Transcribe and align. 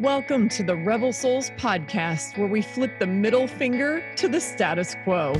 Welcome 0.00 0.48
to 0.50 0.62
the 0.62 0.76
Rebel 0.76 1.12
Souls 1.12 1.50
podcast, 1.56 2.38
where 2.38 2.46
we 2.46 2.62
flip 2.62 3.00
the 3.00 3.06
middle 3.08 3.48
finger 3.48 4.04
to 4.14 4.28
the 4.28 4.40
status 4.40 4.94
quo. 5.02 5.34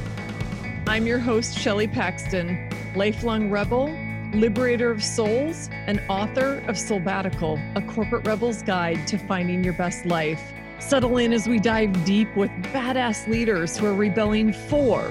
I'm 0.89 1.07
your 1.07 1.21
host, 1.21 1.57
Shelley 1.57 1.87
Paxton, 1.87 2.69
lifelong 2.97 3.51
rebel, 3.51 3.97
liberator 4.33 4.91
of 4.91 5.05
souls, 5.05 5.71
and 5.87 6.03
author 6.09 6.57
of 6.67 6.75
Soulbbatical, 6.75 7.77
a 7.77 7.83
corporate 7.83 8.27
rebel's 8.27 8.63
guide 8.63 9.07
to 9.07 9.17
finding 9.17 9.63
your 9.63 9.75
best 9.75 10.05
life. 10.07 10.43
Settle 10.81 11.19
in 11.19 11.33
as 11.33 11.47
we 11.47 11.61
dive 11.61 12.05
deep 12.05 12.35
with 12.35 12.51
badass 12.73 13.29
leaders 13.29 13.77
who 13.77 13.87
are 13.87 13.95
rebelling 13.95 14.53
for 14.53 15.03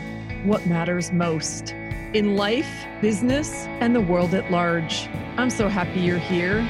what 0.43 0.65
matters 0.67 1.13
most 1.13 1.71
in 2.13 2.35
life, 2.35 2.85
business, 2.99 3.65
and 3.79 3.95
the 3.95 4.01
world 4.01 4.33
at 4.33 4.51
large. 4.51 5.07
I'm 5.37 5.49
so 5.49 5.69
happy 5.69 6.01
you're 6.01 6.19
here. 6.19 6.69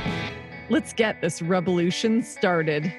Let's 0.70 0.91
get 0.91 1.21
this 1.21 1.41
revolution 1.41 2.21
started. 2.21 2.91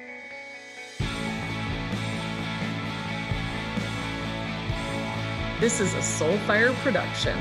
This 5.59 5.79
is 5.79 5.93
a 5.93 5.99
Soulfire 5.99 6.73
production. 6.77 7.37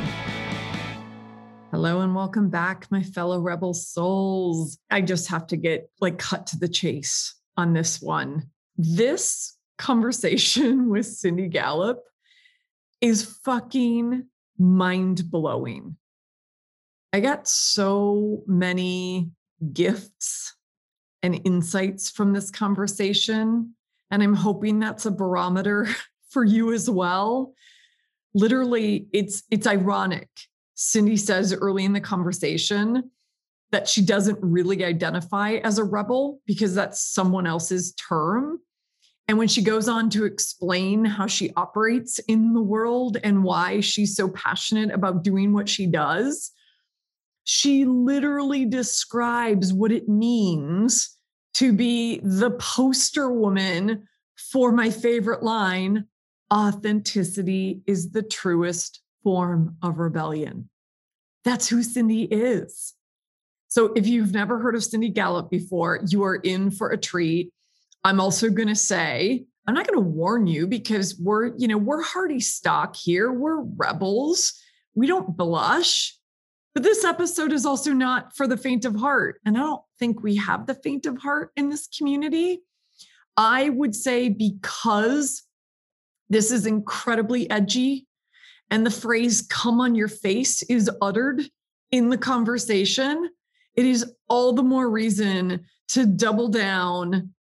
Hello 1.71 2.03
and 2.03 2.15
welcome 2.15 2.51
back, 2.51 2.87
my 2.91 3.03
fellow 3.03 3.41
rebel 3.41 3.73
souls. 3.73 4.77
I 4.91 5.01
just 5.01 5.29
have 5.29 5.47
to 5.47 5.57
get 5.57 5.89
like 5.99 6.19
cut 6.19 6.47
to 6.49 6.59
the 6.59 6.69
chase 6.69 7.35
on 7.57 7.73
this 7.73 8.03
one. 8.03 8.51
This 8.77 9.57
conversation 9.79 10.89
with 10.91 11.07
Cindy 11.07 11.49
Gallop 11.49 12.03
is 13.01 13.25
fucking 13.47 14.27
mind 14.59 15.31
blowing. 15.31 15.97
I 17.15 17.21
got 17.21 17.49
so 17.49 18.43
many 18.47 19.31
gifts 19.73 20.55
and 21.23 21.41
insights 21.45 22.11
from 22.11 22.33
this 22.33 22.51
conversation. 22.51 23.75
And 24.11 24.23
I'm 24.23 24.35
hoping 24.35 24.79
that's 24.79 25.07
a 25.07 25.11
barometer 25.11 25.89
for 26.31 26.45
you 26.45 26.73
as 26.73 26.89
well. 26.89 27.55
Literally, 28.35 29.09
it's 29.13 29.43
it's 29.51 29.67
ironic. 29.67 30.29
Cindy 30.75 31.17
says 31.17 31.53
early 31.53 31.85
in 31.85 31.93
the 31.93 32.01
conversation 32.01 33.11
that 33.73 33.89
she 33.89 34.01
doesn't 34.01 34.39
really 34.41 34.85
identify 34.85 35.55
as 35.55 35.79
a 35.79 35.85
rebel 35.85 36.41
because 36.47 36.75
that's 36.75 37.01
someone 37.01 37.47
else's 37.47 37.93
term. 37.95 38.61
And 39.27 39.37
when 39.37 39.49
she 39.49 39.61
goes 39.61 39.89
on 39.89 40.09
to 40.11 40.25
explain 40.25 41.05
how 41.05 41.27
she 41.27 41.53
operates 41.55 42.19
in 42.21 42.55
the 42.55 42.63
world 42.63 43.19
and 43.23 43.45
why 43.45 43.81
she's 43.81 44.17
so 44.17 44.29
passionate 44.31 44.91
about 44.91 45.23
doing 45.23 45.53
what 45.53 45.69
she 45.69 45.87
does, 45.87 46.51
she 47.51 47.87
literally 47.87 48.67
describes 48.67 49.73
what 49.73 49.91
it 49.91 50.07
means 50.07 51.17
to 51.55 51.73
be 51.73 52.21
the 52.23 52.51
poster 52.51 53.33
woman 53.33 54.07
for 54.53 54.71
my 54.71 54.91
favorite 54.91 55.43
line 55.43 56.05
authenticity 56.53 57.81
is 57.87 58.11
the 58.11 58.23
truest 58.23 59.01
form 59.23 59.79
of 59.83 59.99
rebellion. 59.99 60.69
That's 61.43 61.67
who 61.67 61.83
Cindy 61.83 62.25
is. 62.25 62.93
So 63.69 63.95
if 63.95 64.07
you've 64.07 64.35
never 64.35 64.59
heard 64.59 64.75
of 64.75 64.85
Cindy 64.85 65.09
Gallop 65.09 65.51
before, 65.51 66.01
you 66.07 66.25
are 66.25 66.37
in 66.37 66.71
for 66.71 66.91
a 66.91 66.99
treat. 66.99 67.51
I'm 68.05 68.21
also 68.21 68.51
going 68.51 68.69
to 68.69 68.77
say, 68.77 69.47
I'm 69.67 69.75
not 69.75 69.87
going 69.87 69.99
to 69.99 70.07
warn 70.07 70.47
you 70.47 70.67
because 70.67 71.19
we're, 71.19 71.57
you 71.57 71.67
know, 71.67 71.79
we're 71.79 72.03
hardy 72.03 72.41
stock 72.41 72.95
here. 72.95 73.33
We're 73.33 73.63
rebels. 73.63 74.53
We 74.95 75.07
don't 75.07 75.35
blush. 75.35 76.18
But 76.79 76.85
this 76.85 77.03
episode 77.03 77.53
is 77.53 77.67
also 77.67 77.93
not 77.93 78.37
for 78.37 78.47
the 78.47 78.57
faint 78.57 78.85
of 78.85 78.95
heart. 78.95 79.41
And 79.45 79.57
I 79.57 79.63
don't 79.63 79.83
think 79.99 80.23
we 80.23 80.37
have 80.37 80.65
the 80.65 80.77
faint 80.77 81.07
of 81.07 81.19
heart 81.19 81.51
in 81.57 81.71
this 81.71 81.89
community. 81.89 82.61
I 83.37 83.71
would 83.71 83.97
say 83.97 84.29
because 84.29 85.43
this 86.29 86.53
is 86.53 86.67
incredibly 86.67 87.51
edgy 87.51 88.07
and 88.71 88.87
the 88.87 88.93
phrase 88.93 89.43
come 89.43 89.81
on 89.81 89.97
your 89.97 90.07
face 90.07 90.63
is 90.63 90.89
uttered 91.03 91.43
in 91.91 92.11
the 92.11 92.17
conversation, 92.17 93.29
it 93.75 93.85
is 93.85 94.15
all 94.29 94.53
the 94.53 94.63
more 94.63 94.89
reason 94.89 95.65
to 95.89 96.07
double 96.07 96.47
down, 96.47 97.35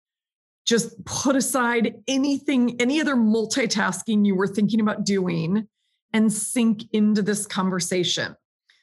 just 0.65 1.05
put 1.05 1.35
aside 1.35 1.93
anything, 2.07 2.81
any 2.81 2.99
other 2.99 3.15
multitasking 3.15 4.25
you 4.25 4.33
were 4.33 4.47
thinking 4.47 4.81
about 4.81 5.05
doing 5.05 5.67
and 6.11 6.33
sink 6.33 6.85
into 6.91 7.21
this 7.21 7.45
conversation. 7.45 8.35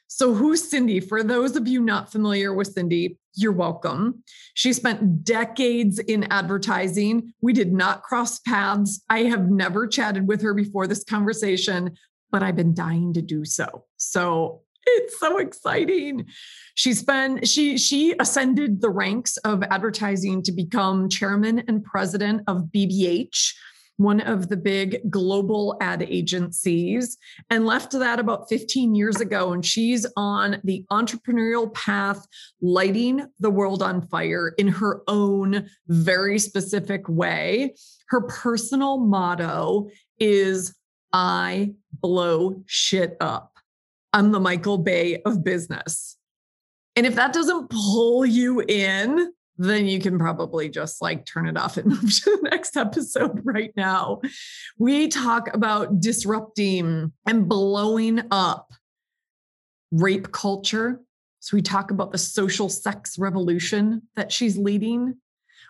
So, 0.08 0.34
who's 0.34 0.68
Cindy? 0.68 1.00
For 1.00 1.22
those 1.22 1.56
of 1.56 1.66
you 1.66 1.80
not 1.80 2.12
familiar 2.12 2.54
with 2.54 2.68
Cindy, 2.68 3.18
you're 3.34 3.52
welcome. 3.52 4.22
She 4.54 4.72
spent 4.72 5.24
decades 5.24 5.98
in 5.98 6.24
advertising. 6.30 7.32
We 7.40 7.52
did 7.52 7.72
not 7.72 8.02
cross 8.02 8.38
paths. 8.40 9.02
I 9.10 9.24
have 9.24 9.50
never 9.50 9.86
chatted 9.88 10.28
with 10.28 10.42
her 10.42 10.54
before 10.54 10.86
this 10.86 11.04
conversation, 11.04 11.96
but 12.30 12.42
I've 12.42 12.56
been 12.56 12.74
dying 12.74 13.12
to 13.14 13.22
do 13.22 13.44
so. 13.44 13.86
So, 13.96 14.62
it's 14.86 15.18
so 15.18 15.38
exciting. 15.38 16.26
She's 16.74 17.02
been 17.02 17.44
she 17.44 17.78
she 17.78 18.14
ascended 18.18 18.80
the 18.80 18.90
ranks 18.90 19.36
of 19.38 19.62
advertising 19.64 20.42
to 20.42 20.52
become 20.52 21.08
chairman 21.08 21.64
and 21.68 21.84
president 21.84 22.42
of 22.46 22.68
BBH, 22.74 23.54
one 23.96 24.20
of 24.20 24.48
the 24.48 24.56
big 24.56 25.10
global 25.10 25.76
ad 25.80 26.02
agencies, 26.02 27.16
and 27.50 27.66
left 27.66 27.92
that 27.92 28.18
about 28.18 28.48
15 28.48 28.94
years 28.94 29.20
ago. 29.20 29.52
And 29.52 29.64
she's 29.64 30.06
on 30.16 30.60
the 30.64 30.84
entrepreneurial 30.90 31.72
path, 31.74 32.26
lighting 32.60 33.26
the 33.38 33.50
world 33.50 33.82
on 33.82 34.02
fire 34.02 34.54
in 34.58 34.68
her 34.68 35.02
own 35.08 35.68
very 35.88 36.38
specific 36.38 37.08
way. 37.08 37.74
Her 38.08 38.22
personal 38.22 38.98
motto 38.98 39.88
is 40.18 40.74
I 41.12 41.74
blow 41.92 42.62
shit 42.66 43.16
up. 43.20 43.52
I'm 44.12 44.32
the 44.32 44.40
Michael 44.40 44.78
Bay 44.78 45.22
of 45.22 45.44
business. 45.44 46.16
And 46.96 47.06
if 47.06 47.14
that 47.16 47.32
doesn't 47.32 47.70
pull 47.70 48.24
you 48.24 48.60
in, 48.60 49.32
then 49.56 49.86
you 49.86 50.00
can 50.00 50.18
probably 50.18 50.68
just 50.68 51.00
like 51.00 51.24
turn 51.26 51.46
it 51.46 51.56
off 51.56 51.76
and 51.76 51.86
move 51.88 52.14
to 52.22 52.38
the 52.42 52.48
next 52.50 52.76
episode 52.76 53.40
right 53.44 53.72
now. 53.76 54.20
We 54.78 55.08
talk 55.08 55.54
about 55.54 56.00
disrupting 56.00 57.12
and 57.26 57.48
blowing 57.48 58.22
up 58.30 58.72
rape 59.92 60.32
culture. 60.32 61.00
So 61.40 61.56
we 61.56 61.62
talk 61.62 61.90
about 61.90 62.10
the 62.10 62.18
social 62.18 62.68
sex 62.68 63.18
revolution 63.18 64.02
that 64.16 64.32
she's 64.32 64.56
leading. 64.56 65.16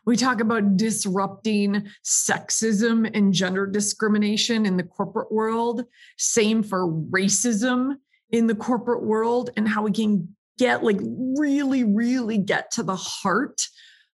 We 0.06 0.16
talk 0.16 0.40
about 0.40 0.76
disrupting 0.76 1.88
sexism 2.04 3.10
and 3.14 3.32
gender 3.32 3.66
discrimination 3.66 4.66
in 4.66 4.76
the 4.76 4.82
corporate 4.82 5.32
world. 5.32 5.84
Same 6.18 6.62
for 6.62 6.86
racism 6.86 7.96
in 8.30 8.46
the 8.46 8.54
corporate 8.54 9.02
world 9.02 9.50
and 9.56 9.68
how 9.68 9.82
we 9.82 9.92
can 9.92 10.36
get 10.58 10.84
like 10.84 10.98
really, 11.00 11.84
really 11.84 12.38
get 12.38 12.70
to 12.72 12.82
the 12.82 12.96
heart 12.96 13.66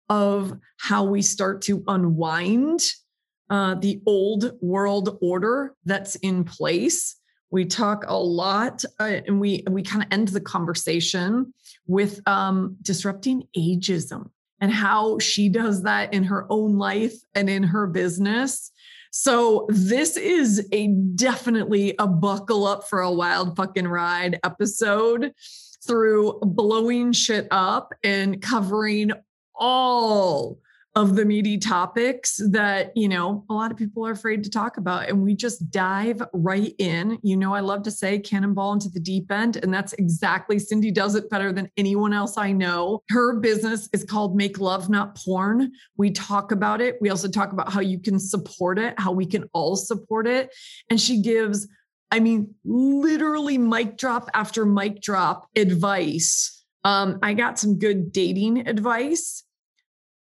of 0.08 0.52
how 0.78 1.04
we 1.04 1.22
start 1.22 1.62
to 1.62 1.84
unwind 1.86 2.80
uh, 3.50 3.74
the 3.74 4.02
old 4.06 4.52
world 4.60 5.18
order 5.22 5.74
that's 5.84 6.16
in 6.16 6.44
place. 6.44 7.16
We 7.50 7.64
talk 7.64 8.04
a 8.06 8.18
lot, 8.18 8.84
uh, 9.00 9.20
and 9.26 9.40
we 9.40 9.64
we 9.70 9.82
kind 9.82 10.02
of 10.02 10.08
end 10.10 10.28
the 10.28 10.40
conversation 10.40 11.54
with 11.86 12.20
um, 12.28 12.76
disrupting 12.82 13.44
ageism 13.56 14.30
and 14.60 14.72
how 14.72 15.18
she 15.18 15.48
does 15.48 15.82
that 15.84 16.12
in 16.12 16.24
her 16.24 16.46
own 16.50 16.76
life 16.76 17.14
and 17.34 17.48
in 17.48 17.62
her 17.62 17.86
business. 17.86 18.70
So 19.10 19.66
this 19.70 20.16
is 20.16 20.68
a 20.72 20.88
definitely 20.88 21.94
a 21.98 22.06
buckle 22.06 22.66
up 22.66 22.86
for 22.88 23.00
a 23.00 23.10
wild 23.10 23.56
fucking 23.56 23.88
ride 23.88 24.38
episode 24.44 25.32
through 25.86 26.40
blowing 26.42 27.12
shit 27.12 27.48
up 27.50 27.94
and 28.04 28.42
covering 28.42 29.12
all 29.58 30.58
of 30.94 31.14
the 31.14 31.24
meaty 31.24 31.58
topics 31.58 32.40
that 32.50 32.90
you 32.96 33.08
know 33.08 33.44
a 33.50 33.54
lot 33.54 33.70
of 33.70 33.76
people 33.76 34.04
are 34.04 34.10
afraid 34.10 34.42
to 34.42 34.50
talk 34.50 34.78
about 34.78 35.08
and 35.08 35.22
we 35.22 35.34
just 35.34 35.70
dive 35.70 36.20
right 36.32 36.74
in. 36.78 37.18
You 37.22 37.36
know 37.36 37.54
i 37.54 37.60
love 37.60 37.82
to 37.84 37.90
say 37.90 38.18
cannonball 38.18 38.72
into 38.72 38.88
the 38.88 38.98
deep 38.98 39.30
end 39.30 39.58
and 39.58 39.72
that's 39.72 39.92
exactly 39.92 40.58
cindy 40.58 40.90
does 40.90 41.14
it 41.14 41.30
better 41.30 41.52
than 41.52 41.70
anyone 41.76 42.12
else 42.12 42.36
i 42.36 42.50
know. 42.50 43.02
Her 43.10 43.38
business 43.38 43.88
is 43.92 44.02
called 44.02 44.34
make 44.34 44.58
love 44.58 44.88
not 44.88 45.16
porn. 45.16 45.70
We 45.96 46.10
talk 46.10 46.52
about 46.52 46.80
it. 46.80 46.96
We 47.00 47.10
also 47.10 47.28
talk 47.28 47.52
about 47.52 47.72
how 47.72 47.80
you 47.80 48.00
can 48.00 48.18
support 48.18 48.78
it 48.78 48.94
how 48.98 49.12
we 49.12 49.26
can 49.26 49.48
all 49.52 49.76
support 49.76 50.26
it. 50.26 50.52
And 50.90 51.00
she 51.00 51.20
gives 51.22 51.68
I 52.10 52.20
mean, 52.20 52.54
literally 52.64 53.58
mic 53.58 53.98
drop 53.98 54.30
after 54.32 54.64
mic 54.64 55.02
drop 55.02 55.48
advice. 55.54 56.64
Um, 56.84 57.18
I 57.22 57.34
got 57.34 57.58
some 57.58 57.78
good 57.78 58.12
dating 58.12 58.66
advice, 58.66 59.44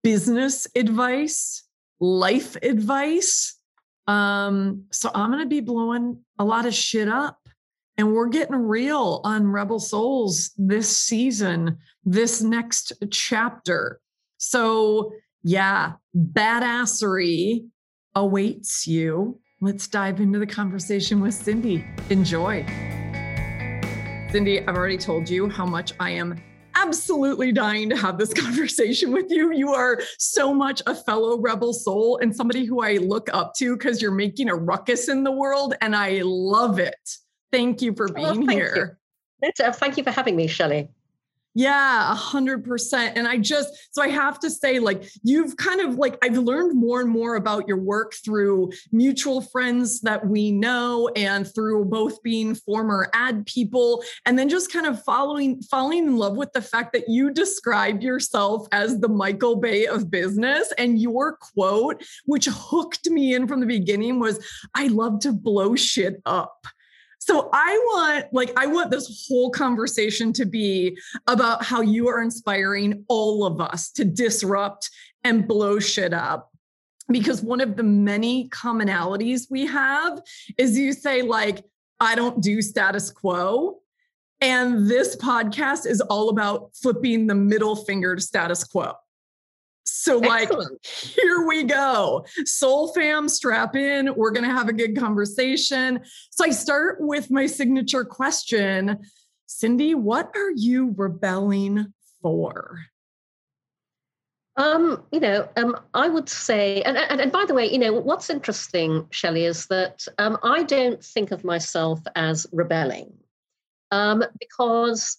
business 0.05 0.67
advice, 0.75 1.63
life 1.99 2.55
advice. 2.57 3.57
Um, 4.05 4.83
so 4.91 5.09
I'm 5.15 5.31
going 5.31 5.41
to 5.41 5.49
be 5.49 5.61
blowing 5.61 6.19
a 6.37 6.45
lot 6.45 6.67
of 6.67 6.75
shit 6.75 7.07
up. 7.07 7.39
And 7.97 8.13
we're 8.13 8.27
getting 8.27 8.55
real 8.55 9.19
on 9.23 9.47
Rebel 9.47 9.79
Souls 9.79 10.51
this 10.59 10.95
season, 10.95 11.79
this 12.03 12.43
next 12.43 12.93
chapter. 13.09 13.99
So 14.37 15.11
Yeah, 15.41 15.93
badassery 16.15 17.65
awaits 18.13 18.85
you. 18.85 19.39
Let's 19.59 19.87
dive 19.87 20.19
into 20.19 20.37
the 20.37 20.45
conversation 20.45 21.19
with 21.19 21.33
Cindy. 21.33 21.83
Enjoy. 22.11 22.63
Cindy, 24.31 24.59
I've 24.59 24.75
already 24.75 24.97
told 24.97 25.27
you 25.27 25.49
how 25.49 25.65
much 25.65 25.93
I 25.99 26.11
am 26.11 26.39
absolutely 26.75 27.51
dying 27.51 27.89
to 27.89 27.97
have 27.97 28.17
this 28.17 28.33
conversation 28.43 29.11
with 29.11 29.31
you. 29.31 29.51
You 29.53 29.73
are 29.73 30.01
so 30.17 30.53
much 30.53 30.81
a 30.85 30.95
fellow 30.95 31.37
rebel 31.39 31.73
soul 31.73 32.17
and 32.17 32.35
somebody 32.35 32.65
who 32.65 32.81
I 32.81 32.97
look 32.97 33.29
up 33.33 33.53
to 33.55 33.75
because 33.77 34.01
you're 34.01 34.11
making 34.11 34.49
a 34.49 34.55
ruckus 34.55 35.09
in 35.09 35.23
the 35.23 35.31
world, 35.31 35.75
and 35.81 35.95
I 35.95 36.21
love 36.23 36.79
it. 36.79 37.17
Thank 37.51 37.81
you 37.81 37.93
for 37.93 38.07
being 38.09 38.27
oh, 38.27 38.33
thank 38.33 38.51
here. 38.51 38.99
You. 39.41 39.51
Uh, 39.63 39.71
thank 39.71 39.97
you 39.97 40.03
for 40.03 40.11
having 40.11 40.35
me, 40.35 40.47
Shelley. 40.47 40.89
Yeah, 41.57 42.11
a 42.11 42.15
hundred 42.15 42.65
percent. 42.65 43.17
And 43.17 43.25
I 43.25 43.37
just, 43.37 43.95
so 43.95 44.01
I 44.01 44.09
have 44.09 44.39
to 44.41 44.49
say, 44.49 44.79
like, 44.79 45.09
you've 45.23 45.55
kind 45.55 45.79
of 45.79 45.95
like, 45.95 46.17
I've 46.21 46.37
learned 46.37 46.75
more 46.77 46.99
and 46.99 47.09
more 47.09 47.37
about 47.37 47.65
your 47.65 47.77
work 47.77 48.13
through 48.25 48.71
mutual 48.91 49.39
friends 49.39 50.01
that 50.01 50.27
we 50.27 50.51
know 50.51 51.09
and 51.15 51.47
through 51.47 51.85
both 51.85 52.21
being 52.23 52.55
former 52.55 53.09
ad 53.13 53.45
people 53.45 54.03
and 54.25 54.37
then 54.37 54.49
just 54.49 54.69
kind 54.71 54.85
of 54.85 55.01
following, 55.03 55.61
falling 55.61 55.99
in 55.99 56.17
love 56.17 56.35
with 56.35 56.51
the 56.51 56.61
fact 56.61 56.91
that 56.91 57.07
you 57.07 57.31
describe 57.31 58.01
yourself 58.01 58.67
as 58.73 58.99
the 58.99 59.07
Michael 59.07 59.55
Bay 59.55 59.87
of 59.87 60.11
business. 60.11 60.73
And 60.77 60.99
your 60.99 61.37
quote, 61.37 62.03
which 62.25 62.49
hooked 62.51 63.09
me 63.09 63.33
in 63.33 63.47
from 63.47 63.61
the 63.61 63.65
beginning, 63.65 64.19
was, 64.19 64.45
I 64.75 64.87
love 64.87 65.21
to 65.21 65.31
blow 65.31 65.77
shit 65.77 66.21
up. 66.25 66.67
So 67.25 67.49
I 67.51 67.75
want 67.87 68.27
like 68.33 68.53
I 68.55 68.67
want 68.67 68.91
this 68.91 69.25
whole 69.27 69.49
conversation 69.49 70.31
to 70.33 70.45
be 70.45 70.95
about 71.25 71.65
how 71.65 71.81
you 71.81 72.07
are 72.07 72.21
inspiring 72.21 73.03
all 73.07 73.47
of 73.47 73.59
us 73.59 73.89
to 73.93 74.05
disrupt 74.05 74.91
and 75.23 75.47
blow 75.47 75.79
shit 75.79 76.13
up. 76.13 76.51
Because 77.09 77.41
one 77.41 77.61
of 77.61 77.77
the 77.77 77.83
many 77.83 78.47
commonalities 78.49 79.47
we 79.49 79.65
have 79.65 80.21
is 80.59 80.77
you 80.77 80.93
say 80.93 81.23
like 81.23 81.65
I 81.99 82.13
don't 82.13 82.43
do 82.43 82.61
status 82.61 83.09
quo. 83.09 83.79
And 84.39 84.87
this 84.87 85.15
podcast 85.15 85.87
is 85.87 86.01
all 86.01 86.29
about 86.29 86.75
flipping 86.75 87.25
the 87.25 87.33
middle 87.33 87.75
finger 87.75 88.15
to 88.15 88.21
status 88.21 88.63
quo. 88.63 88.93
So, 89.85 90.17
like, 90.17 90.49
here 90.81 91.45
we 91.47 91.63
go. 91.63 92.25
Soul 92.43 92.91
fam, 92.93 93.29
strap 93.29 93.75
in. 93.75 94.13
We're 94.15 94.31
going 94.31 94.47
to 94.47 94.53
have 94.53 94.67
a 94.67 94.73
good 94.73 94.97
conversation. 94.97 96.01
So, 96.31 96.45
I 96.45 96.49
start 96.49 96.97
with 96.99 97.29
my 97.31 97.45
signature 97.45 98.03
question 98.03 98.99
Cindy, 99.47 99.93
what 99.95 100.31
are 100.35 100.51
you 100.51 100.93
rebelling 100.97 101.93
for? 102.21 102.79
Um, 104.57 105.03
you 105.11 105.19
know, 105.19 105.49
um, 105.57 105.77
I 105.93 106.07
would 106.07 106.29
say, 106.29 106.81
and, 106.81 106.97
and, 106.97 107.19
and 107.19 107.31
by 107.31 107.45
the 107.45 107.53
way, 107.53 107.69
you 107.69 107.77
know, 107.77 107.93
what's 107.93 108.29
interesting, 108.29 109.05
Shelley, 109.11 109.45
is 109.45 109.67
that 109.67 110.07
um, 110.17 110.37
I 110.43 110.63
don't 110.63 111.03
think 111.03 111.31
of 111.31 111.43
myself 111.43 111.99
as 112.15 112.47
rebelling 112.53 113.13
um, 113.91 114.23
because, 114.39 115.17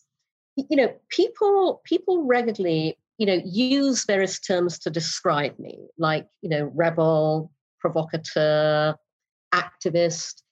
you 0.57 0.77
know, 0.77 0.95
people 1.11 1.83
people 1.85 2.25
regularly 2.25 2.99
you 3.19 3.27
know, 3.27 3.41
use 3.45 4.05
various 4.05 4.39
terms 4.39 4.79
to 4.81 4.91
describe 4.91 5.59
me, 5.59 5.79
like, 5.99 6.27
you 6.43 6.51
know, 6.51 6.71
rebel, 6.75 7.51
provocateur, 7.81 8.95
activist. 9.55 10.43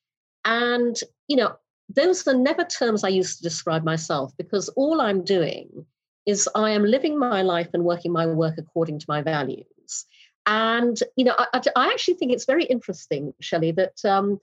And, 0.44 0.96
you 1.28 1.37
know, 1.37 1.56
those 1.88 2.26
are 2.26 2.34
never 2.34 2.64
terms 2.64 3.05
I 3.05 3.08
use 3.08 3.37
to 3.37 3.43
describe 3.43 3.84
myself 3.84 4.32
because 4.38 4.69
all 4.70 5.00
I'm 5.00 5.25
doing 5.25 5.87
is 6.26 6.49
I 6.55 6.70
am 6.70 6.84
living 6.84 7.19
my 7.19 7.43
life 7.43 7.69
and 7.75 7.84
working 7.84 8.12
my 8.12 8.26
work 8.26 8.55
according 8.56 8.99
to 9.00 9.06
my 9.08 9.20
values. 9.20 10.06
And, 10.46 10.99
you 11.17 11.25
know, 11.25 11.34
I, 11.38 11.60
I 11.76 11.88
actually 11.88 12.14
think 12.14 12.32
it's 12.32 12.46
very 12.46 12.64
interesting, 12.64 13.34
Shelley, 13.40 13.72
that, 13.72 14.02
um, 14.05 14.40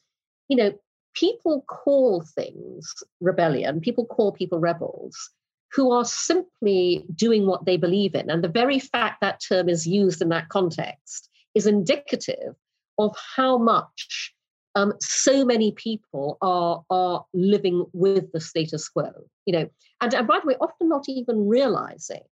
you 0.47 0.57
know, 0.57 0.74
people 1.13 1.63
call 1.67 2.21
things 2.35 2.94
rebellion, 3.19 3.81
people 3.81 4.06
call 4.06 4.31
people 4.31 4.59
rebels, 4.59 5.31
who 5.73 5.91
are 5.91 6.06
simply 6.06 7.06
doing 7.15 7.45
what 7.45 7.65
they 7.65 7.77
believe 7.77 8.15
in. 8.15 8.29
And 8.29 8.44
the 8.44 8.50
very 8.50 8.79
fact 8.79 9.21
that 9.21 9.41
term 9.47 9.69
is 9.69 9.88
used 9.88 10.21
in 10.21 10.29
that 10.29 10.50
context 10.50 11.29
is 11.56 11.65
indicative 11.65 12.56
of 12.97 13.15
how 13.35 13.57
much 13.57 14.33
um, 14.75 14.94
so 15.01 15.45
many 15.45 15.71
people 15.73 16.38
are, 16.41 16.83
are 16.89 17.25
living 17.33 17.85
with 17.94 18.31
the 18.31 18.39
status 18.39 18.88
quo. 18.89 19.12
You 19.45 19.53
know, 19.53 19.69
and, 20.01 20.13
and 20.13 20.27
by 20.27 20.39
the 20.39 20.47
way, 20.47 20.56
often 20.59 20.89
not 20.89 21.06
even 21.07 21.47
realizing 21.47 22.24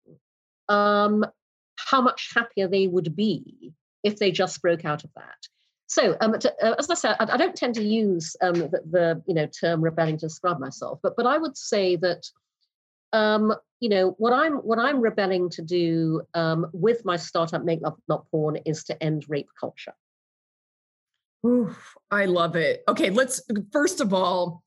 um, 0.68 1.26
how 1.78 2.02
much 2.02 2.30
happier 2.36 2.68
they 2.68 2.88
would 2.88 3.16
be 3.16 3.74
if 4.04 4.18
they 4.18 4.32
just 4.32 4.62
broke 4.62 4.86
out 4.86 5.04
of 5.04 5.10
that. 5.16 5.38
So, 5.88 6.16
um, 6.22 6.38
to, 6.38 6.54
uh, 6.64 6.76
as 6.78 6.90
I 6.90 6.94
said, 6.94 7.16
I, 7.20 7.34
I, 7.34 7.38
don't 7.38 7.56
tend 7.56 7.74
to 7.76 7.84
use 7.84 8.36
um, 8.42 8.54
the, 8.54 8.82
the, 8.92 9.24
you 9.26 9.34
know 9.34 9.48
term 9.48 9.82
rebelling 9.82 10.18
to 10.18 10.28
describe 10.28 10.60
myself, 10.60 11.00
but 11.02 11.16
but 11.18 11.26
I 11.26 11.40
would 11.40 11.58
say 11.58 11.96
that 11.96 12.28
um, 13.14 13.54
you 13.80 13.90
know 13.90 14.16
what 14.18 14.34
i'm 14.34 14.54
what 14.56 14.80
i'm 14.80 15.00
rebelling 15.00 15.50
to 15.50 15.62
do 15.62 16.22
um, 16.34 16.68
with 16.74 17.06
my 17.06 17.16
startup 17.16 17.64
make 17.64 17.82
love 17.82 17.98
not 18.08 18.30
porn 18.32 18.58
is 18.66 18.84
to 18.86 19.04
end 19.04 19.26
rape 19.28 19.50
culture. 19.60 19.94
Oof, 21.46 21.96
i 22.12 22.26
love 22.26 22.56
it. 22.56 22.84
Okay 22.88 23.10
let's 23.10 23.42
first 23.72 24.02
of 24.02 24.14
all 24.14 24.64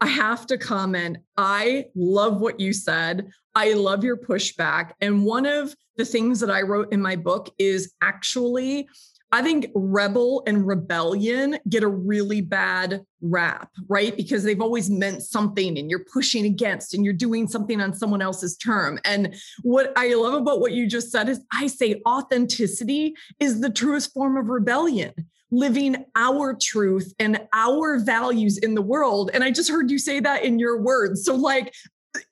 i 0.00 0.06
have 0.06 0.46
to 0.46 0.58
comment. 0.58 1.18
I 1.36 1.86
love 1.94 2.40
what 2.40 2.60
you 2.60 2.72
said. 2.72 3.30
I 3.54 3.72
love 3.72 4.04
your 4.04 4.16
pushback. 4.16 4.92
And 5.00 5.24
one 5.24 5.46
of 5.46 5.74
the 5.96 6.04
things 6.04 6.40
that 6.40 6.50
i 6.50 6.62
wrote 6.62 6.92
in 6.92 7.02
my 7.02 7.16
book 7.16 7.52
is 7.58 7.92
actually 8.02 8.88
I 9.36 9.42
think 9.42 9.66
rebel 9.74 10.42
and 10.46 10.66
rebellion 10.66 11.58
get 11.68 11.82
a 11.82 11.88
really 11.88 12.40
bad 12.40 13.04
rap, 13.20 13.68
right? 13.86 14.16
Because 14.16 14.44
they've 14.44 14.62
always 14.62 14.88
meant 14.88 15.22
something 15.22 15.76
and 15.76 15.90
you're 15.90 16.06
pushing 16.10 16.46
against 16.46 16.94
and 16.94 17.04
you're 17.04 17.12
doing 17.12 17.46
something 17.46 17.78
on 17.78 17.92
someone 17.92 18.22
else's 18.22 18.56
term. 18.56 18.98
And 19.04 19.36
what 19.60 19.92
I 19.94 20.14
love 20.14 20.32
about 20.32 20.60
what 20.60 20.72
you 20.72 20.88
just 20.88 21.12
said 21.12 21.28
is 21.28 21.38
I 21.52 21.66
say 21.66 22.00
authenticity 22.08 23.12
is 23.38 23.60
the 23.60 23.68
truest 23.68 24.14
form 24.14 24.38
of 24.38 24.48
rebellion 24.48 25.12
living 25.50 26.06
our 26.14 26.56
truth 26.58 27.12
and 27.18 27.38
our 27.52 27.98
values 27.98 28.56
in 28.56 28.74
the 28.74 28.80
world. 28.80 29.30
And 29.34 29.44
I 29.44 29.50
just 29.50 29.70
heard 29.70 29.90
you 29.90 29.98
say 29.98 30.18
that 30.20 30.44
in 30.44 30.58
your 30.58 30.80
words. 30.80 31.26
So, 31.26 31.34
like, 31.34 31.74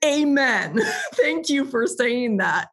amen. 0.02 0.80
Thank 1.12 1.50
you 1.50 1.66
for 1.66 1.86
saying 1.86 2.38
that 2.38 2.68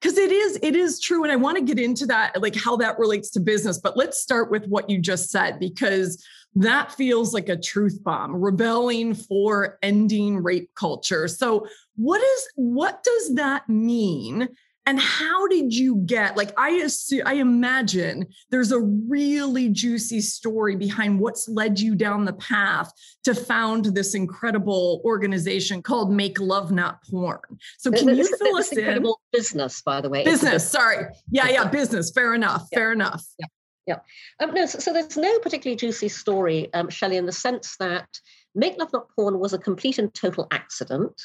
because 0.00 0.18
it 0.18 0.30
is 0.30 0.58
it 0.62 0.76
is 0.76 1.00
true 1.00 1.22
and 1.22 1.32
i 1.32 1.36
want 1.36 1.56
to 1.56 1.62
get 1.62 1.78
into 1.78 2.06
that 2.06 2.40
like 2.40 2.54
how 2.54 2.76
that 2.76 2.98
relates 2.98 3.30
to 3.30 3.40
business 3.40 3.78
but 3.78 3.96
let's 3.96 4.20
start 4.20 4.50
with 4.50 4.64
what 4.66 4.88
you 4.88 4.98
just 4.98 5.30
said 5.30 5.58
because 5.58 6.24
that 6.54 6.92
feels 6.92 7.34
like 7.34 7.48
a 7.48 7.56
truth 7.56 8.02
bomb 8.02 8.34
rebelling 8.34 9.14
for 9.14 9.78
ending 9.82 10.42
rape 10.42 10.70
culture. 10.74 11.28
So 11.28 11.66
what 11.96 12.20
is 12.20 12.48
what 12.56 13.02
does 13.02 13.34
that 13.36 13.68
mean 13.68 14.48
and 14.88 14.98
how 14.98 15.46
did 15.48 15.74
you 15.74 15.96
get 16.06 16.34
like 16.34 16.50
I 16.56 16.70
assume, 16.70 17.22
I 17.26 17.34
imagine 17.34 18.26
there's 18.50 18.72
a 18.72 18.80
really 18.80 19.68
juicy 19.68 20.22
story 20.22 20.76
behind 20.76 21.20
what's 21.20 21.46
led 21.46 21.78
you 21.78 21.94
down 21.94 22.24
the 22.24 22.32
path 22.32 22.90
to 23.24 23.34
found 23.34 23.84
this 23.84 24.14
incredible 24.14 25.02
organization 25.04 25.82
called 25.82 26.10
Make 26.10 26.40
Love 26.40 26.72
Not 26.72 27.02
Porn. 27.04 27.38
So 27.76 27.92
can 27.92 28.08
you 28.16 28.24
fill 28.38 28.56
us 28.56 28.72
in? 28.72 28.78
It's 28.78 28.86
incredible 28.86 29.20
business, 29.30 29.82
by 29.82 30.00
the 30.00 30.08
way. 30.08 30.24
Business. 30.24 30.66
Sorry. 30.66 31.04
Yeah, 31.30 31.50
yeah. 31.50 31.68
Business. 31.68 32.10
Fair 32.10 32.34
enough. 32.34 32.66
Yeah. 32.72 32.78
Fair 32.78 32.92
enough. 32.92 33.26
Yeah. 33.38 33.46
Yeah. 33.86 33.98
Um, 34.40 34.54
no, 34.54 34.64
so, 34.64 34.78
so, 34.78 34.92
there's 34.92 35.16
no 35.16 35.38
particularly 35.38 35.76
juicy 35.76 36.08
story, 36.08 36.72
um, 36.74 36.90
Shelley, 36.90 37.16
in 37.16 37.24
the 37.24 37.32
sense 37.32 37.74
that 37.78 38.06
Make 38.54 38.78
Love 38.78 38.92
Not 38.92 39.08
Porn 39.14 39.38
was 39.38 39.54
a 39.54 39.58
complete 39.58 39.98
and 39.98 40.12
total 40.12 40.46
accident. 40.50 41.18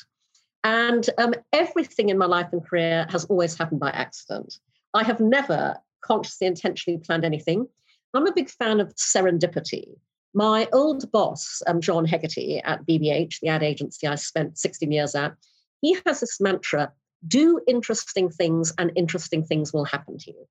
And 0.64 1.10
um, 1.18 1.34
everything 1.52 2.10
in 2.10 2.18
my 2.18 2.26
life 2.26 2.50
and 2.52 2.66
career 2.66 3.06
has 3.10 3.26
always 3.26 3.58
happened 3.58 3.80
by 3.80 3.90
accident. 3.90 4.60
I 4.94 5.04
have 5.04 5.20
never 5.20 5.78
consciously, 6.02 6.48
intentionally 6.48 7.00
planned 7.00 7.26
anything. 7.26 7.68
I'm 8.14 8.28
a 8.28 8.34
big 8.34 8.50
fan 8.50 8.80
of 8.80 8.94
serendipity. 8.96 9.88
My 10.34 10.68
old 10.72 11.12
boss, 11.12 11.62
um, 11.68 11.82
John 11.82 12.06
Hegarty 12.06 12.62
at 12.64 12.86
BBH, 12.86 13.40
the 13.42 13.50
ad 13.50 13.64
agency 13.64 14.08
I 14.08 14.16
spent 14.16 14.58
16 14.58 14.92
years 14.92 15.16
at, 15.16 15.34
he 15.82 15.98
has 16.06 16.22
this 16.22 16.40
mantra 16.40 16.92
do 17.28 17.62
interesting 17.68 18.30
things 18.30 18.74
and 18.78 18.92
interesting 18.96 19.44
things 19.44 19.72
will 19.72 19.86
happen 19.86 20.18
to 20.18 20.32
you. 20.32 20.48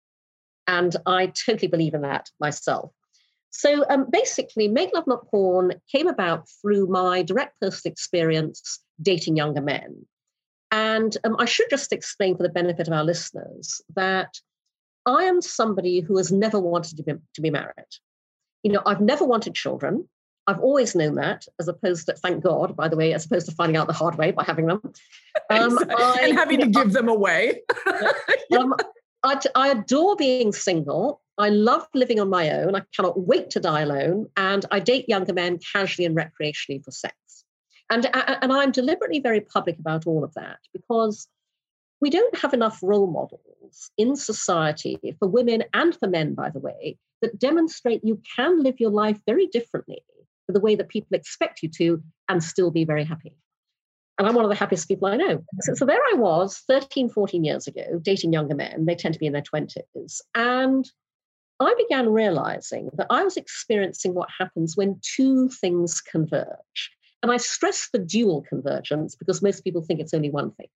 And 0.67 0.95
I 1.07 1.27
totally 1.27 1.69
believe 1.69 1.95
in 1.95 2.03
that 2.03 2.31
myself. 2.41 2.93
So 3.53 3.85
um, 3.89 4.07
basically, 4.11 4.67
Make 4.67 4.95
Love 4.95 5.07
Not 5.07 5.29
Porn 5.29 5.75
came 5.91 6.09
about 6.09 6.49
through 6.61 6.87
my 6.87 7.23
direct 7.23 7.61
personal 7.61 7.93
experience 7.93 8.81
dating 9.01 9.37
younger 9.37 9.61
men. 9.61 10.07
And 10.71 11.17
um, 11.25 11.37
I 11.39 11.45
should 11.45 11.69
just 11.69 11.93
explain 11.93 12.37
for 12.37 12.43
the 12.43 12.49
benefit 12.49 12.89
of 12.89 12.95
our 12.95 13.05
listeners 13.05 13.83
that 13.95 14.41
I 15.05 15.25
am 15.25 15.43
somebody 15.43 16.01
who 16.01 16.17
has 16.17 16.33
never 16.33 16.59
wanted 16.59 16.97
to 16.97 17.03
be, 17.03 17.13
to 17.35 17.41
be 17.41 17.51
married. 17.51 17.75
You 18.63 18.73
know, 18.73 18.83
I've 18.87 19.01
never 19.01 19.25
wanted 19.25 19.55
children. 19.55 20.09
I've 20.47 20.61
always 20.61 20.95
known 20.95 21.17
that, 21.17 21.47
as 21.61 21.69
opposed 21.69 22.07
to, 22.07 22.15
thank 22.15 22.43
God, 22.43 22.75
by 22.75 22.89
the 22.89 22.97
way, 22.97 23.13
as 23.13 23.27
opposed 23.27 23.47
to 23.49 23.55
finding 23.55 23.77
out 23.77 23.87
the 23.87 23.93
hard 23.93 24.17
way 24.17 24.33
by 24.33 24.45
having 24.45 24.67
them. 24.67 24.81
Um, 25.51 25.79
I, 25.97 26.21
and 26.23 26.39
having 26.39 26.61
to 26.61 26.67
give 26.81 26.93
them 26.93 27.09
away. 27.09 27.63
um, 28.59 28.75
I, 29.23 29.39
I 29.55 29.69
adore 29.69 30.17
being 30.17 30.53
single. 30.53 31.22
I 31.39 31.49
love 31.49 31.87
living 31.95 32.21
on 32.21 32.29
my 32.29 32.51
own. 32.51 32.75
I 32.75 32.83
cannot 32.95 33.27
wait 33.27 33.51
to 33.51 33.61
die 33.61 33.83
alone. 33.83 34.27
And 34.37 34.65
I 34.71 34.81
date 34.81 35.09
younger 35.09 35.33
men 35.33 35.59
casually 35.73 36.05
and 36.05 36.17
recreationally 36.17 36.85
for 36.85 36.91
sex. 36.91 37.17
And, 37.91 38.07
uh, 38.07 38.11
uh, 38.27 38.37
and 38.43 38.53
I'm 38.53 38.73
deliberately 38.73 39.21
very 39.21 39.41
public 39.41 39.79
about 39.79 40.07
all 40.07 40.25
of 40.25 40.35
that 40.35 40.59
because 40.73 41.29
we 42.01 42.11
don't 42.11 42.37
have 42.39 42.53
enough 42.53 42.81
role 42.83 43.07
models 43.07 43.91
in 43.97 44.17
society 44.17 44.99
for 45.19 45.29
women 45.29 45.65
and 45.73 45.95
for 45.97 46.09
men, 46.09 46.35
by 46.35 46.51
the 46.51 46.59
way, 46.59 46.99
that 47.23 47.39
demonstrate 47.39 48.05
you 48.05 48.21
can 48.37 48.63
live 48.63 48.81
your 48.81 48.91
life 48.91 49.19
very 49.27 49.47
differently 49.47 50.03
for 50.47 50.53
the 50.53 50.61
way 50.61 50.75
that 50.75 50.89
people 50.89 51.15
expect 51.15 51.63
you 51.63 51.69
to 51.69 52.03
and 52.29 52.43
still 52.43 52.71
be 52.71 52.85
very 52.85 53.05
happy. 53.05 53.35
And 54.19 54.29
I'm 54.29 54.35
one 54.35 54.45
of 54.45 54.51
the 54.51 54.57
happiest 54.57 54.89
people 54.89 55.09
I 55.09 55.17
know. 55.17 55.43
So, 55.61 55.75
so, 55.75 55.87
there 55.87 56.01
I 56.13 56.17
was 56.17 56.59
13, 56.69 57.09
14 57.09 57.45
years 57.45 57.67
ago, 57.67 57.99
dating 58.03 58.33
younger 58.33 58.55
men. 58.55 58.85
They 58.85 58.95
tend 58.95 59.15
to 59.15 59.21
be 59.21 59.27
in 59.27 59.33
their 59.33 59.43
20s. 59.43 60.21
And 60.35 60.91
I 61.61 61.75
began 61.79 62.09
realizing 62.09 62.91
that 62.95 63.07
I 63.11 63.23
was 63.23 63.37
experiencing 63.37 64.15
what 64.15 64.29
happens 64.37 64.77
when 64.77 65.01
two 65.03 65.49
things 65.49 66.01
converge. 66.01 66.91
And 67.23 67.31
I 67.31 67.37
stress 67.37 67.89
the 67.93 68.01
dual 68.01 68.43
convergence 68.49 69.15
because 69.15 69.43
most 69.43 69.63
people 69.63 69.83
think 69.83 70.01
it's 70.01 70.15
only 70.15 70.31
one 70.31 70.51
thing. 70.53 70.67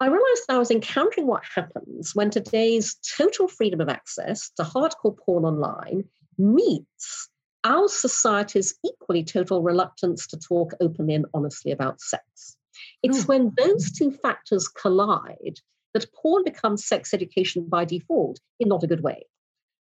I 0.00 0.06
realized 0.06 0.44
I 0.48 0.58
was 0.58 0.70
encountering 0.70 1.26
what 1.26 1.42
happens 1.54 2.14
when 2.14 2.30
today's 2.30 2.96
total 3.16 3.48
freedom 3.48 3.80
of 3.80 3.88
access 3.88 4.50
to 4.56 4.62
hardcore 4.62 5.16
porn 5.18 5.44
online 5.44 6.04
meets 6.38 7.28
our 7.64 7.88
society's 7.88 8.78
equally 8.86 9.24
total 9.24 9.60
reluctance 9.60 10.26
to 10.28 10.38
talk 10.38 10.72
openly 10.80 11.14
and 11.14 11.26
honestly 11.34 11.72
about 11.72 12.00
sex. 12.00 12.56
It's 13.02 13.24
mm. 13.24 13.28
when 13.28 13.52
those 13.58 13.90
two 13.90 14.12
factors 14.12 14.68
collide 14.68 15.58
that 15.94 16.12
porn 16.12 16.44
becomes 16.44 16.86
sex 16.86 17.12
education 17.12 17.66
by 17.68 17.84
default 17.84 18.38
in 18.60 18.68
not 18.68 18.84
a 18.84 18.86
good 18.86 19.02
way. 19.02 19.24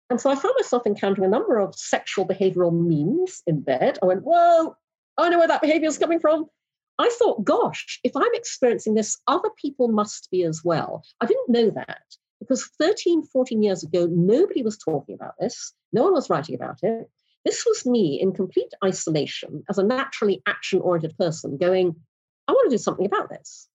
And 0.09 0.21
so 0.21 0.29
I 0.29 0.35
found 0.35 0.55
myself 0.57 0.85
encountering 0.85 1.25
a 1.25 1.29
number 1.29 1.59
of 1.59 1.75
sexual 1.75 2.25
behavioral 2.25 2.71
memes 2.71 3.41
in 3.45 3.61
bed. 3.61 3.99
I 4.01 4.05
went, 4.05 4.23
whoa, 4.23 4.75
I 5.17 5.29
know 5.29 5.39
where 5.39 5.47
that 5.47 5.61
behavior 5.61 5.89
is 5.89 5.97
coming 5.97 6.19
from. 6.19 6.45
I 6.99 7.09
thought, 7.09 7.43
gosh, 7.43 7.99
if 8.03 8.15
I'm 8.15 8.33
experiencing 8.33 8.95
this, 8.95 9.17
other 9.27 9.49
people 9.61 9.89
must 9.89 10.29
be 10.31 10.43
as 10.43 10.63
well. 10.63 11.03
I 11.21 11.25
didn't 11.25 11.49
know 11.49 11.69
that 11.71 12.01
because 12.39 12.65
13, 12.79 13.23
14 13.23 13.61
years 13.61 13.83
ago, 13.83 14.07
nobody 14.09 14.63
was 14.63 14.77
talking 14.77 15.15
about 15.15 15.33
this. 15.39 15.73
No 15.93 16.03
one 16.03 16.13
was 16.13 16.29
writing 16.29 16.55
about 16.55 16.79
it. 16.83 17.09
This 17.45 17.65
was 17.65 17.85
me 17.85 18.19
in 18.19 18.33
complete 18.33 18.73
isolation 18.83 19.63
as 19.69 19.77
a 19.77 19.83
naturally 19.83 20.41
action 20.47 20.81
oriented 20.81 21.17
person 21.17 21.57
going, 21.57 21.95
I 22.47 22.51
want 22.53 22.69
to 22.69 22.73
do 22.73 22.81
something 22.81 23.05
about 23.05 23.29
this. 23.29 23.67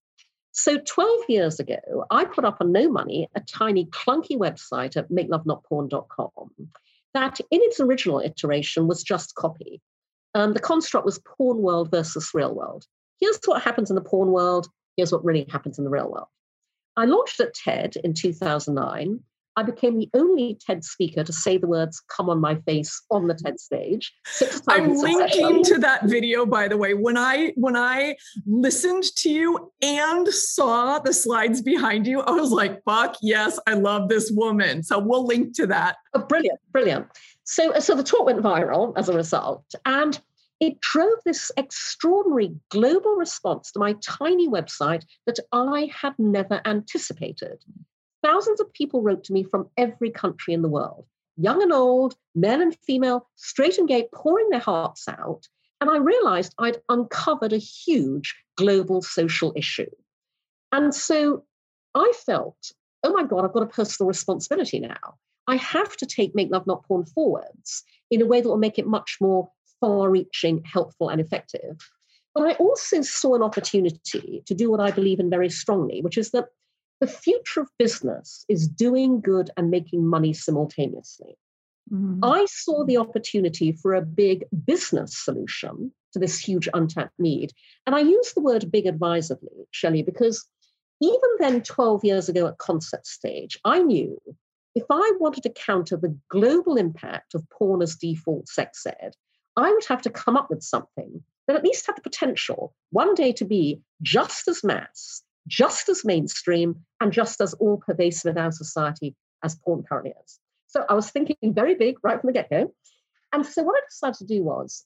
So 0.53 0.77
12 0.77 1.21
years 1.29 1.59
ago, 1.59 2.05
I 2.11 2.25
put 2.25 2.45
up 2.45 2.57
on 2.61 2.71
no 2.71 2.87
money 2.87 3.27
a 3.35 3.41
tiny 3.41 3.87
clunky 3.87 4.37
website 4.37 4.95
at 4.95 5.09
makelovenotporn.com 5.09 6.51
that 7.15 7.39
in 7.51 7.59
its 7.63 7.79
original 7.79 8.19
iteration 8.19 8.87
was 8.87 9.03
just 9.03 9.35
copy. 9.35 9.81
Um, 10.35 10.53
the 10.53 10.59
construct 10.59 11.05
was 11.05 11.19
porn 11.19 11.57
world 11.57 11.89
versus 11.91 12.31
real 12.33 12.53
world. 12.53 12.85
Here's 13.19 13.39
what 13.45 13.63
happens 13.63 13.89
in 13.89 13.95
the 13.95 14.01
porn 14.01 14.29
world. 14.29 14.67
Here's 14.95 15.11
what 15.11 15.25
really 15.25 15.45
happens 15.49 15.77
in 15.77 15.85
the 15.85 15.89
real 15.89 16.11
world. 16.11 16.27
I 16.97 17.05
launched 17.05 17.39
at 17.39 17.55
TED 17.55 17.95
in 18.03 18.13
2009 18.13 19.19
I 19.55 19.63
became 19.63 19.97
the 19.97 20.09
only 20.13 20.57
TED 20.65 20.83
speaker 20.83 21.23
to 21.23 21.33
say 21.33 21.57
the 21.57 21.67
words 21.67 22.01
"come 22.07 22.29
on 22.29 22.39
my 22.39 22.55
face" 22.55 23.01
on 23.11 23.27
the 23.27 23.35
TED 23.35 23.59
stage. 23.59 24.13
I'm 24.67 24.95
linking 24.95 25.63
to 25.65 25.77
that 25.79 26.05
video, 26.05 26.45
by 26.45 26.67
the 26.67 26.77
way. 26.77 26.93
When 26.93 27.17
I 27.17 27.53
when 27.55 27.75
I 27.75 28.15
listened 28.45 29.03
to 29.17 29.29
you 29.29 29.71
and 29.81 30.27
saw 30.27 30.99
the 30.99 31.13
slides 31.13 31.61
behind 31.61 32.07
you, 32.07 32.21
I 32.21 32.31
was 32.31 32.51
like, 32.51 32.83
"Fuck 32.83 33.17
yes, 33.21 33.59
I 33.67 33.73
love 33.73 34.09
this 34.09 34.31
woman." 34.31 34.83
So 34.83 34.99
we'll 34.99 35.25
link 35.25 35.55
to 35.57 35.67
that. 35.67 35.97
Oh, 36.13 36.19
brilliant, 36.19 36.59
brilliant. 36.71 37.07
So 37.43 37.73
uh, 37.73 37.79
so 37.79 37.95
the 37.95 38.03
talk 38.03 38.25
went 38.25 38.41
viral 38.41 38.93
as 38.97 39.09
a 39.09 39.13
result, 39.13 39.65
and 39.85 40.19
it 40.59 40.79
drove 40.79 41.19
this 41.25 41.51
extraordinary 41.57 42.55
global 42.69 43.15
response 43.15 43.71
to 43.71 43.79
my 43.79 43.95
tiny 44.01 44.47
website 44.47 45.03
that 45.25 45.37
I 45.51 45.91
had 45.93 46.13
never 46.17 46.61
anticipated. 46.65 47.63
Thousands 48.23 48.61
of 48.61 48.73
people 48.73 49.01
wrote 49.01 49.23
to 49.25 49.33
me 49.33 49.43
from 49.43 49.69
every 49.77 50.09
country 50.09 50.53
in 50.53 50.61
the 50.61 50.69
world, 50.69 51.05
young 51.35 51.61
and 51.61 51.73
old, 51.73 52.15
men 52.33 52.61
and 52.61 52.75
female, 52.87 53.27
straight 53.35 53.77
and 53.77 53.87
gay, 53.87 54.07
pouring 54.13 54.49
their 54.49 54.59
hearts 54.59 55.07
out. 55.09 55.47
And 55.81 55.89
I 55.89 55.97
realized 55.97 56.55
I'd 56.57 56.81
uncovered 56.87 57.51
a 57.51 57.57
huge 57.57 58.33
global 58.55 59.01
social 59.01 59.51
issue. 59.55 59.89
And 60.71 60.95
so 60.95 61.43
I 61.93 62.13
felt, 62.25 62.71
oh 63.03 63.11
my 63.11 63.25
God, 63.25 63.43
I've 63.43 63.53
got 63.53 63.63
a 63.63 63.67
personal 63.67 64.07
responsibility 64.07 64.79
now. 64.79 65.15
I 65.47 65.57
have 65.57 65.97
to 65.97 66.05
take 66.05 66.33
Make 66.33 66.49
Love 66.49 66.65
Not 66.65 66.85
Porn 66.87 67.05
forwards 67.05 67.83
in 68.09 68.21
a 68.21 68.25
way 68.25 68.39
that 68.39 68.47
will 68.47 68.57
make 68.57 68.79
it 68.79 68.87
much 68.87 69.17
more 69.19 69.49
far 69.81 70.09
reaching, 70.09 70.63
helpful, 70.63 71.09
and 71.09 71.19
effective. 71.19 71.77
But 72.33 72.47
I 72.47 72.53
also 72.53 73.01
saw 73.01 73.35
an 73.35 73.43
opportunity 73.43 74.41
to 74.45 74.55
do 74.55 74.71
what 74.71 74.79
I 74.79 74.91
believe 74.91 75.19
in 75.19 75.29
very 75.29 75.49
strongly, 75.49 76.01
which 76.01 76.17
is 76.17 76.31
that 76.31 76.45
the 77.03 77.07
future 77.07 77.59
of 77.59 77.67
business 77.77 78.45
is 78.47 78.65
doing 78.65 79.19
good 79.19 79.51
and 79.57 79.69
making 79.69 80.07
money 80.07 80.31
simultaneously. 80.31 81.35
Mm-hmm. 81.91 82.23
I 82.23 82.45
saw 82.49 82.85
the 82.85 82.95
opportunity 82.95 83.73
for 83.73 83.93
a 83.93 84.01
big 84.01 84.45
business 84.65 85.17
solution 85.17 85.91
to 86.13 86.19
this 86.19 86.39
huge 86.39 86.69
untapped 86.73 87.19
need. 87.19 87.51
And 87.85 87.93
I 87.93 87.99
use 87.99 88.31
the 88.31 88.39
word 88.39 88.71
big 88.71 88.85
advisedly, 88.85 89.67
Shelley, 89.71 90.01
because 90.01 90.47
even 91.01 91.29
then, 91.39 91.61
12 91.61 92.05
years 92.05 92.29
ago 92.29 92.47
at 92.47 92.57
concept 92.57 93.05
stage, 93.05 93.59
I 93.65 93.79
knew 93.79 94.17
if 94.73 94.85
I 94.89 95.11
wanted 95.19 95.43
to 95.43 95.49
counter 95.49 95.97
the 95.97 96.17
global 96.29 96.77
impact 96.77 97.35
of 97.35 97.43
porn 97.49 97.81
as 97.81 97.97
default 97.97 98.47
sex 98.47 98.87
ed, 98.87 99.13
I 99.57 99.69
would 99.73 99.85
have 99.89 100.03
to 100.03 100.09
come 100.09 100.37
up 100.37 100.49
with 100.49 100.63
something 100.63 101.21
that 101.47 101.57
at 101.57 101.65
least 101.65 101.85
had 101.85 101.97
the 101.97 102.01
potential 102.01 102.73
one 102.91 103.13
day 103.13 103.33
to 103.33 103.43
be 103.43 103.81
just 104.01 104.47
as 104.47 104.63
mass 104.63 105.21
just 105.47 105.89
as 105.89 106.05
mainstream 106.05 106.83
and 107.01 107.11
just 107.11 107.41
as 107.41 107.53
all 107.55 107.77
pervasive 107.77 108.35
in 108.35 108.41
our 108.41 108.51
society 108.51 109.15
as 109.43 109.55
porn 109.55 109.83
currently 109.83 110.13
is. 110.23 110.39
So 110.67 110.85
I 110.89 110.93
was 110.93 111.09
thinking 111.09 111.35
very 111.43 111.75
big 111.75 111.97
right 112.03 112.19
from 112.19 112.27
the 112.27 112.33
get 112.33 112.49
go. 112.49 112.73
And 113.31 113.45
so 113.45 113.63
what 113.63 113.77
I 113.77 113.85
decided 113.89 114.17
to 114.19 114.25
do 114.25 114.43
was 114.43 114.85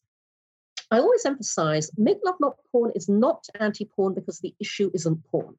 I 0.92 1.00
always 1.00 1.26
emphasize 1.26 1.92
make 1.98 2.18
love 2.24 2.36
not 2.40 2.58
porn 2.72 2.92
is 2.96 3.10
not 3.10 3.46
anti 3.60 3.86
porn 3.86 4.14
because 4.14 4.40
the 4.40 4.56
issue 4.60 4.90
isn't 4.94 5.24
porn. 5.26 5.56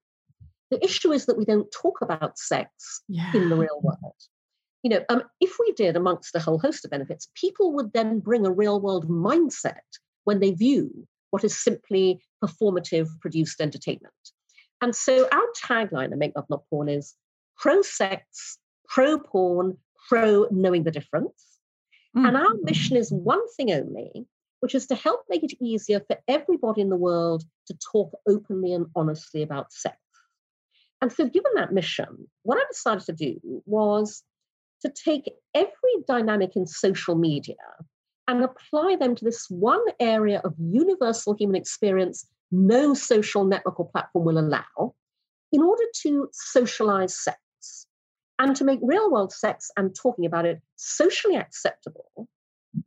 The 0.70 0.82
issue 0.84 1.12
is 1.12 1.26
that 1.26 1.38
we 1.38 1.44
don't 1.44 1.70
talk 1.70 2.00
about 2.02 2.38
sex 2.38 3.02
yeah. 3.08 3.30
in 3.34 3.48
the 3.48 3.56
real 3.56 3.80
world. 3.82 4.14
You 4.82 4.90
know, 4.90 5.04
um, 5.08 5.22
if 5.40 5.56
we 5.58 5.72
did 5.72 5.96
amongst 5.96 6.34
a 6.34 6.40
whole 6.40 6.58
host 6.58 6.84
of 6.84 6.90
benefits, 6.90 7.28
people 7.34 7.72
would 7.74 7.92
then 7.92 8.20
bring 8.20 8.46
a 8.46 8.52
real 8.52 8.80
world 8.80 9.08
mindset 9.08 9.80
when 10.24 10.40
they 10.40 10.52
view 10.52 11.06
what 11.30 11.44
is 11.44 11.56
simply 11.56 12.20
performative 12.42 13.08
produced 13.20 13.60
entertainment. 13.60 14.14
And 14.80 14.94
so 14.94 15.28
our 15.32 15.46
tagline 15.56 16.12
at 16.12 16.18
Make 16.18 16.32
Love 16.36 16.46
Not 16.48 16.62
Porn 16.70 16.88
is 16.88 17.14
pro 17.56 17.82
sex, 17.82 18.58
pro 18.88 19.18
porn, 19.18 19.76
pro 20.08 20.46
knowing 20.50 20.84
the 20.84 20.90
difference. 20.90 21.44
Mm-hmm. 22.16 22.26
And 22.26 22.36
our 22.36 22.54
mission 22.62 22.96
is 22.96 23.12
one 23.12 23.42
thing 23.56 23.72
only, 23.72 24.26
which 24.60 24.74
is 24.74 24.86
to 24.86 24.94
help 24.94 25.22
make 25.28 25.42
it 25.42 25.56
easier 25.60 26.00
for 26.06 26.18
everybody 26.28 26.80
in 26.80 26.88
the 26.88 26.96
world 26.96 27.44
to 27.66 27.76
talk 27.92 28.12
openly 28.28 28.72
and 28.72 28.86
honestly 28.94 29.42
about 29.42 29.72
sex. 29.72 29.96
And 31.00 31.12
so, 31.12 31.28
given 31.28 31.52
that 31.54 31.72
mission, 31.72 32.28
what 32.42 32.58
I 32.58 32.64
decided 32.70 33.04
to 33.06 33.12
do 33.12 33.62
was 33.66 34.22
to 34.82 34.90
take 34.90 35.30
every 35.54 35.94
dynamic 36.06 36.56
in 36.56 36.66
social 36.66 37.14
media 37.14 37.56
and 38.26 38.44
apply 38.44 38.96
them 38.96 39.14
to 39.14 39.24
this 39.24 39.46
one 39.48 39.84
area 40.00 40.40
of 40.44 40.54
universal 40.58 41.34
human 41.34 41.56
experience 41.56 42.26
no 42.50 42.94
social 42.94 43.44
network 43.44 43.78
or 43.78 43.88
platform 43.88 44.24
will 44.24 44.38
allow 44.38 44.94
in 45.52 45.62
order 45.62 45.84
to 46.02 46.28
socialize 46.32 47.18
sex 47.18 47.38
and 48.38 48.54
to 48.56 48.64
make 48.64 48.80
real 48.82 49.10
world 49.10 49.32
sex 49.32 49.70
and 49.76 49.94
talking 49.94 50.26
about 50.26 50.46
it 50.46 50.60
socially 50.76 51.36
acceptable 51.36 52.28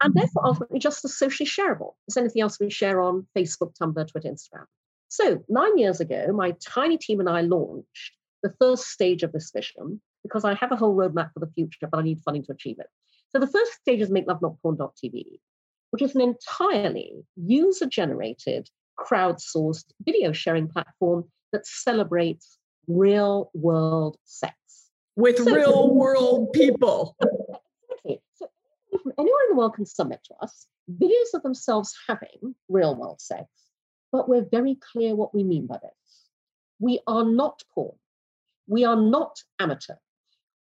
and 0.02 0.14
therefore 0.14 0.46
ultimately 0.46 0.80
just 0.80 1.04
as 1.04 1.18
socially 1.18 1.48
shareable 1.48 1.94
as 2.08 2.18
anything 2.18 2.42
else 2.42 2.60
we 2.60 2.70
share 2.70 3.02
on 3.02 3.28
Facebook, 3.36 3.74
Tumblr, 3.78 4.08
Twitter, 4.10 4.30
Instagram. 4.30 4.66
So, 5.10 5.44
nine 5.50 5.78
years 5.78 6.00
ago, 6.00 6.32
my 6.32 6.56
tiny 6.66 6.98
team 6.98 7.20
and 7.20 7.28
I 7.28 7.42
launched 7.42 8.14
the 8.44 8.54
first 8.60 8.86
stage 8.88 9.24
of 9.24 9.32
this 9.34 9.52
vision 9.54 10.02
because 10.24 10.46
I 10.46 10.54
have 10.54 10.72
a 10.72 10.76
whole 10.76 10.96
roadmap 10.96 11.34
for 11.34 11.40
the 11.40 11.52
future, 11.54 11.88
but 11.92 12.00
I 12.00 12.04
need 12.04 12.22
funding 12.22 12.46
to 12.46 12.54
achieve 12.54 12.78
it. 12.80 12.88
So, 13.30 13.40
the 13.40 13.48
first 13.48 13.74
stage 13.74 14.00
is 14.00 14.10
makelovenotporn.tv, 14.10 15.40
which 15.90 16.02
is 16.02 16.16
an 16.16 16.22
entirely 16.22 17.26
user 17.36 17.88
generated 17.88 18.70
crowdsourced 19.06 19.86
video 20.04 20.32
sharing 20.32 20.68
platform 20.68 21.26
that 21.52 21.66
celebrates 21.66 22.58
real 22.88 23.52
world 23.54 24.18
sex. 24.26 24.56
With 25.16 25.38
so, 25.38 25.54
real 25.54 25.94
world 25.94 26.54
people. 26.54 27.16
Exactly. 27.22 28.22
So 28.36 28.48
anywhere 29.18 29.40
in 29.48 29.50
the 29.52 29.56
world 29.56 29.76
can 29.76 29.86
submit 29.86 30.22
to 30.26 30.34
us 30.42 30.68
videos 31.00 31.34
of 31.34 31.44
themselves 31.44 31.96
having 32.08 32.56
real 32.70 32.96
world 32.96 33.22
sex, 33.22 33.46
but 34.12 34.28
we're 34.28 34.48
very 34.50 34.76
clear 34.76 35.16
what 35.16 35.34
we 35.34 35.44
mean 35.44 35.68
by 35.68 35.78
this. 35.82 36.30
We 36.80 37.00
are 37.08 37.24
not 37.24 37.62
porn. 37.74 37.96
We 38.68 38.86
are 38.86 38.96
not 38.96 39.38
amateur. 39.60 39.96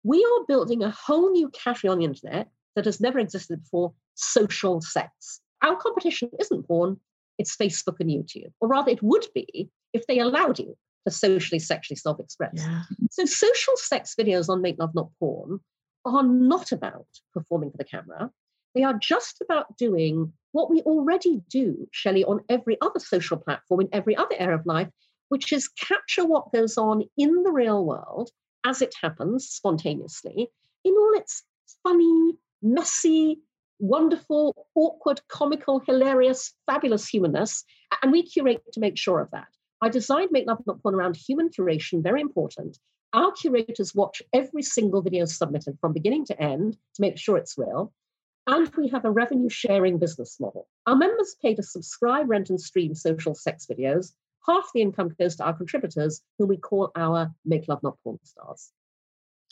we 0.02 0.24
are 0.24 0.46
building 0.46 0.82
a 0.82 0.90
whole 0.90 1.30
new 1.30 1.50
category 1.50 1.90
on 1.90 1.98
the 1.98 2.04
internet 2.04 2.48
that 2.74 2.86
has 2.86 3.00
never 3.00 3.18
existed 3.18 3.62
before 3.62 3.92
social 4.14 4.80
sex. 4.80 5.40
Our 5.62 5.76
competition 5.76 6.30
isn't 6.40 6.66
porn, 6.66 6.98
it's 7.40 7.56
Facebook 7.56 7.96
and 8.00 8.10
YouTube. 8.10 8.52
Or 8.60 8.68
rather, 8.68 8.90
it 8.90 9.02
would 9.02 9.26
be 9.34 9.70
if 9.94 10.06
they 10.06 10.18
allowed 10.18 10.58
you 10.58 10.76
to 11.06 11.10
socially, 11.10 11.58
sexually 11.58 11.96
self 11.96 12.20
express. 12.20 12.52
Yeah. 12.54 12.82
So, 13.10 13.24
social 13.24 13.76
sex 13.76 14.14
videos 14.18 14.48
on 14.48 14.60
Make 14.60 14.78
Love 14.78 14.94
Not 14.94 15.08
Porn 15.18 15.58
are 16.04 16.22
not 16.22 16.70
about 16.70 17.06
performing 17.32 17.70
for 17.70 17.78
the 17.78 17.84
camera. 17.84 18.30
They 18.74 18.84
are 18.84 18.94
just 18.94 19.40
about 19.40 19.76
doing 19.78 20.32
what 20.52 20.70
we 20.70 20.80
already 20.82 21.42
do, 21.48 21.88
Shelley, 21.92 22.24
on 22.24 22.40
every 22.48 22.76
other 22.80 23.00
social 23.00 23.36
platform 23.36 23.80
in 23.80 23.88
every 23.92 24.16
other 24.16 24.36
area 24.38 24.56
of 24.56 24.66
life, 24.66 24.88
which 25.30 25.52
is 25.52 25.68
capture 25.68 26.26
what 26.26 26.52
goes 26.52 26.76
on 26.76 27.04
in 27.16 27.42
the 27.42 27.52
real 27.52 27.84
world 27.84 28.30
as 28.64 28.82
it 28.82 28.94
happens 29.00 29.48
spontaneously 29.48 30.50
in 30.84 30.92
all 30.92 31.12
its 31.14 31.42
funny, 31.82 32.34
messy, 32.62 33.38
wonderful, 33.80 34.66
awkward, 34.74 35.20
comical, 35.28 35.80
hilarious, 35.80 36.52
fabulous 36.66 37.08
humanness. 37.08 37.64
And 38.02 38.12
we 38.12 38.22
curate 38.22 38.62
to 38.72 38.80
make 38.80 38.96
sure 38.96 39.20
of 39.20 39.30
that. 39.32 39.48
I 39.82 39.88
designed 39.88 40.30
Make 40.30 40.46
Love 40.46 40.62
Not 40.66 40.82
Porn 40.82 40.94
around 40.94 41.16
human 41.16 41.48
curation, 41.48 42.02
very 42.02 42.20
important. 42.20 42.78
Our 43.12 43.32
curators 43.32 43.94
watch 43.94 44.22
every 44.32 44.62
single 44.62 45.02
video 45.02 45.24
submitted 45.24 45.78
from 45.80 45.92
beginning 45.92 46.26
to 46.26 46.40
end 46.40 46.76
to 46.94 47.00
make 47.00 47.18
sure 47.18 47.36
it's 47.36 47.58
real. 47.58 47.92
And 48.46 48.70
we 48.76 48.88
have 48.88 49.04
a 49.04 49.10
revenue 49.10 49.48
sharing 49.48 49.98
business 49.98 50.38
model. 50.38 50.68
Our 50.86 50.96
members 50.96 51.36
pay 51.42 51.54
to 51.54 51.62
subscribe, 51.62 52.28
rent, 52.28 52.50
and 52.50 52.60
stream 52.60 52.94
social 52.94 53.34
sex 53.34 53.66
videos. 53.70 54.12
Half 54.46 54.70
the 54.74 54.82
income 54.82 55.14
goes 55.18 55.36
to 55.36 55.44
our 55.44 55.54
contributors, 55.54 56.22
who 56.38 56.46
we 56.46 56.56
call 56.56 56.90
our 56.96 57.32
Make 57.44 57.68
Love 57.68 57.82
Not 57.82 57.98
Porn 58.02 58.18
stars. 58.24 58.70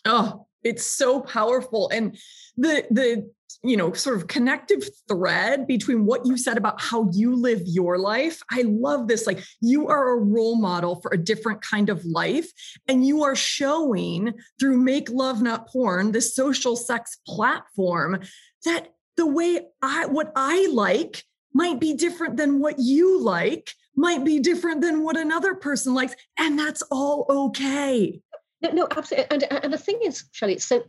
Oh, 0.09 0.47
it's 0.65 0.85
so 0.85 1.21
powerful. 1.21 1.89
And 1.91 2.19
the 2.57 2.85
the 2.91 3.31
you 3.63 3.77
know 3.77 3.93
sort 3.93 4.17
of 4.17 4.29
connective 4.29 4.89
thread 5.09 5.67
between 5.67 6.05
what 6.05 6.25
you 6.25 6.37
said 6.37 6.57
about 6.57 6.81
how 6.81 7.11
you 7.13 7.35
live 7.35 7.61
your 7.65 7.99
life 7.99 8.41
i 8.53 8.63
love 8.63 9.09
this 9.09 9.27
like 9.27 9.43
you 9.61 9.89
are 9.89 10.13
a 10.13 10.21
role 10.21 10.57
model 10.57 11.01
for 11.01 11.11
a 11.13 11.19
different 11.19 11.61
kind 11.63 11.89
of 11.89 12.05
life 12.05 12.47
and 12.87 13.07
you 13.07 13.25
are 13.25 13.35
showing 13.35 14.33
through 14.61 14.77
make 14.77 15.11
love 15.11 15.43
not 15.43 15.67
porn 15.69 16.13
this 16.13 16.37
social 16.37 16.77
sex 16.77 17.19
platform 17.27 18.21
that 18.65 18.93
the 19.17 19.27
way 19.27 19.61
i 19.83 20.07
what 20.07 20.31
i 20.37 20.69
like 20.73 21.25
might 21.53 21.81
be 21.81 21.95
different 21.95 22.37
than 22.37 22.61
what 22.61 22.79
you 22.79 23.21
like 23.21 23.73
might 23.97 24.25
be 24.25 24.39
different 24.39 24.81
than 24.81 25.03
what 25.03 25.17
another 25.17 25.55
person 25.55 25.95
likes 25.95 26.15
and 26.39 26.59
that's 26.59 26.83
all 26.93 27.27
okay 27.29 28.21
no, 28.63 28.71
no, 28.71 28.89
absolutely. 28.97 29.27
And, 29.31 29.65
and 29.65 29.73
the 29.73 29.79
thing 29.79 30.01
is, 30.05 30.25
Shelley, 30.33 30.59
so, 30.59 30.85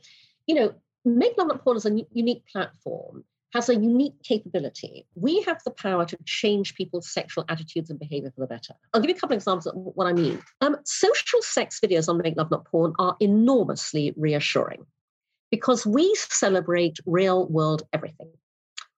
you 0.47 0.55
know, 0.55 0.73
Make 1.05 1.37
Love 1.37 1.47
Not 1.47 1.63
Porn 1.63 1.77
is 1.77 1.85
a 1.85 2.05
unique 2.11 2.45
platform, 2.51 3.23
has 3.53 3.69
a 3.69 3.75
unique 3.75 4.21
capability. 4.23 5.07
We 5.15 5.41
have 5.43 5.61
the 5.63 5.71
power 5.71 6.05
to 6.05 6.17
change 6.25 6.75
people's 6.75 7.09
sexual 7.09 7.45
attitudes 7.49 7.89
and 7.89 7.99
behavior 7.99 8.31
for 8.33 8.41
the 8.41 8.47
better. 8.47 8.73
I'll 8.93 9.01
give 9.01 9.09
you 9.09 9.15
a 9.15 9.19
couple 9.19 9.35
of 9.35 9.39
examples 9.39 9.67
of 9.67 9.75
what 9.75 10.07
I 10.07 10.13
mean. 10.13 10.41
Um, 10.61 10.77
social 10.85 11.41
sex 11.41 11.79
videos 11.83 12.09
on 12.09 12.17
Make 12.17 12.35
Love 12.37 12.51
Not 12.51 12.65
Porn 12.65 12.93
are 12.99 13.15
enormously 13.19 14.13
reassuring 14.17 14.85
because 15.51 15.85
we 15.85 16.13
celebrate 16.15 16.99
real 17.05 17.47
world 17.47 17.83
everything 17.93 18.29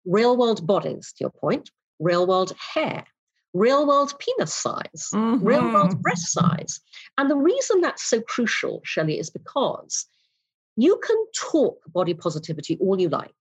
real 0.06 0.38
world 0.38 0.66
bodies, 0.66 1.14
to 1.14 1.22
your 1.22 1.30
point, 1.30 1.70
real 2.00 2.26
world 2.26 2.54
hair, 2.74 3.06
real 3.54 3.86
world 3.88 4.14
penis 4.20 4.54
size, 4.54 5.10
mm-hmm. 5.14 5.46
real 5.46 5.72
world 5.72 6.02
breast 6.02 6.32
size. 6.32 6.80
And 7.18 7.30
the 7.30 7.36
reason 7.36 7.82
that's 7.82 8.04
so 8.04 8.22
crucial, 8.22 8.82
Shelley, 8.84 9.20
is 9.20 9.30
because 9.30 10.06
you 10.78 11.00
can 11.06 11.18
talk 11.36 11.80
body 11.88 12.14
positivity 12.14 12.78
all 12.80 13.00
you 13.00 13.10
like. 13.10 13.34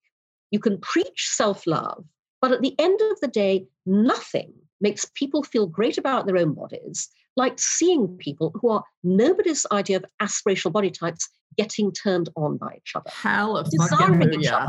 You 0.50 0.58
can 0.58 0.78
preach 0.78 1.28
self 1.28 1.66
love, 1.66 2.04
but 2.40 2.52
at 2.52 2.60
the 2.60 2.74
end 2.78 3.00
of 3.12 3.20
the 3.20 3.28
day, 3.28 3.66
nothing 3.86 4.52
makes 4.80 5.04
people 5.14 5.42
feel 5.42 5.66
great 5.66 5.98
about 5.98 6.26
their 6.26 6.38
own 6.38 6.54
bodies 6.54 7.08
like 7.36 7.58
seeing 7.58 8.08
people 8.18 8.52
who 8.54 8.70
are 8.70 8.84
nobody's 9.02 9.66
idea 9.72 9.96
of 9.98 10.04
aspirational 10.20 10.72
body 10.72 10.90
types 10.90 11.28
getting 11.56 11.92
turned 11.92 12.28
on 12.36 12.56
by 12.56 12.74
each 12.76 12.92
other. 12.94 13.10
Hallelujah. 13.12 14.38
each 14.38 14.48
other 14.48 14.66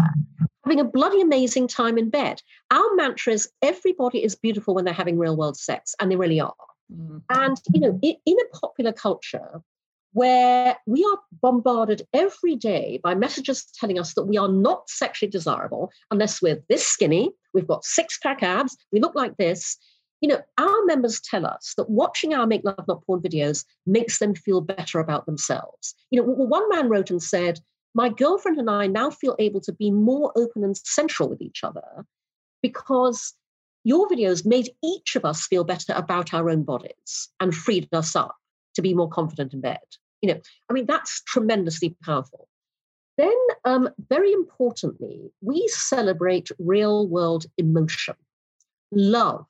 having 0.63 0.79
a 0.79 0.83
bloody 0.83 1.21
amazing 1.21 1.67
time 1.67 1.97
in 1.97 2.09
bed. 2.09 2.41
Our 2.71 2.95
mantra 2.95 3.33
is 3.33 3.49
everybody 3.61 4.23
is 4.23 4.35
beautiful 4.35 4.75
when 4.75 4.85
they're 4.85 4.93
having 4.93 5.17
real 5.17 5.35
world 5.35 5.57
sex, 5.57 5.95
and 5.99 6.11
they 6.11 6.15
really 6.15 6.39
are. 6.39 6.53
Mm-hmm. 6.93 7.17
And, 7.29 7.57
you 7.73 7.81
know, 7.81 7.99
in, 8.01 8.15
in 8.25 8.37
a 8.39 8.57
popular 8.57 8.93
culture 8.93 9.61
where 10.13 10.75
we 10.85 11.05
are 11.05 11.19
bombarded 11.41 12.01
every 12.13 12.55
day 12.55 12.99
by 13.01 13.15
messages 13.15 13.65
telling 13.79 13.97
us 13.97 14.13
that 14.13 14.25
we 14.25 14.37
are 14.37 14.49
not 14.49 14.89
sexually 14.89 15.31
desirable 15.31 15.89
unless 16.11 16.41
we're 16.41 16.61
this 16.67 16.85
skinny, 16.85 17.31
we've 17.53 17.67
got 17.67 17.85
six 17.85 18.17
pack 18.17 18.43
abs, 18.43 18.75
we 18.91 18.99
look 18.99 19.15
like 19.15 19.37
this. 19.37 19.77
You 20.21 20.29
know, 20.29 20.41
our 20.57 20.85
members 20.85 21.19
tell 21.19 21.45
us 21.45 21.73
that 21.77 21.89
watching 21.89 22.33
our 22.33 22.45
Make 22.45 22.63
Love 22.63 22.85
Not 22.87 23.05
Porn 23.05 23.21
videos 23.21 23.65
makes 23.85 24.19
them 24.19 24.35
feel 24.35 24.61
better 24.61 24.99
about 24.99 25.25
themselves. 25.25 25.95
You 26.11 26.21
know, 26.21 26.27
one 26.27 26.69
man 26.69 26.89
wrote 26.89 27.09
and 27.09 27.21
said, 27.21 27.59
my 27.93 28.07
girlfriend 28.09 28.57
and 28.57 28.69
I 28.69 28.87
now 28.87 29.09
feel 29.09 29.35
able 29.39 29.61
to 29.61 29.73
be 29.73 29.91
more 29.91 30.31
open 30.35 30.63
and 30.63 30.77
central 30.77 31.27
with 31.27 31.41
each 31.41 31.63
other 31.63 32.05
because 32.61 33.33
your 33.83 34.07
videos 34.07 34.45
made 34.45 34.69
each 34.83 35.15
of 35.15 35.25
us 35.25 35.47
feel 35.47 35.63
better 35.63 35.93
about 35.93 36.33
our 36.33 36.49
own 36.49 36.63
bodies 36.63 37.29
and 37.39 37.53
freed 37.53 37.89
us 37.91 38.15
up 38.15 38.35
to 38.75 38.81
be 38.81 38.93
more 38.93 39.09
confident 39.09 39.53
in 39.53 39.61
bed. 39.61 39.79
You 40.21 40.33
know, 40.33 40.41
I 40.69 40.73
mean, 40.73 40.85
that's 40.85 41.23
tremendously 41.23 41.95
powerful. 42.03 42.47
Then, 43.17 43.35
um, 43.65 43.89
very 44.09 44.31
importantly, 44.31 45.31
we 45.41 45.67
celebrate 45.67 46.49
real 46.59 47.07
world 47.07 47.45
emotion, 47.57 48.15
love, 48.91 49.45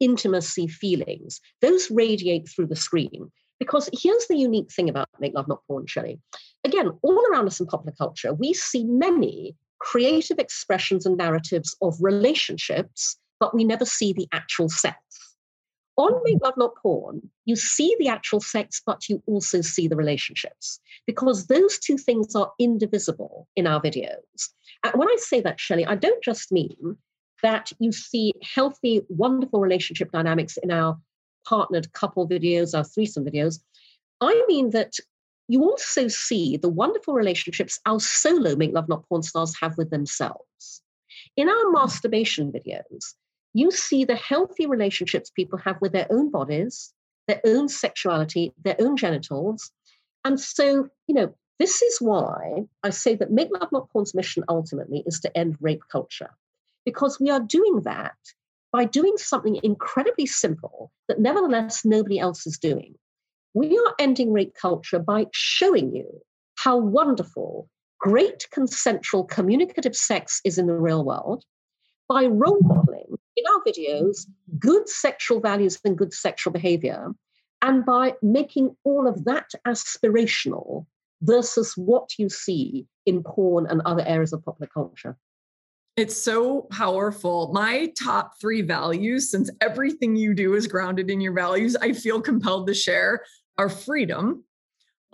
intimacy, 0.00 0.66
feelings. 0.66 1.40
Those 1.60 1.90
radiate 1.90 2.48
through 2.48 2.66
the 2.66 2.76
screen. 2.76 3.30
Because 3.58 3.88
here's 3.92 4.26
the 4.26 4.36
unique 4.36 4.70
thing 4.70 4.88
about 4.88 5.08
Make 5.18 5.34
Love 5.34 5.48
Not 5.48 5.62
Porn, 5.66 5.86
Shelley. 5.86 6.20
Again, 6.64 6.90
all 7.02 7.24
around 7.30 7.46
us 7.46 7.58
in 7.58 7.66
popular 7.66 7.94
culture, 7.96 8.34
we 8.34 8.52
see 8.52 8.84
many 8.84 9.56
creative 9.78 10.38
expressions 10.38 11.06
and 11.06 11.16
narratives 11.16 11.74
of 11.80 11.96
relationships, 12.00 13.16
but 13.40 13.54
we 13.54 13.64
never 13.64 13.84
see 13.84 14.12
the 14.12 14.28
actual 14.32 14.68
sex. 14.68 14.98
On. 15.98 16.12
Make 16.24 16.42
Love 16.42 16.58
Not 16.58 16.76
Porn, 16.76 17.22
you 17.46 17.56
see 17.56 17.96
the 17.98 18.08
actual 18.08 18.40
sex, 18.40 18.82
but 18.84 19.08
you 19.08 19.22
also 19.26 19.62
see 19.62 19.88
the 19.88 19.96
relationships 19.96 20.78
because 21.06 21.46
those 21.46 21.78
two 21.78 21.96
things 21.96 22.34
are 22.34 22.52
indivisible 22.58 23.48
in 23.56 23.66
our 23.66 23.80
videos. 23.80 24.50
And 24.84 24.92
when 24.96 25.08
I 25.08 25.16
say 25.18 25.40
that, 25.40 25.58
Shelley, 25.58 25.86
I 25.86 25.94
don't 25.94 26.22
just 26.22 26.52
mean 26.52 26.98
that 27.42 27.72
you 27.78 27.92
see 27.92 28.32
healthy, 28.42 29.02
wonderful 29.08 29.60
relationship 29.60 30.10
dynamics 30.12 30.56
in 30.62 30.70
our 30.70 30.98
partnered 31.46 31.92
couple 31.92 32.28
videos, 32.28 32.76
our 32.76 32.84
threesome 32.84 33.24
videos. 33.24 33.60
I 34.20 34.44
mean 34.48 34.70
that 34.70 34.94
you 35.48 35.62
also 35.62 36.08
see 36.08 36.56
the 36.56 36.68
wonderful 36.68 37.14
relationships 37.14 37.78
our 37.86 38.00
solo 38.00 38.56
Make 38.56 38.72
Love 38.72 38.88
Not 38.88 39.08
Porn 39.08 39.22
stars 39.22 39.54
have 39.60 39.76
with 39.78 39.90
themselves. 39.90 40.82
In 41.36 41.48
our 41.48 41.70
masturbation 41.70 42.50
videos, 42.50 43.14
you 43.54 43.70
see 43.70 44.04
the 44.04 44.16
healthy 44.16 44.66
relationships 44.66 45.30
people 45.30 45.58
have 45.58 45.80
with 45.80 45.92
their 45.92 46.06
own 46.10 46.30
bodies, 46.30 46.92
their 47.28 47.40
own 47.44 47.68
sexuality, 47.68 48.52
their 48.62 48.76
own 48.80 48.96
genitals. 48.96 49.70
And 50.24 50.40
so, 50.40 50.88
you 51.06 51.14
know, 51.14 51.34
this 51.58 51.80
is 51.80 52.00
why 52.00 52.64
I 52.82 52.90
say 52.90 53.14
that 53.14 53.30
Make 53.30 53.48
Love 53.52 53.70
Not 53.72 53.90
Porn's 53.90 54.14
mission 54.14 54.44
ultimately 54.48 55.02
is 55.06 55.20
to 55.20 55.36
end 55.36 55.56
rape 55.60 55.82
culture, 55.90 56.30
because 56.86 57.20
we 57.20 57.28
are 57.28 57.40
doing 57.40 57.82
that 57.82 58.14
by 58.72 58.84
doing 58.84 59.18
something 59.18 59.58
incredibly 59.62 60.24
simple 60.24 60.90
that 61.08 61.20
nevertheless 61.20 61.84
nobody 61.84 62.18
else 62.18 62.46
is 62.46 62.58
doing. 62.58 62.94
We 63.52 63.76
are 63.76 63.94
ending 63.98 64.32
rape 64.32 64.54
culture 64.54 64.98
by 64.98 65.26
showing 65.32 65.94
you 65.94 66.06
how 66.56 66.78
wonderful, 66.78 67.68
great 67.98 68.46
consensual 68.52 69.24
communicative 69.24 69.96
sex 69.96 70.40
is 70.44 70.56
in 70.56 70.66
the 70.66 70.74
real 70.74 71.04
world, 71.04 71.44
by 72.08 72.26
role 72.26 72.60
modeling 72.62 73.16
in 73.36 73.44
our 73.46 73.62
videos 73.64 74.26
good 74.58 74.88
sexual 74.88 75.40
values 75.40 75.78
and 75.84 75.98
good 75.98 76.14
sexual 76.14 76.52
behavior, 76.52 77.12
and 77.62 77.84
by 77.84 78.14
making 78.22 78.76
all 78.84 79.08
of 79.08 79.24
that 79.24 79.50
aspirational 79.66 80.86
versus 81.22 81.72
what 81.76 82.10
you 82.18 82.28
see 82.28 82.86
in 83.06 83.22
porn 83.22 83.66
and 83.68 83.80
other 83.84 84.04
areas 84.06 84.32
of 84.32 84.44
popular 84.44 84.68
culture. 84.72 85.16
It's 85.96 86.16
so 86.16 86.62
powerful. 86.70 87.50
My 87.54 87.90
top 87.98 88.38
three 88.38 88.60
values, 88.60 89.30
since 89.30 89.50
everything 89.62 90.14
you 90.14 90.34
do 90.34 90.54
is 90.54 90.66
grounded 90.66 91.10
in 91.10 91.22
your 91.22 91.32
values, 91.32 91.74
I 91.74 91.94
feel 91.94 92.20
compelled 92.20 92.66
to 92.66 92.74
share 92.74 93.24
are 93.56 93.70
freedom, 93.70 94.44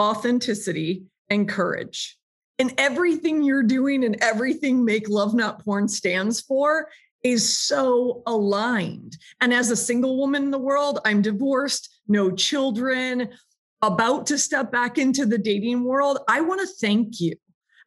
authenticity, 0.00 1.04
and 1.30 1.48
courage. 1.48 2.18
And 2.58 2.74
everything 2.78 3.44
you're 3.44 3.62
doing 3.62 4.04
and 4.04 4.16
everything 4.20 4.84
Make 4.84 5.08
Love 5.08 5.34
Not 5.34 5.64
Porn 5.64 5.86
stands 5.86 6.40
for 6.40 6.88
is 7.22 7.56
so 7.56 8.24
aligned. 8.26 9.16
And 9.40 9.54
as 9.54 9.70
a 9.70 9.76
single 9.76 10.16
woman 10.16 10.42
in 10.42 10.50
the 10.50 10.58
world, 10.58 10.98
I'm 11.04 11.22
divorced, 11.22 11.88
no 12.08 12.32
children, 12.32 13.28
about 13.82 14.26
to 14.26 14.38
step 14.38 14.72
back 14.72 14.98
into 14.98 15.26
the 15.26 15.38
dating 15.38 15.84
world, 15.84 16.18
I 16.28 16.40
want 16.40 16.60
to 16.60 16.66
thank 16.66 17.20
you. 17.20 17.36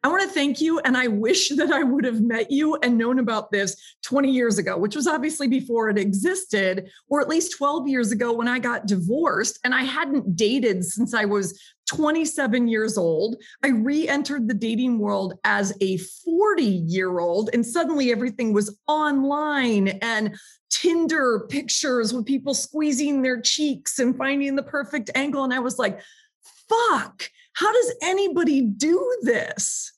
I 0.02 0.08
want 0.08 0.22
to 0.22 0.28
thank 0.28 0.60
you. 0.60 0.78
And 0.80 0.96
I 0.96 1.08
wish 1.08 1.48
that 1.56 1.70
I 1.70 1.82
would 1.82 2.04
have 2.04 2.20
met 2.20 2.50
you 2.50 2.76
and 2.76 2.98
known 2.98 3.18
about 3.18 3.50
this 3.50 3.76
20 4.04 4.30
years 4.30 4.58
ago, 4.58 4.76
which 4.76 4.96
was 4.96 5.06
obviously 5.06 5.48
before 5.48 5.88
it 5.88 5.98
existed, 5.98 6.90
or 7.08 7.20
at 7.20 7.28
least 7.28 7.56
12 7.56 7.88
years 7.88 8.12
ago 8.12 8.32
when 8.32 8.48
I 8.48 8.58
got 8.58 8.86
divorced 8.86 9.58
and 9.64 9.74
I 9.74 9.82
hadn't 9.82 10.36
dated 10.36 10.84
since 10.84 11.14
I 11.14 11.24
was 11.24 11.60
27 11.88 12.66
years 12.68 12.98
old. 12.98 13.36
I 13.62 13.68
re 13.68 14.08
entered 14.08 14.48
the 14.48 14.54
dating 14.54 14.98
world 14.98 15.34
as 15.44 15.72
a 15.80 15.98
40 15.98 16.62
year 16.64 17.20
old, 17.20 17.50
and 17.52 17.64
suddenly 17.64 18.10
everything 18.10 18.52
was 18.52 18.76
online 18.88 19.88
and 20.02 20.36
Tinder 20.68 21.46
pictures 21.48 22.12
with 22.12 22.26
people 22.26 22.52
squeezing 22.52 23.22
their 23.22 23.40
cheeks 23.40 23.98
and 23.98 24.16
finding 24.16 24.56
the 24.56 24.62
perfect 24.62 25.10
angle. 25.14 25.44
And 25.44 25.54
I 25.54 25.60
was 25.60 25.78
like, 25.78 26.00
fuck, 26.68 27.30
how 27.54 27.72
does 27.72 27.94
anybody 28.02 28.62
do 28.62 29.18
this? 29.22 29.92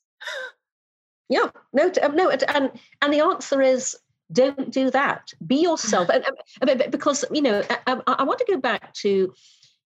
Yeah, 1.29 1.49
no, 1.73 1.91
um, 2.01 2.15
no, 2.15 2.29
and 2.29 2.71
and 3.01 3.13
the 3.13 3.19
answer 3.21 3.61
is 3.61 3.95
don't 4.31 4.71
do 4.71 4.89
that. 4.91 5.31
Be 5.45 5.57
yourself, 5.57 6.09
and, 6.13 6.23
and 6.61 6.91
because 6.91 7.23
you 7.31 7.41
know 7.41 7.63
I, 7.87 7.99
I, 8.07 8.23
want 8.23 8.39
to 8.39 8.45
go 8.45 8.57
back 8.57 8.93
to 8.95 9.33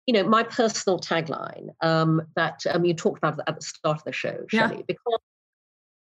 you 0.05 0.13
know 0.13 0.23
my 0.23 0.43
personal 0.43 0.99
tagline 0.99 1.67
um, 1.81 2.21
that 2.35 2.61
um, 2.69 2.85
you 2.85 2.93
talked 2.93 3.17
about 3.17 3.39
at 3.47 3.55
the 3.55 3.61
start 3.61 3.97
of 3.97 4.03
the 4.05 4.13
show, 4.13 4.45
Shelley. 4.47 4.77
Yeah. 4.77 4.83
Because 4.87 5.19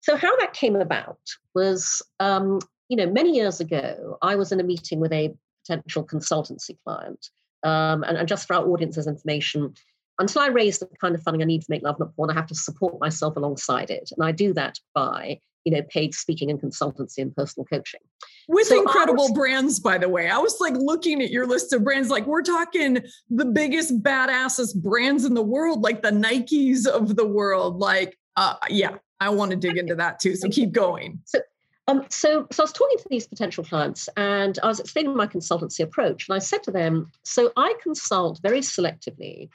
so 0.02 0.16
how 0.16 0.34
that 0.38 0.52
came 0.52 0.76
about 0.76 1.20
was 1.54 2.02
um, 2.20 2.60
you 2.88 2.96
know 2.96 3.06
many 3.06 3.34
years 3.34 3.60
ago 3.60 4.18
I 4.22 4.36
was 4.36 4.52
in 4.52 4.60
a 4.60 4.64
meeting 4.64 5.00
with 5.00 5.12
a 5.12 5.34
potential 5.66 6.04
consultancy 6.04 6.76
client, 6.84 7.28
um, 7.62 8.02
and, 8.04 8.18
and 8.18 8.28
just 8.28 8.46
for 8.46 8.54
our 8.54 8.66
audience's 8.66 9.06
information, 9.06 9.74
until 10.20 10.42
I 10.42 10.48
raise 10.48 10.78
the 10.78 10.86
kind 11.00 11.14
of 11.14 11.22
funding 11.22 11.42
I 11.42 11.46
need 11.46 11.62
to 11.62 11.70
make 11.70 11.82
love 11.82 11.98
not 11.98 12.14
porn, 12.14 12.30
I 12.30 12.34
have 12.34 12.46
to 12.48 12.54
support 12.54 13.00
myself 13.00 13.36
alongside 13.36 13.90
it. 13.90 14.10
And 14.16 14.24
I 14.24 14.32
do 14.32 14.52
that 14.54 14.78
by, 14.94 15.40
you 15.64 15.72
know, 15.72 15.82
paid 15.88 16.14
speaking 16.14 16.50
and 16.50 16.60
consultancy 16.60 17.18
and 17.18 17.34
personal 17.34 17.64
coaching. 17.64 18.00
With 18.48 18.68
so 18.68 18.80
incredible 18.80 19.24
was, 19.24 19.32
brands, 19.32 19.80
by 19.80 19.98
the 19.98 20.08
way. 20.08 20.28
I 20.28 20.38
was 20.38 20.56
like 20.60 20.74
looking 20.74 21.22
at 21.22 21.30
your 21.30 21.46
list 21.46 21.72
of 21.72 21.84
brands, 21.84 22.10
like 22.10 22.26
we're 22.26 22.42
talking 22.42 22.98
the 23.30 23.44
biggest 23.46 24.02
badassest 24.02 24.82
brands 24.82 25.24
in 25.24 25.34
the 25.34 25.42
world, 25.42 25.82
like 25.82 26.02
the 26.02 26.10
Nikes 26.10 26.86
of 26.86 27.16
the 27.16 27.26
world. 27.26 27.78
Like, 27.78 28.18
uh, 28.36 28.56
yeah, 28.68 28.96
I 29.18 29.30
want 29.30 29.50
to 29.50 29.56
dig 29.56 29.76
into 29.76 29.94
that 29.96 30.20
too. 30.20 30.36
So 30.36 30.48
keep 30.48 30.72
going. 30.72 31.20
So 31.24 31.40
um, 31.88 32.06
so, 32.08 32.46
so 32.52 32.62
I 32.62 32.64
was 32.64 32.72
talking 32.72 32.98
to 32.98 33.08
these 33.10 33.26
potential 33.26 33.64
clients 33.64 34.08
and 34.16 34.56
I 34.62 34.68
was 34.68 34.78
explaining 34.78 35.16
my 35.16 35.26
consultancy 35.26 35.80
approach. 35.80 36.28
And 36.28 36.36
I 36.36 36.38
said 36.38 36.62
to 36.64 36.70
them, 36.70 37.10
so 37.24 37.50
I 37.56 37.74
consult 37.82 38.38
very 38.42 38.60
selectively 38.60 39.48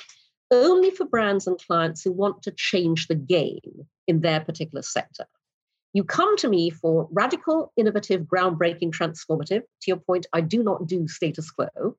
only 0.51 0.91
for 0.91 1.05
brands 1.05 1.47
and 1.47 1.59
clients 1.59 2.03
who 2.03 2.11
want 2.11 2.43
to 2.43 2.51
change 2.51 3.07
the 3.07 3.15
game 3.15 3.87
in 4.07 4.21
their 4.21 4.39
particular 4.39 4.81
sector. 4.81 5.25
You 5.93 6.03
come 6.03 6.35
to 6.37 6.49
me 6.49 6.69
for 6.69 7.07
radical, 7.11 7.71
innovative, 7.77 8.23
groundbreaking, 8.23 8.91
transformative. 8.91 9.61
To 9.61 9.87
your 9.87 9.97
point, 9.97 10.25
I 10.33 10.41
do 10.41 10.61
not 10.61 10.87
do 10.87 11.07
status 11.07 11.49
quo. 11.49 11.95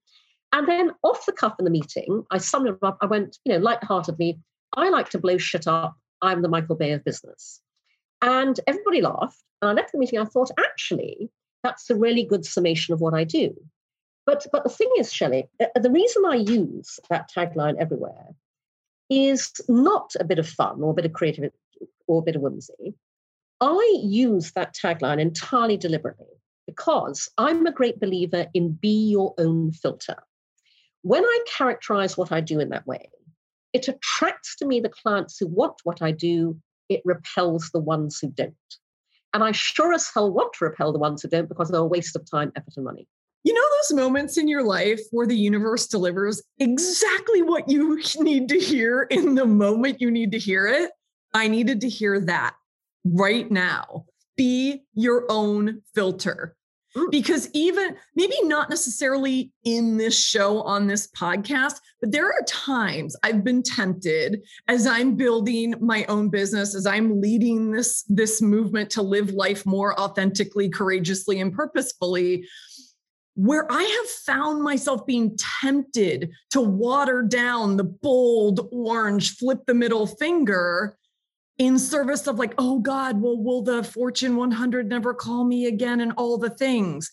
And 0.52 0.68
then 0.68 0.92
off 1.02 1.26
the 1.26 1.32
cuff 1.32 1.54
in 1.58 1.64
the 1.64 1.70
meeting, 1.70 2.24
I 2.30 2.38
summed 2.38 2.68
it 2.68 2.78
up. 2.82 2.98
I 3.00 3.06
went, 3.06 3.38
you 3.44 3.52
know, 3.52 3.58
lightheartedly, 3.58 4.38
I 4.76 4.90
like 4.90 5.08
to 5.10 5.18
blow 5.18 5.38
shit 5.38 5.66
up. 5.66 5.96
I'm 6.22 6.42
the 6.42 6.48
Michael 6.48 6.76
Bay 6.76 6.92
of 6.92 7.04
business. 7.04 7.60
And 8.22 8.58
everybody 8.66 9.00
laughed. 9.00 9.42
And 9.62 9.70
I 9.70 9.72
left 9.72 9.92
the 9.92 9.98
meeting. 9.98 10.18
I 10.18 10.24
thought, 10.24 10.50
actually, 10.58 11.30
that's 11.62 11.88
a 11.90 11.96
really 11.96 12.24
good 12.24 12.44
summation 12.44 12.94
of 12.94 13.00
what 13.00 13.14
I 13.14 13.24
do. 13.24 13.54
But, 14.26 14.44
but 14.52 14.64
the 14.64 14.70
thing 14.70 14.90
is, 14.98 15.12
Shelley, 15.12 15.48
uh, 15.60 15.66
the 15.80 15.90
reason 15.90 16.24
I 16.26 16.34
use 16.34 16.98
that 17.08 17.30
tagline 17.34 17.76
everywhere 17.78 18.34
is 19.08 19.52
not 19.68 20.12
a 20.18 20.24
bit 20.24 20.40
of 20.40 20.48
fun 20.48 20.82
or 20.82 20.90
a 20.90 20.94
bit 20.94 21.04
of 21.04 21.12
creative 21.12 21.52
or 22.08 22.18
a 22.18 22.24
bit 22.24 22.36
of 22.36 22.42
whimsy. 22.42 22.94
I 23.60 24.00
use 24.02 24.52
that 24.52 24.74
tagline 24.74 25.20
entirely 25.20 25.76
deliberately 25.76 26.26
because 26.66 27.30
I'm 27.38 27.64
a 27.66 27.72
great 27.72 28.00
believer 28.00 28.46
in 28.52 28.72
be 28.72 29.08
your 29.10 29.34
own 29.38 29.72
filter. 29.72 30.16
When 31.02 31.24
I 31.24 31.44
characterize 31.56 32.16
what 32.16 32.32
I 32.32 32.40
do 32.40 32.58
in 32.58 32.70
that 32.70 32.86
way, 32.86 33.08
it 33.72 33.86
attracts 33.88 34.56
to 34.56 34.66
me 34.66 34.80
the 34.80 34.88
clients 34.88 35.38
who 35.38 35.46
want 35.46 35.76
what 35.84 36.02
I 36.02 36.10
do, 36.10 36.58
it 36.88 37.02
repels 37.04 37.70
the 37.70 37.78
ones 37.78 38.18
who 38.20 38.28
don't. 38.28 38.54
And 39.32 39.44
I 39.44 39.52
sure 39.52 39.92
as 39.92 40.10
hell 40.12 40.32
want 40.32 40.54
to 40.54 40.64
repel 40.64 40.92
the 40.92 40.98
ones 40.98 41.22
who 41.22 41.28
don't 41.28 41.48
because 41.48 41.68
they're 41.68 41.80
a 41.80 41.86
waste 41.86 42.16
of 42.16 42.28
time, 42.28 42.52
effort, 42.56 42.76
and 42.76 42.84
money. 42.84 43.06
Those 43.88 43.96
moments 43.96 44.38
in 44.38 44.48
your 44.48 44.62
life 44.62 45.00
where 45.10 45.26
the 45.26 45.36
universe 45.36 45.86
delivers 45.86 46.42
exactly 46.58 47.42
what 47.42 47.68
you 47.68 48.00
need 48.20 48.48
to 48.48 48.58
hear 48.58 49.02
in 49.10 49.34
the 49.34 49.46
moment 49.46 50.00
you 50.00 50.10
need 50.10 50.32
to 50.32 50.38
hear 50.38 50.66
it? 50.66 50.90
I 51.34 51.48
needed 51.48 51.80
to 51.82 51.88
hear 51.88 52.20
that 52.20 52.54
right 53.04 53.50
now. 53.50 54.06
Be 54.36 54.82
your 54.94 55.26
own 55.28 55.82
filter. 55.94 56.56
Because 57.10 57.50
even 57.52 57.94
maybe 58.14 58.36
not 58.44 58.70
necessarily 58.70 59.52
in 59.64 59.98
this 59.98 60.18
show 60.18 60.62
on 60.62 60.86
this 60.86 61.08
podcast, 61.08 61.74
but 62.00 62.10
there 62.10 62.26
are 62.26 62.42
times 62.48 63.14
I've 63.22 63.44
been 63.44 63.62
tempted 63.62 64.40
as 64.66 64.86
I'm 64.86 65.14
building 65.14 65.74
my 65.78 66.06
own 66.06 66.30
business, 66.30 66.74
as 66.74 66.86
I'm 66.86 67.20
leading 67.20 67.70
this, 67.70 68.02
this 68.08 68.40
movement 68.40 68.88
to 68.92 69.02
live 69.02 69.32
life 69.32 69.66
more 69.66 69.98
authentically, 70.00 70.70
courageously, 70.70 71.38
and 71.38 71.52
purposefully 71.52 72.46
where 73.36 73.70
I 73.70 73.82
have 73.82 74.10
found 74.10 74.62
myself 74.62 75.06
being 75.06 75.36
tempted 75.60 76.30
to 76.50 76.60
water 76.60 77.22
down 77.22 77.76
the 77.76 77.84
bold 77.84 78.66
orange, 78.72 79.36
flip 79.36 79.66
the 79.66 79.74
middle 79.74 80.06
finger 80.06 80.96
in 81.58 81.78
service 81.78 82.26
of 82.26 82.38
like, 82.38 82.54
oh 82.56 82.78
God, 82.78 83.20
well, 83.20 83.36
will 83.36 83.62
the 83.62 83.84
Fortune 83.84 84.36
100 84.36 84.88
never 84.88 85.12
call 85.12 85.44
me 85.44 85.66
again 85.66 86.00
and 86.00 86.12
all 86.16 86.38
the 86.38 86.50
things? 86.50 87.12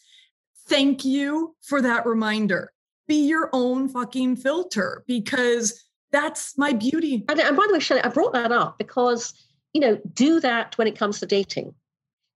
Thank 0.68 1.04
you 1.04 1.56
for 1.62 1.82
that 1.82 2.06
reminder. 2.06 2.72
Be 3.06 3.28
your 3.28 3.50
own 3.52 3.90
fucking 3.90 4.38
filter 4.38 5.04
because 5.08 5.84
that's 6.14 6.58
my 6.58 6.72
beauty. 6.72 7.26
And, 7.28 7.38
and 7.38 7.58
by 7.58 7.66
the 7.68 7.74
way, 7.74 7.80
Shelley, 7.82 8.02
I 8.02 8.08
brought 8.08 8.32
that 8.32 8.54
up 8.54 8.78
because, 8.78 9.34
you 9.74 9.82
know, 9.82 10.00
do 10.14 10.40
that 10.40 10.78
when 10.78 10.88
it 10.88 10.98
comes 10.98 11.20
to 11.20 11.26
dating. 11.26 11.74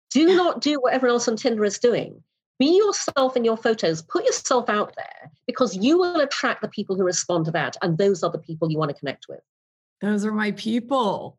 Do 0.09 0.35
not 0.35 0.61
do 0.61 0.79
what 0.79 0.93
everyone 0.93 1.15
else 1.15 1.27
on 1.27 1.35
Tinder 1.35 1.65
is 1.65 1.77
doing 1.77 2.23
be 2.59 2.77
yourself 2.77 3.35
in 3.35 3.43
your 3.43 3.57
photos. 3.57 4.01
Put 4.01 4.25
yourself 4.25 4.69
out 4.69 4.93
there 4.95 5.31
because 5.47 5.75
you 5.75 5.97
will 5.97 6.19
attract 6.21 6.61
the 6.61 6.67
people 6.67 6.95
who 6.95 7.03
respond 7.03 7.45
to 7.45 7.51
that 7.51 7.75
and 7.81 7.97
those 7.97 8.23
are 8.23 8.31
the 8.31 8.39
people 8.39 8.71
you 8.71 8.77
want 8.77 8.89
to 8.89 8.97
connect 8.97 9.25
with. 9.27 9.41
Those 10.01 10.25
are 10.25 10.31
my 10.31 10.51
people. 10.51 11.37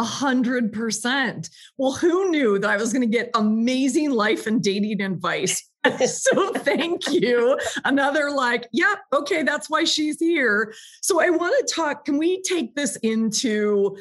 A 0.00 0.04
hundred 0.04 0.72
percent. 0.72 1.50
Well 1.76 1.92
who 1.92 2.30
knew 2.30 2.58
that 2.60 2.70
i 2.70 2.76
was 2.76 2.92
going 2.92 3.02
to 3.02 3.16
get 3.16 3.30
amazing 3.34 4.10
life 4.10 4.46
and 4.46 4.62
dating 4.62 5.00
advice? 5.02 5.64
So 6.06 6.52
thank 6.52 7.08
you. 7.08 7.58
Another 7.84 8.30
like 8.30 8.68
yeah 8.72 8.96
okay 9.12 9.42
that's 9.42 9.70
why 9.70 9.84
she's 9.84 10.18
here. 10.20 10.74
So 11.00 11.20
i 11.20 11.30
want 11.30 11.54
to 11.66 11.74
talk 11.74 12.04
can 12.04 12.18
we 12.18 12.42
take 12.42 12.74
this 12.74 12.96
into 12.96 13.96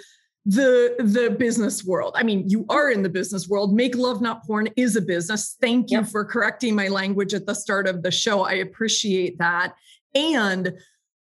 the 0.47 0.95
the 0.99 1.35
business 1.37 1.83
world. 1.83 2.13
I 2.15 2.23
mean, 2.23 2.49
you 2.49 2.65
are 2.69 2.89
in 2.89 3.03
the 3.03 3.09
business 3.09 3.49
world. 3.49 3.75
Make 3.75 3.95
love 3.95 4.21
not 4.21 4.45
porn 4.45 4.69
is 4.77 4.95
a 4.95 5.01
business. 5.01 5.57
Thank 5.61 5.91
you 5.91 5.99
yep. 5.99 6.07
for 6.07 6.23
correcting 6.23 6.73
my 6.73 6.87
language 6.87 7.33
at 7.33 7.45
the 7.45 7.53
start 7.53 7.85
of 7.85 8.01
the 8.01 8.11
show. 8.11 8.43
I 8.43 8.53
appreciate 8.53 9.37
that. 9.39 9.73
And 10.15 10.71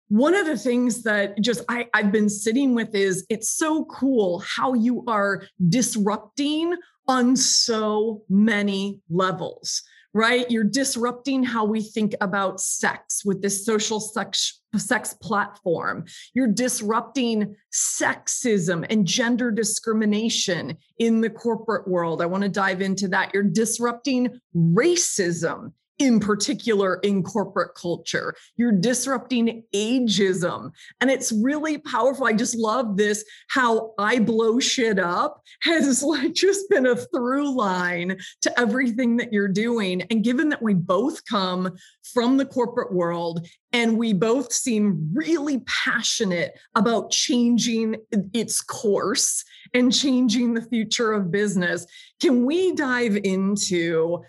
one 0.08 0.34
of 0.34 0.44
the 0.44 0.58
things 0.58 1.02
that 1.04 1.40
just 1.40 1.64
I, 1.70 1.88
I've 1.94 2.12
been 2.12 2.28
sitting 2.28 2.74
with 2.74 2.94
is 2.94 3.24
it's 3.30 3.48
so 3.48 3.86
cool 3.86 4.40
how 4.40 4.74
you 4.74 5.02
are 5.08 5.44
disrupting 5.70 6.76
on 7.08 7.34
so 7.34 8.22
many 8.28 9.00
levels 9.08 9.82
right? 10.14 10.48
You're 10.48 10.64
disrupting 10.64 11.42
how 11.42 11.64
we 11.64 11.82
think 11.82 12.14
about 12.20 12.60
sex 12.60 13.24
with 13.24 13.42
this 13.42 13.66
social 13.66 13.98
sex, 13.98 14.60
sex 14.76 15.14
platform. 15.14 16.04
You're 16.32 16.46
disrupting 16.46 17.56
sexism 17.72 18.86
and 18.88 19.06
gender 19.06 19.50
discrimination 19.50 20.78
in 20.98 21.20
the 21.20 21.30
corporate 21.30 21.88
world. 21.88 22.22
I 22.22 22.26
want 22.26 22.44
to 22.44 22.48
dive 22.48 22.80
into 22.80 23.08
that. 23.08 23.34
You're 23.34 23.42
disrupting 23.42 24.40
racism 24.56 25.72
in 25.98 26.18
particular 26.18 26.96
in 26.96 27.22
corporate 27.22 27.74
culture. 27.74 28.34
You're 28.56 28.72
disrupting 28.72 29.62
ageism. 29.74 30.72
And 31.00 31.10
it's 31.10 31.32
really 31.32 31.78
powerful. 31.78 32.26
I 32.26 32.32
just 32.32 32.56
love 32.56 32.96
this 32.96 33.24
how 33.48 33.92
I 33.98 34.18
blow 34.18 34.58
shit 34.58 34.98
up 34.98 35.40
has 35.62 36.02
like 36.02 36.32
just 36.34 36.68
been 36.68 36.86
a 36.86 36.96
through 36.96 37.54
line 37.54 38.18
to 38.42 38.60
everything 38.60 39.16
that 39.18 39.32
you're 39.32 39.48
doing. 39.48 40.02
And 40.10 40.24
given 40.24 40.48
that 40.48 40.62
we 40.62 40.74
both 40.74 41.24
come 41.26 41.76
from 42.12 42.36
the 42.36 42.46
corporate 42.46 42.92
world 42.92 43.46
and 43.72 43.98
we 43.98 44.12
both 44.12 44.52
seem 44.52 45.10
really 45.12 45.60
passionate 45.66 46.58
about 46.74 47.10
changing 47.10 47.96
its 48.32 48.60
course 48.60 49.44
and 49.72 49.92
changing 49.92 50.54
the 50.54 50.62
future 50.62 51.12
of 51.12 51.30
business, 51.30 51.86
can 52.20 52.44
we 52.44 52.74
dive 52.74 53.16
into 53.16 54.22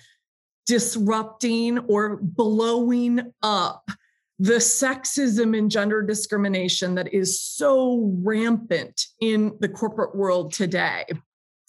disrupting 0.65 1.79
or 1.79 2.17
blowing 2.17 3.33
up 3.41 3.89
the 4.39 4.55
sexism 4.55 5.57
and 5.57 5.71
gender 5.71 6.01
discrimination 6.01 6.95
that 6.95 7.13
is 7.13 7.39
so 7.39 8.11
rampant 8.21 9.07
in 9.21 9.55
the 9.61 9.69
corporate 9.69 10.15
world 10.15 10.51
today. 10.51 11.05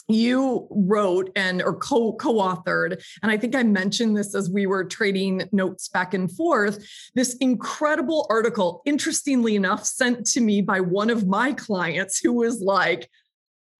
You 0.08 0.68
wrote 0.70 1.30
and 1.34 1.60
or 1.62 1.74
co 1.74 2.12
co-authored 2.12 3.02
and 3.24 3.32
i 3.32 3.36
think 3.36 3.56
i 3.56 3.64
mentioned 3.64 4.16
this 4.16 4.36
as 4.36 4.48
we 4.48 4.64
were 4.64 4.84
trading 4.84 5.42
notes 5.50 5.88
back 5.88 6.14
and 6.14 6.30
forth 6.30 6.88
this 7.16 7.34
incredible 7.38 8.24
article 8.30 8.82
interestingly 8.84 9.56
enough 9.56 9.84
sent 9.84 10.24
to 10.26 10.40
me 10.40 10.60
by 10.60 10.78
one 10.78 11.10
of 11.10 11.26
my 11.26 11.52
clients 11.52 12.20
who 12.20 12.34
was 12.34 12.60
like 12.60 13.10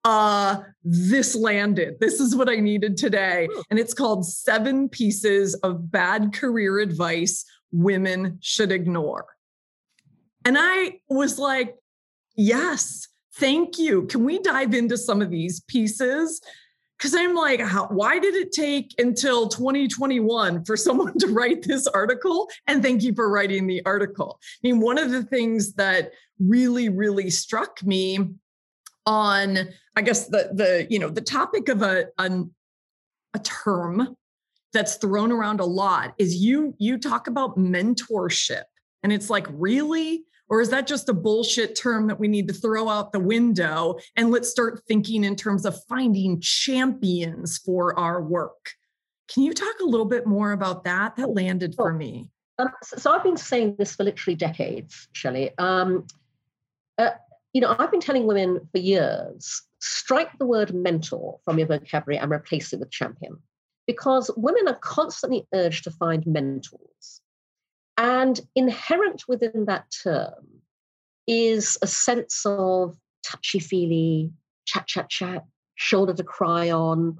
uh 0.07 0.57
this 0.83 1.35
landed 1.35 1.95
this 1.99 2.19
is 2.19 2.35
what 2.35 2.49
i 2.49 2.55
needed 2.55 2.95
today 2.95 3.47
and 3.69 3.77
it's 3.79 3.93
called 3.93 4.25
seven 4.25 4.87
pieces 4.87 5.53
of 5.55 5.91
bad 5.91 6.31
career 6.33 6.79
advice 6.79 7.43
women 7.71 8.37
should 8.41 8.71
ignore 8.71 9.25
and 10.45 10.55
i 10.57 10.99
was 11.09 11.37
like 11.37 11.75
yes 12.35 13.07
Thank 13.37 13.77
you. 13.77 14.07
Can 14.07 14.23
we 14.23 14.39
dive 14.39 14.73
into 14.73 14.97
some 14.97 15.21
of 15.21 15.29
these 15.29 15.59
pieces? 15.61 16.41
Because 16.97 17.13
I'm 17.13 17.35
like, 17.35 17.61
how, 17.61 17.85
why 17.87 18.17
did 18.17 18.33
it 18.33 18.51
take 18.51 18.95
until 18.97 19.47
2021 19.47 20.65
for 20.65 20.75
someone 20.77 21.17
to 21.19 21.27
write 21.27 21.61
this 21.61 21.85
article? 21.87 22.49
And 22.65 22.81
thank 22.81 23.03
you 23.03 23.13
for 23.13 23.29
writing 23.29 23.67
the 23.67 23.85
article. 23.85 24.39
I 24.41 24.67
mean, 24.67 24.79
one 24.79 24.97
of 24.97 25.11
the 25.11 25.23
things 25.23 25.73
that 25.73 26.13
really, 26.39 26.89
really 26.89 27.29
struck 27.29 27.83
me 27.83 28.19
on, 29.05 29.69
I 29.97 30.01
guess 30.01 30.27
the 30.27 30.51
the 30.53 30.85
you 30.91 30.99
know 30.99 31.09
the 31.09 31.21
topic 31.21 31.69
of 31.69 31.81
a 31.81 32.05
a, 32.19 32.29
a 33.33 33.39
term 33.39 34.15
that's 34.71 34.95
thrown 34.97 35.31
around 35.31 35.59
a 35.59 35.65
lot 35.65 36.13
is 36.19 36.35
you 36.35 36.75
you 36.77 36.99
talk 36.99 37.25
about 37.25 37.57
mentorship, 37.57 38.65
and 39.01 39.11
it's 39.11 39.31
like 39.31 39.47
really 39.49 40.23
or 40.49 40.61
is 40.61 40.69
that 40.69 40.85
just 40.85 41.09
a 41.09 41.13
bullshit 41.13 41.75
term 41.75 42.05
that 42.07 42.19
we 42.19 42.27
need 42.27 42.47
to 42.47 42.53
throw 42.53 42.87
out 42.87 43.11
the 43.11 43.19
window 43.19 43.97
and 44.15 44.29
let's 44.29 44.49
start 44.49 44.83
thinking 44.87 45.23
in 45.23 45.35
terms 45.35 45.65
of 45.65 45.83
finding 45.89 46.39
champions 46.39 47.57
for 47.57 47.97
our 47.99 48.21
work? 48.21 48.73
Can 49.27 49.43
you 49.43 49.51
talk 49.51 49.75
a 49.81 49.85
little 49.85 50.05
bit 50.05 50.25
more 50.27 50.51
about 50.51 50.83
that? 50.85 51.15
That 51.17 51.31
landed 51.31 51.73
for 51.75 51.91
me. 51.91 52.29
Um, 52.59 52.69
so 52.83 53.11
I've 53.11 53.23
been 53.23 53.35
saying 53.35 53.75
this 53.77 53.95
for 53.95 54.05
literally 54.05 54.35
decades, 54.35 55.09
Shelley. 55.11 55.51
Um, 55.57 56.05
uh, 56.97 57.09
you 57.51 57.59
know, 57.59 57.75
I've 57.77 57.91
been 57.91 57.99
telling 57.99 58.25
women 58.25 58.61
for 58.71 58.77
years 58.77 59.66
strike 59.79 60.37
the 60.37 60.45
word 60.45 60.73
mentor 60.73 61.39
from 61.45 61.57
your 61.59 61.67
vocabulary 61.67 62.17
and 62.17 62.31
replace 62.31 62.73
it 62.73 62.79
with 62.79 62.91
champion 62.91 63.37
because 63.87 64.29
women 64.35 64.67
are 64.67 64.79
constantly 64.81 65.47
urged 65.53 65.85
to 65.85 65.91
find 65.91 66.27
mentors. 66.27 67.21
And 67.97 68.39
inherent 68.55 69.23
within 69.27 69.65
that 69.65 69.85
term 70.03 70.45
is 71.25 71.77
a 71.81 71.87
sense 71.87 72.43
of 72.45 72.95
touchy 73.23 73.59
feely, 73.59 74.31
chat, 74.65 74.87
chat, 74.87 75.09
chat, 75.09 75.45
shoulder 75.75 76.13
to 76.13 76.23
cry 76.23 76.69
on. 76.69 77.17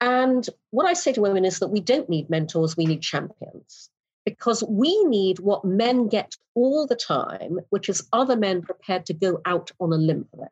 And 0.00 0.48
what 0.70 0.86
I 0.86 0.94
say 0.94 1.12
to 1.12 1.20
women 1.20 1.44
is 1.44 1.58
that 1.58 1.68
we 1.68 1.80
don't 1.80 2.08
need 2.08 2.30
mentors, 2.30 2.76
we 2.76 2.86
need 2.86 3.02
champions. 3.02 3.90
Because 4.24 4.62
we 4.68 5.04
need 5.04 5.38
what 5.38 5.64
men 5.64 6.08
get 6.08 6.36
all 6.54 6.86
the 6.86 6.94
time, 6.96 7.58
which 7.70 7.88
is 7.88 8.06
other 8.12 8.36
men 8.36 8.62
prepared 8.62 9.06
to 9.06 9.14
go 9.14 9.40
out 9.44 9.72
on 9.80 9.92
a 9.92 9.96
limb 9.96 10.26
for 10.30 10.36
them. 10.36 10.48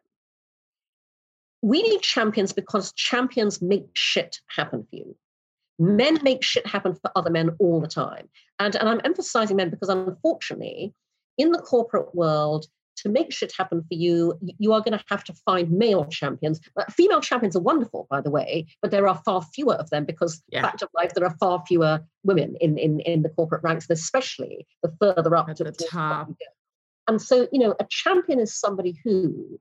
We 1.67 1.83
need 1.83 2.01
champions 2.01 2.53
because 2.53 2.93
champions 2.93 3.61
make 3.61 3.89
shit 3.95 4.39
happen 4.47 4.87
for 4.89 4.97
you. 4.97 5.17
Men 5.81 6.21
make 6.23 6.45
shit 6.45 6.65
happen 6.65 6.95
for 6.95 7.11
other 7.17 7.29
men 7.29 7.51
all 7.59 7.81
the 7.81 7.89
time. 7.89 8.29
And, 8.61 8.77
and 8.77 8.89
I'm 8.89 9.01
emphasizing 9.05 9.57
men 9.57 9.71
because 9.71 9.89
unfortunately, 9.89 10.95
in 11.37 11.51
the 11.51 11.59
corporate 11.59 12.15
world, 12.15 12.67
to 12.99 13.09
make 13.09 13.33
shit 13.33 13.53
happen 13.59 13.81
for 13.81 13.95
you, 13.95 14.39
you 14.59 14.73
are 14.75 14.81
going 14.81 14.97
to 14.97 15.05
have 15.09 15.25
to 15.25 15.33
find 15.45 15.73
male 15.73 16.05
champions. 16.05 16.61
Uh, 16.79 16.85
female 16.85 17.21
champions 17.21 17.57
are 17.57 17.61
wonderful, 17.61 18.07
by 18.09 18.21
the 18.21 18.31
way, 18.31 18.67
but 18.81 18.93
there 18.93 19.09
are 19.09 19.21
far 19.25 19.43
fewer 19.43 19.75
of 19.75 19.91
them 19.91 20.05
because, 20.05 20.41
yeah. 20.49 20.63
fact 20.63 20.83
of 20.83 20.89
life, 20.95 21.15
there 21.15 21.27
are 21.27 21.37
far 21.41 21.65
fewer 21.67 22.01
women 22.23 22.55
in, 22.61 22.79
in, 22.79 23.01
in 23.01 23.23
the 23.23 23.29
corporate 23.31 23.65
ranks, 23.65 23.87
especially 23.91 24.69
the 24.85 24.95
further 25.01 25.35
up 25.35 25.49
At 25.49 25.57
to 25.57 25.65
the 25.65 25.73
top. 25.73 26.31
And 27.09 27.21
so, 27.21 27.49
you 27.53 27.59
know, 27.59 27.75
a 27.81 27.87
champion 27.91 28.39
is 28.39 28.59
somebody 28.59 29.01
who, 29.05 29.59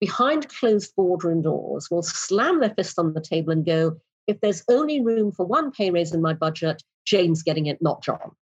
behind 0.00 0.48
closed 0.48 0.94
boardroom 0.96 1.42
doors, 1.42 1.90
will 1.90 2.02
slam 2.02 2.60
their 2.60 2.74
fist 2.74 2.98
on 2.98 3.14
the 3.14 3.20
table 3.20 3.52
and 3.52 3.64
go, 3.64 3.96
if 4.26 4.40
there's 4.40 4.62
only 4.68 5.00
room 5.00 5.32
for 5.32 5.46
one 5.46 5.70
pay 5.70 5.90
raise 5.90 6.12
in 6.12 6.20
my 6.20 6.34
budget, 6.34 6.82
Jane's 7.04 7.42
getting 7.42 7.66
it, 7.66 7.80
not 7.80 8.02
John. 8.02 8.32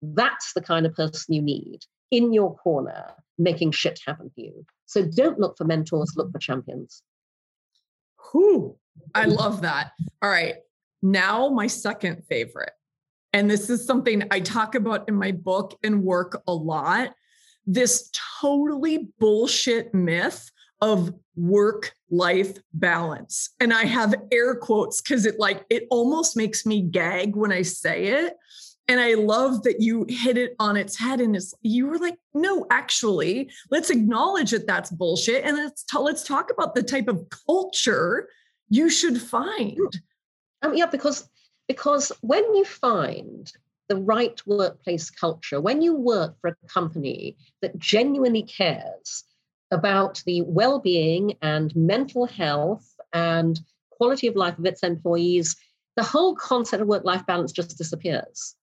That's 0.00 0.52
the 0.52 0.60
kind 0.60 0.86
of 0.86 0.94
person 0.94 1.34
you 1.34 1.42
need 1.42 1.80
in 2.10 2.32
your 2.32 2.56
corner, 2.56 3.12
making 3.36 3.72
shit 3.72 4.00
happen 4.06 4.30
for 4.34 4.40
you. 4.40 4.64
So 4.86 5.04
don't 5.04 5.40
look 5.40 5.58
for 5.58 5.64
mentors, 5.64 6.14
look 6.16 6.30
for 6.32 6.38
champions. 6.38 7.02
Whew, 8.30 8.76
I 9.14 9.26
love 9.26 9.62
that. 9.62 9.92
All 10.22 10.30
right. 10.30 10.56
Now, 11.02 11.48
my 11.48 11.66
second 11.66 12.22
favorite. 12.28 12.72
And 13.32 13.50
this 13.50 13.68
is 13.68 13.84
something 13.84 14.22
I 14.30 14.40
talk 14.40 14.74
about 14.74 15.08
in 15.08 15.14
my 15.14 15.32
book 15.32 15.78
and 15.82 16.02
work 16.02 16.42
a 16.46 16.54
lot. 16.54 17.14
This 17.66 18.10
totally 18.40 19.10
bullshit 19.18 19.92
myth 19.92 20.50
of 20.80 21.14
work 21.36 21.92
life 22.10 22.58
balance. 22.72 23.50
And 23.60 23.72
I 23.72 23.84
have 23.84 24.14
air 24.32 24.54
quotes 24.54 25.00
because 25.00 25.26
it 25.26 25.38
like 25.38 25.64
it 25.70 25.86
almost 25.90 26.36
makes 26.36 26.64
me 26.66 26.82
gag 26.82 27.36
when 27.36 27.52
I 27.52 27.62
say 27.62 28.06
it. 28.06 28.36
And 28.90 29.00
I 29.00 29.14
love 29.14 29.64
that 29.64 29.80
you 29.80 30.06
hit 30.08 30.38
it 30.38 30.56
on 30.58 30.76
its 30.76 30.96
head 30.96 31.20
and 31.20 31.36
it's, 31.36 31.52
you 31.60 31.86
were 31.86 31.98
like, 31.98 32.16
no, 32.32 32.66
actually, 32.70 33.50
let's 33.70 33.90
acknowledge 33.90 34.52
that 34.52 34.66
that's 34.66 34.90
bullshit. 34.90 35.44
And 35.44 35.58
let's, 35.58 35.84
t- 35.84 35.98
let's 35.98 36.24
talk 36.24 36.50
about 36.50 36.74
the 36.74 36.82
type 36.82 37.06
of 37.06 37.26
culture 37.46 38.30
you 38.70 38.88
should 38.88 39.20
find. 39.20 39.78
Um, 40.62 40.74
yeah, 40.74 40.86
because 40.86 41.28
because 41.66 42.10
when 42.22 42.42
you 42.54 42.64
find 42.64 43.52
the 43.88 43.96
right 43.96 44.40
workplace 44.46 45.10
culture, 45.10 45.60
when 45.60 45.82
you 45.82 45.94
work 45.94 46.36
for 46.40 46.48
a 46.48 46.68
company 46.68 47.36
that 47.60 47.78
genuinely 47.78 48.42
cares 48.42 49.24
about 49.70 50.22
the 50.26 50.42
well 50.42 50.78
being 50.78 51.36
and 51.42 51.74
mental 51.76 52.26
health 52.26 52.94
and 53.12 53.60
quality 53.90 54.26
of 54.26 54.36
life 54.36 54.58
of 54.58 54.64
its 54.64 54.82
employees, 54.82 55.56
the 55.96 56.02
whole 56.02 56.34
concept 56.36 56.82
of 56.82 56.88
work 56.88 57.04
life 57.04 57.26
balance 57.26 57.52
just 57.52 57.76
disappears 57.76 58.54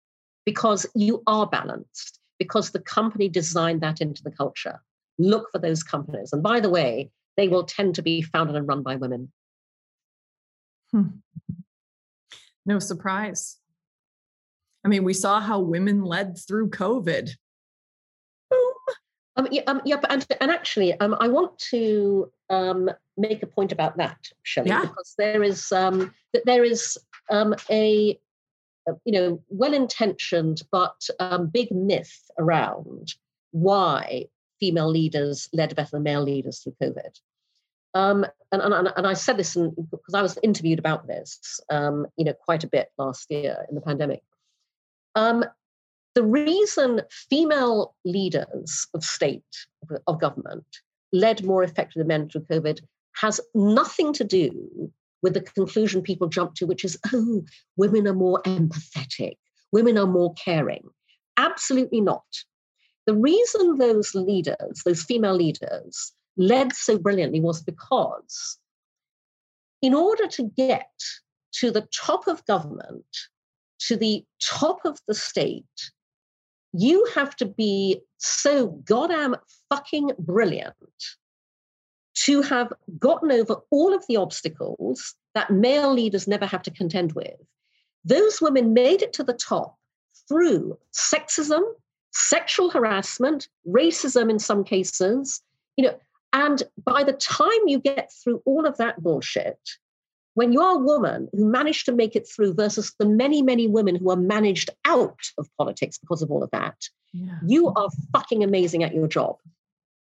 because 0.46 0.86
you 0.96 1.22
are 1.28 1.48
balanced, 1.48 2.20
because 2.40 2.72
the 2.72 2.80
company 2.80 3.28
designed 3.28 3.82
that 3.82 4.02
into 4.02 4.24
the 4.24 4.32
culture. 4.32 4.82
Look 5.18 5.52
for 5.52 5.60
those 5.60 5.84
companies. 5.84 6.32
And 6.34 6.42
by 6.42 6.60
the 6.60 6.70
way, 6.70 7.12
they 7.38 7.48
will 7.48 7.64
tend 7.64 7.96
to 7.96 8.02
be 8.02 8.22
founded 8.22 8.56
and 8.56 8.68
run 8.68 8.84
by 8.84 8.96
women. 8.96 9.32
Hmm. 10.92 11.08
No 12.66 12.80
surprise. 12.80 13.58
I 14.84 14.88
mean, 14.88 15.04
we 15.04 15.14
saw 15.14 15.40
how 15.40 15.60
women 15.60 16.04
led 16.04 16.38
through 16.38 16.70
COVID. 16.70 17.32
Um, 19.38 19.48
yeah, 19.52 19.64
um, 19.68 19.82
yeah, 19.86 19.98
and, 20.10 20.26
and 20.40 20.52
actually, 20.52 20.98
um, 21.00 21.16
I 21.20 21.28
want 21.28 21.58
to 21.72 22.32
um, 22.50 22.90
make 23.18 23.44
a 23.44 23.48
point 23.48 23.72
about 23.72 23.98
that, 23.98 24.18
Shelley, 24.44 24.70
yeah. 24.70 24.82
because 24.82 25.14
there 25.18 25.44
is 25.44 25.72
um, 25.72 26.14
that 26.34 26.46
there 26.46 26.64
is 26.64 26.98
um, 27.30 27.54
a, 27.70 28.18
a 28.88 28.92
you 29.04 29.12
know 29.12 29.44
well-intentioned 29.50 30.62
but 30.72 31.10
um, 31.20 31.48
big 31.48 31.72
myth 31.72 32.32
around 32.40 33.14
why 33.52 34.26
female 34.60 34.90
leaders 34.90 35.50
led 35.54 35.76
better 35.76 35.92
than 35.92 36.04
male 36.04 36.24
leaders 36.24 36.60
through 36.60 36.76
COVID. 36.82 37.20
Um, 37.94 38.26
and, 38.52 38.62
and, 38.62 38.90
and 38.96 39.08
I 39.08 39.14
said 39.14 39.38
this 39.38 39.56
in, 39.56 39.74
because 39.90 40.14
I 40.14 40.22
was 40.22 40.38
interviewed 40.44 40.80
about 40.80 41.08
this, 41.08 41.62
um, 41.70 42.08
you 42.18 42.26
know, 42.26 42.34
quite 42.34 42.66
a 42.66 42.68
bit 42.68 42.92
last 42.98 43.32
year 43.32 43.66
in 43.70 43.76
the 43.76 43.82
pandemic. 43.82 44.22
Um, 45.16 45.46
the 46.16 46.24
reason 46.24 47.02
female 47.30 47.94
leaders 48.06 48.88
of 48.94 49.04
state, 49.04 49.44
of 50.08 50.20
government, 50.20 50.66
led 51.12 51.44
more 51.44 51.64
effectively 51.64 52.02
than 52.02 52.08
men 52.08 52.30
through 52.30 52.46
COVID 52.50 52.80
has 53.16 53.40
nothing 53.54 54.14
to 54.14 54.24
do 54.24 54.92
with 55.22 55.34
the 55.34 55.42
conclusion 55.42 56.02
people 56.02 56.28
jump 56.28 56.56
to, 56.56 56.66
which 56.66 56.84
is, 56.84 56.98
oh, 57.14 57.44
women 57.78 58.08
are 58.08 58.14
more 58.14 58.42
empathetic, 58.44 59.38
women 59.72 59.98
are 59.98 60.08
more 60.08 60.34
caring. 60.34 60.84
Absolutely 61.38 62.02
not. 62.02 62.26
The 63.06 63.16
reason 63.16 63.78
those 63.78 64.16
leaders, 64.16 64.82
those 64.86 65.04
female 65.04 65.36
leaders, 65.36 66.14
led 66.38 66.74
so 66.74 66.98
brilliantly 66.98 67.40
was 67.40 67.62
because 67.62 68.58
in 69.82 69.94
order 69.94 70.28
to 70.28 70.52
get 70.58 70.90
to 71.54 71.72
the 71.72 71.88
top 71.94 72.28
of 72.28 72.46
government, 72.46 73.06
to 73.80 73.96
the 73.96 74.24
top 74.42 74.80
of 74.86 75.00
the 75.08 75.14
state, 75.14 75.92
you 76.78 77.08
have 77.16 77.36
to 77.38 77.46
be 77.46 78.02
so 78.18 78.68
goddamn 78.68 79.36
fucking 79.70 80.12
brilliant 80.20 80.74
to 82.16 82.42
have 82.42 82.72
gotten 83.00 83.32
over 83.32 83.58
all 83.72 83.94
of 83.94 84.06
the 84.08 84.18
obstacles 84.18 85.16
that 85.34 85.52
male 85.52 85.94
leaders 85.94 86.28
never 86.28 86.46
have 86.46 86.62
to 86.64 86.72
contend 86.72 87.14
with. 87.14 87.36
Those 88.04 88.42
women 88.42 88.74
made 88.74 89.02
it 89.02 89.14
to 89.14 89.24
the 89.24 89.34
top 89.34 89.78
through 90.28 90.78
sexism, 90.94 91.62
sexual 92.12 92.70
harassment, 92.70 93.48
racism 93.68 94.30
in 94.30 94.40
some 94.40 94.64
cases, 94.64 95.42
you 95.78 95.86
know, 95.86 95.98
and 96.34 96.64
by 96.84 97.04
the 97.04 97.14
time 97.14 97.68
you 97.68 97.80
get 97.80 98.12
through 98.24 98.42
all 98.46 98.66
of 98.66 98.78
that 98.78 99.02
bullshit, 99.02 99.60
when 100.36 100.54
you're 100.54 100.76
a 100.76 100.78
woman 100.78 101.28
who 101.34 101.50
managed 101.50 101.86
to 101.86 101.92
make 101.94 102.16
it 102.16 102.28
through 102.28 102.54
versus 102.54 102.94
the 103.00 103.06
many, 103.06 103.42
many 103.42 103.68
women 103.68 103.96
who 103.96 104.12
are 104.12 104.18
managed 104.18 104.70
out 104.86 105.20
of 105.38 105.50
politics 105.58 105.98
because 105.98 106.22
of 106.22 106.30
all 106.30 106.44
of 106.44 106.52
that, 106.52 106.76
yeah. 107.14 107.40
you 107.48 107.70
are 107.70 107.90
fucking 108.14 108.44
amazing 108.44 108.84
at 108.84 108.94
your 108.94 109.08
job. 109.08 109.38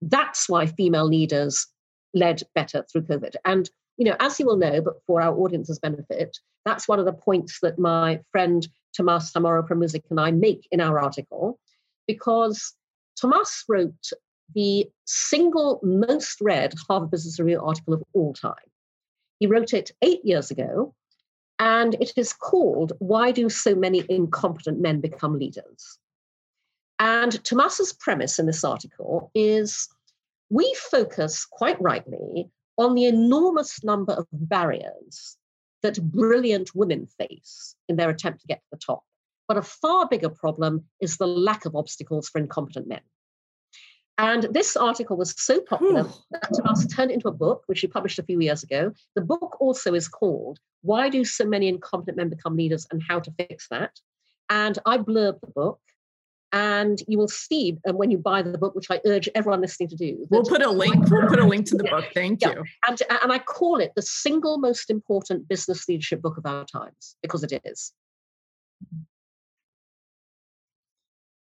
That's 0.01 0.49
why 0.49 0.67
female 0.67 1.07
leaders 1.07 1.67
led 2.15 2.43
better 2.55 2.85
through 2.91 3.03
COVID. 3.03 3.35
And, 3.45 3.69
you 3.97 4.05
know, 4.05 4.17
as 4.21 4.39
you 4.39 4.47
will 4.47 4.57
know, 4.57 4.81
but 4.81 4.95
for 5.07 5.21
our 5.21 5.37
audience's 5.37 5.81
benefit, 5.81 6.39
that's 6.65 6.87
one 6.87 7.01
of 7.01 7.05
the 7.05 7.13
points 7.13 7.59
that 7.63 7.79
my 7.79 8.21
friend 8.31 8.67
Tomas 8.97 9.33
Chamorro-Premuzic 9.33 10.05
and 10.11 10.21
I 10.21 10.31
make 10.31 10.69
in 10.71 10.81
our 10.81 11.01
article, 11.01 11.59
because 12.07 12.75
Tomas 13.21 13.65
wrote 13.69 14.11
the 14.55 14.89
single 15.05 15.81
most 15.83 16.41
read 16.41 16.75
Harvard 16.89 17.11
Business 17.11 17.41
Review 17.41 17.61
article 17.61 17.95
of 17.95 18.03
all 18.13 18.35
time. 18.35 18.55
He 19.43 19.49
wrote 19.49 19.75
it 19.75 19.91
eight 20.03 20.25
years 20.25 20.53
ago, 20.53 20.95
and 21.59 21.95
it 21.95 22.13
is 22.17 22.33
called 22.33 22.93
Why 23.01 23.33
Do 23.33 23.49
So 23.49 23.75
Many 23.75 24.05
Incompetent 24.09 24.79
Men 24.79 25.01
Become 25.01 25.37
Leaders? 25.37 25.99
And 27.01 27.43
Tomas's 27.43 27.93
premise 27.93 28.39
in 28.39 28.47
this 28.47 28.63
article 28.63 29.33
is 29.35 29.89
we 30.49 30.73
focus 30.93 31.45
quite 31.45 31.83
rightly 31.83 32.53
on 32.79 32.95
the 32.95 33.07
enormous 33.07 33.83
number 33.83 34.13
of 34.13 34.29
barriers 34.31 35.37
that 35.83 36.01
brilliant 36.13 36.73
women 36.77 37.09
face 37.09 37.75
in 37.89 37.97
their 37.97 38.11
attempt 38.11 38.43
to 38.43 38.47
get 38.47 38.59
to 38.59 38.69
the 38.71 38.79
top. 38.79 39.03
But 39.49 39.57
a 39.57 39.63
far 39.63 40.07
bigger 40.07 40.31
problem 40.31 40.85
is 41.01 41.17
the 41.17 41.27
lack 41.27 41.65
of 41.65 41.75
obstacles 41.75 42.29
for 42.29 42.39
incompetent 42.39 42.87
men. 42.87 43.01
And 44.23 44.45
this 44.55 44.77
article 44.77 45.17
was 45.17 45.35
so 45.37 45.61
popular 45.61 46.07
that 46.31 46.49
Tomas 46.57 46.87
turned 46.87 47.11
it 47.11 47.15
into 47.15 47.27
a 47.27 47.33
book, 47.33 47.65
which 47.67 47.81
he 47.81 47.89
published 47.89 48.21
a 48.21 48.23
few 48.23 48.41
years 48.41 48.63
ago. 48.63 48.93
The 49.17 49.21
book 49.21 49.57
also 49.61 49.95
is 49.95 50.07
called 50.07 50.61
Why 50.83 51.09
Do 51.09 51.25
So 51.25 51.45
Many 51.45 51.67
Incompetent 51.67 52.17
Men 52.17 52.29
Become 52.29 52.57
Leaders 52.57 52.87
and 52.93 53.03
How 53.07 53.19
to 53.19 53.33
Fix 53.33 53.67
That. 53.69 53.99
And 54.49 54.79
I 54.87 54.99
blurb 54.99 55.41
the 55.41 55.49
book. 55.49 55.81
And 56.53 57.03
you 57.09 57.19
will 57.19 57.29
see 57.29 57.79
and 57.85 57.97
when 57.97 58.13
you 58.13 58.19
buy 58.19 58.43
the 58.43 58.59
book, 58.59 58.77
which 58.77 58.91
I 58.91 59.01
urge 59.07 59.29
everyone 59.35 59.61
listening 59.61 59.89
to 59.89 59.97
do. 59.97 60.25
We'll 60.31 60.45
put 60.45 60.63
a 60.63 60.71
link. 60.71 61.11
We'll 61.11 61.27
put 61.27 61.41
a 61.41 61.47
link 61.47 61.67
to 61.69 61.77
the 61.77 61.85
book. 61.85 62.05
Thank 62.15 62.43
yeah. 62.43 62.51
you. 62.51 62.65
And, 62.87 63.03
and 63.23 63.33
I 63.33 63.39
call 63.41 63.79
it 63.79 63.93
the 63.97 64.03
single 64.03 64.59
most 64.59 64.89
important 64.89 65.49
business 65.49 65.89
leadership 65.89 66.23
book 66.23 66.37
of 66.37 66.47
our 66.47 66.65
times 66.67 67.17
because 67.23 67.43
it 67.43 67.61
is. 67.65 67.93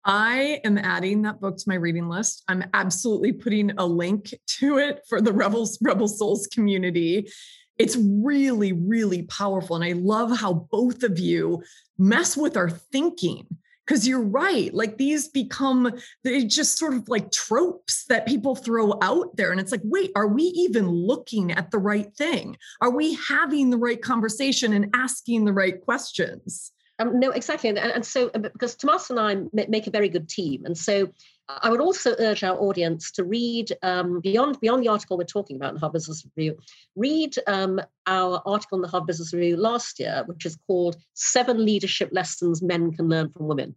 I 0.03 0.59
am 0.63 0.77
adding 0.77 1.21
that 1.23 1.39
book 1.39 1.57
to 1.57 1.63
my 1.67 1.75
reading 1.75 2.09
list. 2.09 2.43
I'm 2.47 2.63
absolutely 2.73 3.33
putting 3.33 3.71
a 3.77 3.85
link 3.85 4.33
to 4.59 4.77
it 4.77 5.01
for 5.07 5.21
the 5.21 5.33
Rebels 5.33 5.77
Rebel 5.81 6.07
Souls 6.07 6.47
community. 6.47 7.29
It's 7.77 7.97
really, 7.97 8.73
really 8.73 9.23
powerful. 9.23 9.75
And 9.75 9.85
I 9.85 9.93
love 9.93 10.37
how 10.37 10.67
both 10.71 11.03
of 11.03 11.19
you 11.19 11.63
mess 11.97 12.35
with 12.35 12.57
our 12.57 12.69
thinking. 12.69 13.47
Because 13.87 14.07
you're 14.07 14.21
right, 14.21 14.73
like 14.73 14.97
these 14.97 15.27
become 15.27 15.91
they 16.23 16.45
just 16.45 16.77
sort 16.77 16.93
of 16.93 17.09
like 17.09 17.31
tropes 17.31 18.05
that 18.05 18.27
people 18.27 18.55
throw 18.55 18.93
out 19.01 19.35
there. 19.35 19.51
And 19.51 19.59
it's 19.59 19.71
like, 19.71 19.81
wait, 19.83 20.11
are 20.15 20.27
we 20.27 20.43
even 20.43 20.87
looking 20.87 21.51
at 21.51 21.71
the 21.71 21.79
right 21.79 22.15
thing? 22.15 22.55
Are 22.79 22.91
we 22.91 23.15
having 23.15 23.69
the 23.69 23.77
right 23.77 24.01
conversation 24.01 24.71
and 24.71 24.91
asking 24.93 25.43
the 25.43 25.51
right 25.51 25.81
questions? 25.81 26.71
Um, 27.01 27.19
no, 27.19 27.31
exactly. 27.31 27.69
And, 27.69 27.79
and 27.79 28.05
so, 28.05 28.29
uh, 28.35 28.39
because 28.39 28.75
Tomas 28.75 29.09
and 29.09 29.19
I 29.19 29.35
make 29.67 29.87
a 29.87 29.91
very 29.91 30.07
good 30.07 30.29
team. 30.29 30.65
And 30.65 30.77
so 30.77 31.11
I 31.47 31.69
would 31.69 31.81
also 31.81 32.15
urge 32.19 32.43
our 32.43 32.55
audience 32.57 33.11
to 33.13 33.23
read 33.23 33.71
um, 33.81 34.19
beyond 34.21 34.59
beyond 34.59 34.83
the 34.83 34.89
article 34.89 35.17
we're 35.17 35.23
talking 35.23 35.55
about 35.55 35.69
in 35.69 35.75
the 35.75 35.79
Harvard 35.79 35.93
Business 35.93 36.25
Review, 36.35 36.57
read 36.95 37.35
um, 37.47 37.81
our 38.05 38.41
article 38.45 38.77
in 38.77 38.83
the 38.83 38.87
Harvard 38.87 39.07
Business 39.07 39.33
Review 39.33 39.57
last 39.57 39.99
year, 39.99 40.23
which 40.27 40.45
is 40.45 40.57
called 40.67 40.95
Seven 41.13 41.65
Leadership 41.65 42.09
Lessons 42.11 42.61
Men 42.61 42.91
Can 42.91 43.09
Learn 43.09 43.29
from 43.29 43.47
Women. 43.47 43.75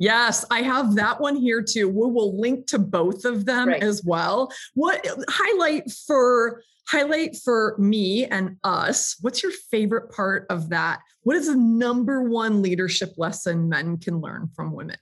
Yes, 0.00 0.46
I 0.50 0.62
have 0.62 0.94
that 0.94 1.20
one 1.20 1.36
here 1.36 1.62
too. 1.62 1.86
We 1.86 2.10
will 2.10 2.40
link 2.40 2.66
to 2.68 2.78
both 2.78 3.26
of 3.26 3.44
them 3.44 3.68
right. 3.68 3.82
as 3.82 4.02
well. 4.02 4.50
What 4.72 5.06
highlight 5.28 5.90
for 6.06 6.62
highlight 6.88 7.36
for 7.36 7.76
me 7.78 8.24
and 8.24 8.56
us? 8.64 9.16
What's 9.20 9.42
your 9.42 9.52
favorite 9.70 10.10
part 10.10 10.46
of 10.48 10.70
that? 10.70 11.00
What 11.22 11.36
is 11.36 11.48
the 11.48 11.56
number 11.56 12.22
one 12.22 12.62
leadership 12.62 13.12
lesson 13.18 13.68
men 13.68 13.98
can 13.98 14.22
learn 14.22 14.48
from 14.56 14.72
women? 14.72 14.96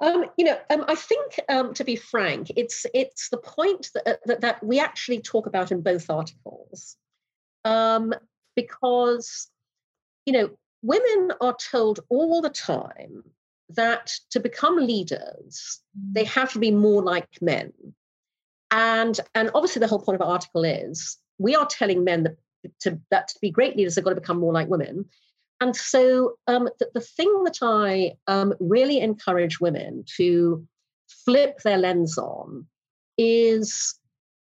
Um, 0.00 0.24
you 0.38 0.46
know, 0.46 0.58
um, 0.70 0.86
I 0.88 0.94
think, 0.94 1.38
um, 1.50 1.74
to 1.74 1.84
be 1.84 1.96
frank, 1.96 2.50
it's 2.56 2.86
it's 2.94 3.28
the 3.28 3.38
point 3.38 3.90
that, 3.92 4.08
uh, 4.08 4.16
that, 4.24 4.40
that 4.40 4.64
we 4.64 4.80
actually 4.80 5.20
talk 5.20 5.46
about 5.46 5.70
in 5.70 5.82
both 5.82 6.08
articles, 6.08 6.96
um, 7.66 8.14
because 8.54 9.50
you 10.24 10.32
know 10.32 10.50
women 10.82 11.32
are 11.40 11.56
told 11.70 12.00
all 12.08 12.40
the 12.40 12.50
time 12.50 13.22
that 13.70 14.12
to 14.30 14.40
become 14.40 14.76
leaders, 14.76 15.80
they 16.12 16.24
mm. 16.24 16.28
have 16.28 16.52
to 16.52 16.58
be 16.58 16.70
more 16.70 17.02
like 17.02 17.28
men. 17.40 17.72
And, 18.70 19.18
and 19.34 19.50
obviously, 19.54 19.80
the 19.80 19.88
whole 19.88 20.00
point 20.00 20.20
of 20.20 20.26
our 20.26 20.34
article 20.34 20.64
is 20.64 21.18
we 21.38 21.54
are 21.54 21.66
telling 21.66 22.04
men 22.04 22.24
that 22.24 22.36
to, 22.80 23.00
that 23.10 23.28
to 23.28 23.38
be 23.40 23.50
great 23.50 23.76
leaders, 23.76 23.94
they've 23.94 24.04
got 24.04 24.10
to 24.10 24.20
become 24.20 24.40
more 24.40 24.52
like 24.52 24.68
women. 24.68 25.06
And 25.60 25.74
so, 25.74 26.34
um, 26.46 26.68
the, 26.78 26.90
the, 26.94 27.00
thing 27.00 27.44
that 27.44 27.58
I 27.62 28.12
um, 28.26 28.54
really 28.60 29.00
encourage 29.00 29.60
women 29.60 30.04
to 30.16 30.66
flip 31.24 31.60
their 31.60 31.78
lens 31.78 32.18
on 32.18 32.66
is, 33.16 33.94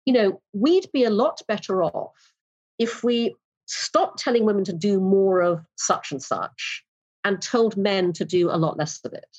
you 0.06 0.14
know, 0.14 0.42
we'd 0.52 0.92
be 0.92 1.06
a 1.06 1.10
lot 1.10 1.42
better 1.48 1.84
off 1.84 2.34
if 2.78 3.04
we 3.04 3.36
stop 3.70 4.18
telling 4.18 4.46
women 4.46 4.64
to 4.64 4.74
do 4.74 5.00
more 5.00 5.42
of 5.42 5.64
such 5.76 6.12
and 6.12 6.22
such 6.22 6.84
and 7.24 7.42
told 7.42 7.78
men 7.78 8.12
to 8.14 8.26
do 8.26 8.50
a 8.50 8.58
lot 8.58 8.78
less 8.78 9.00
of 9.06 9.14
it. 9.14 9.38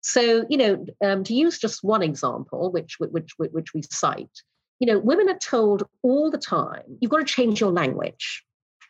So, 0.00 0.46
you 0.48 0.56
know, 0.56 0.86
um, 1.04 1.22
to 1.24 1.34
use 1.34 1.58
just 1.58 1.84
one 1.84 2.02
example, 2.02 2.72
which, 2.72 2.96
which, 2.98 3.34
which, 3.36 3.52
which 3.52 3.74
we 3.74 3.82
cite, 3.82 4.42
you 4.80 4.86
know, 4.86 4.98
women 4.98 5.28
are 5.28 5.38
told 5.38 5.84
all 6.02 6.30
the 6.30 6.38
time, 6.38 6.96
you've 7.00 7.10
got 7.10 7.18
to 7.18 7.24
change 7.24 7.60
your 7.60 7.70
language. 7.70 8.42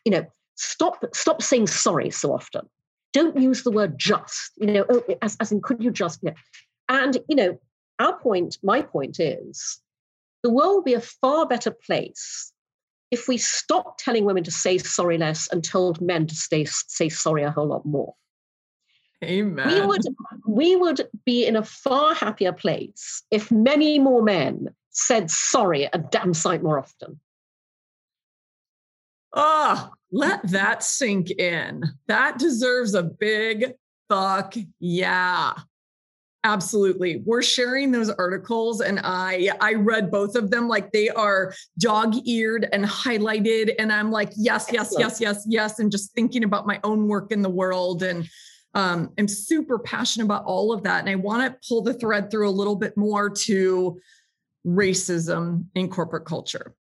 You 0.05 0.13
know, 0.13 0.25
stop, 0.55 1.03
stop 1.13 1.41
saying 1.41 1.67
sorry 1.67 2.09
so 2.09 2.33
often. 2.33 2.67
Don't 3.11 3.37
use 3.37 3.63
the 3.63 3.71
word 3.71 3.99
just, 3.99 4.53
you 4.57 4.67
know, 4.67 4.85
oh, 4.89 5.03
as, 5.21 5.35
as 5.39 5.51
in, 5.51 5.61
could 5.61 5.83
you 5.83 5.91
just, 5.91 6.23
you 6.23 6.29
know. 6.29 6.35
And, 6.87 7.17
you 7.27 7.35
know, 7.35 7.59
our 7.99 8.17
point, 8.17 8.57
my 8.63 8.81
point 8.81 9.19
is 9.19 9.79
the 10.41 10.49
world 10.49 10.75
will 10.75 10.83
be 10.83 10.93
a 10.93 11.01
far 11.01 11.45
better 11.45 11.71
place 11.71 12.52
if 13.13 13.27
we 13.27 13.37
stop 13.37 13.99
telling 13.99 14.25
women 14.25 14.43
to 14.43 14.49
say 14.49 14.79
sorry 14.79 15.19
less 15.19 15.47
and 15.51 15.63
told 15.63 16.01
men 16.01 16.25
to 16.25 16.33
stay, 16.33 16.65
say 16.65 17.09
sorry 17.09 17.43
a 17.43 17.51
whole 17.51 17.67
lot 17.67 17.85
more. 17.85 18.15
Amen. 19.23 19.67
We 19.67 19.85
would, 19.85 20.01
we 20.47 20.75
would 20.75 21.07
be 21.23 21.45
in 21.45 21.55
a 21.55 21.63
far 21.63 22.15
happier 22.15 22.51
place 22.51 23.21
if 23.29 23.51
many 23.51 23.99
more 23.99 24.23
men 24.23 24.69
said 24.89 25.29
sorry 25.29 25.87
a 25.93 25.99
damn 25.99 26.33
sight 26.33 26.63
more 26.63 26.79
often. 26.79 27.19
Ah, 29.35 29.91
oh, 29.91 29.93
let 30.11 30.47
that 30.49 30.83
sink 30.83 31.29
in. 31.29 31.83
That 32.07 32.39
deserves 32.39 32.95
a 32.95 33.03
big 33.03 33.73
fuck 34.09 34.55
yeah. 34.79 35.53
Absolutely. 36.45 37.23
We're 37.25 37.41
sharing 37.41 37.91
those 37.91 38.09
articles 38.09 38.81
and 38.81 38.99
I 39.01 39.49
I 39.61 39.75
read 39.75 40.11
both 40.11 40.35
of 40.35 40.51
them 40.51 40.67
like 40.67 40.91
they 40.91 41.07
are 41.07 41.53
dog-eared 41.79 42.67
and 42.73 42.83
highlighted 42.83 43.75
and 43.79 43.93
I'm 43.93 44.11
like 44.11 44.33
yes, 44.35 44.67
yes, 44.69 44.93
yes, 44.97 45.21
yes, 45.21 45.45
yes 45.47 45.79
and 45.79 45.89
just 45.89 46.13
thinking 46.13 46.43
about 46.43 46.67
my 46.67 46.81
own 46.83 47.07
work 47.07 47.31
in 47.31 47.41
the 47.41 47.49
world 47.49 48.03
and 48.03 48.27
um 48.73 49.13
I'm 49.17 49.29
super 49.29 49.79
passionate 49.79 50.25
about 50.25 50.43
all 50.43 50.73
of 50.73 50.83
that 50.83 50.99
and 50.99 51.09
I 51.09 51.15
want 51.15 51.49
to 51.49 51.67
pull 51.67 51.81
the 51.81 51.93
thread 51.93 52.29
through 52.29 52.49
a 52.49 52.51
little 52.51 52.75
bit 52.75 52.97
more 52.97 53.29
to 53.29 54.01
racism 54.67 55.65
in 55.75 55.89
corporate 55.89 56.25
culture 56.25 56.75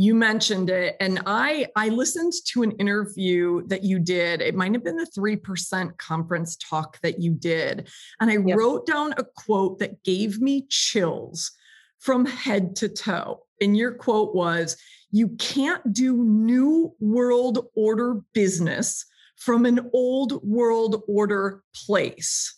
you 0.00 0.14
mentioned 0.14 0.70
it 0.70 0.96
and 1.00 1.20
i 1.26 1.66
i 1.76 1.88
listened 1.88 2.32
to 2.46 2.62
an 2.62 2.70
interview 2.72 3.66
that 3.66 3.82
you 3.82 3.98
did. 3.98 4.40
It 4.40 4.54
might 4.54 4.72
have 4.72 4.84
been 4.84 4.96
the 4.96 5.10
3% 5.18 5.98
conference 5.98 6.56
talk 6.56 7.00
that 7.00 7.20
you 7.20 7.34
did 7.34 7.88
and 8.20 8.30
i 8.30 8.38
yep. 8.38 8.56
wrote 8.56 8.86
down 8.86 9.12
a 9.18 9.24
quote 9.24 9.80
that 9.80 10.02
gave 10.04 10.40
me 10.40 10.66
chills 10.70 11.50
from 11.98 12.24
head 12.24 12.76
to 12.76 12.88
toe 12.88 13.42
and 13.60 13.76
your 13.76 13.92
quote 13.92 14.34
was 14.34 14.76
you 15.10 15.30
can't 15.30 15.92
do 15.92 16.22
new 16.24 16.94
world 17.00 17.66
order 17.74 18.20
business 18.32 19.04
from 19.36 19.66
an 19.66 19.88
old 19.92 20.42
world 20.44 21.02
order 21.08 21.62
place. 21.74 22.56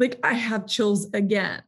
Like 0.00 0.18
i 0.24 0.32
have 0.34 0.66
chills 0.66 1.08
again 1.14 1.62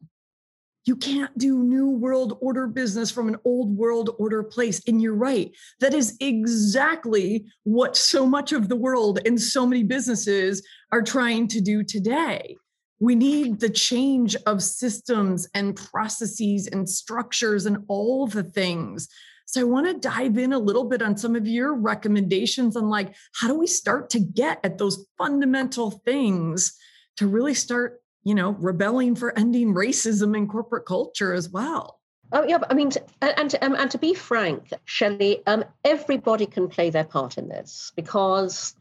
you 0.87 0.95
can't 0.95 1.37
do 1.37 1.63
new 1.63 1.89
world 1.89 2.37
order 2.39 2.65
business 2.65 3.11
from 3.11 3.27
an 3.27 3.35
old 3.43 3.75
world 3.75 4.11
order 4.17 4.41
place. 4.41 4.81
And 4.87 5.01
you're 5.01 5.13
right. 5.13 5.51
That 5.81 5.93
is 5.93 6.15
exactly 6.21 7.45
what 7.63 7.97
so 7.97 8.25
much 8.25 8.53
of 8.53 8.69
the 8.69 8.75
world 8.75 9.19
and 9.25 9.39
so 9.39 9.65
many 9.65 9.83
businesses 9.83 10.65
are 10.91 11.01
trying 11.01 11.49
to 11.49 11.61
do 11.61 11.83
today. 11.83 12.55
We 12.99 13.15
need 13.15 13.59
the 13.59 13.69
change 13.69 14.35
of 14.47 14.63
systems 14.63 15.47
and 15.53 15.75
processes 15.75 16.67
and 16.67 16.89
structures 16.89 17.65
and 17.65 17.83
all 17.89 18.25
the 18.25 18.43
things. 18.43 19.09
So 19.45 19.61
I 19.61 19.65
want 19.65 19.87
to 19.87 20.09
dive 20.09 20.37
in 20.37 20.51
a 20.51 20.59
little 20.59 20.85
bit 20.85 21.01
on 21.01 21.15
some 21.15 21.35
of 21.35 21.47
your 21.47 21.73
recommendations 21.73 22.75
on 22.75 22.89
like 22.89 23.13
how 23.35 23.47
do 23.47 23.57
we 23.57 23.67
start 23.67 24.09
to 24.11 24.19
get 24.19 24.59
at 24.63 24.77
those 24.77 25.05
fundamental 25.17 25.91
things 26.05 26.75
to 27.17 27.27
really 27.27 27.53
start, 27.53 28.01
you 28.27 28.35
know, 28.35 28.49
rebelling 28.59 29.15
for 29.15 29.39
ending 29.39 29.73
racism 29.73 30.35
in 30.35 30.49
corporate 30.49 30.85
culture 30.85 31.33
as 31.33 31.47
well. 31.47 32.01
Oh 32.33 32.45
yeah, 32.45 32.57
I 32.69 32.73
mean, 32.73 32.91
and 33.21 33.55
um, 33.61 33.73
and 33.73 33.89
to 33.91 33.97
be 33.97 34.13
frank, 34.13 34.73
Shelley, 34.83 35.41
um, 35.47 35.63
everybody 35.85 36.45
can 36.45 36.67
play 36.67 36.89
their 36.89 37.05
part 37.05 37.37
in 37.37 37.47
this 37.47 37.93
because, 37.95 38.75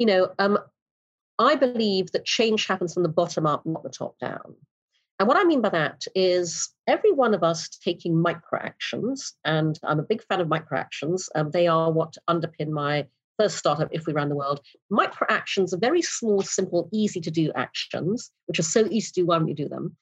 you 0.00 0.06
know, 0.06 0.32
um, 0.40 0.58
I 1.38 1.54
believe 1.54 2.10
that 2.10 2.24
change 2.24 2.66
happens 2.66 2.94
from 2.94 3.04
the 3.04 3.08
bottom 3.08 3.46
up, 3.46 3.64
not 3.64 3.84
the 3.84 3.90
top 3.90 4.18
down. 4.18 4.56
And 5.20 5.28
what 5.28 5.36
I 5.36 5.44
mean 5.44 5.60
by 5.60 5.68
that 5.68 6.02
is 6.16 6.70
every 6.88 7.12
one 7.12 7.32
of 7.32 7.44
us 7.44 7.68
taking 7.68 8.20
micro 8.20 8.58
actions, 8.58 9.34
and 9.44 9.78
I'm 9.84 10.00
a 10.00 10.02
big 10.10 10.24
fan 10.24 10.40
of 10.40 10.48
micro 10.48 10.78
actions. 10.80 11.28
Um, 11.36 11.52
they 11.52 11.68
are 11.68 11.92
what 11.92 12.16
underpin 12.28 12.70
my 12.70 13.06
first 13.38 13.58
startup, 13.58 13.88
If 13.92 14.06
We 14.06 14.12
Ran 14.12 14.28
the 14.28 14.36
World. 14.36 14.60
Micro 14.90 15.26
actions 15.30 15.74
are 15.74 15.78
very 15.78 16.02
small, 16.02 16.42
simple, 16.42 16.88
easy 16.92 17.20
to 17.20 17.30
do 17.30 17.52
actions, 17.54 18.30
which 18.46 18.58
are 18.58 18.64
so 18.64 18.86
easy 18.90 19.08
to 19.08 19.20
do 19.20 19.26
why 19.26 19.38
don't 19.38 19.48
you 19.48 19.54
do 19.54 19.68
them. 19.68 19.96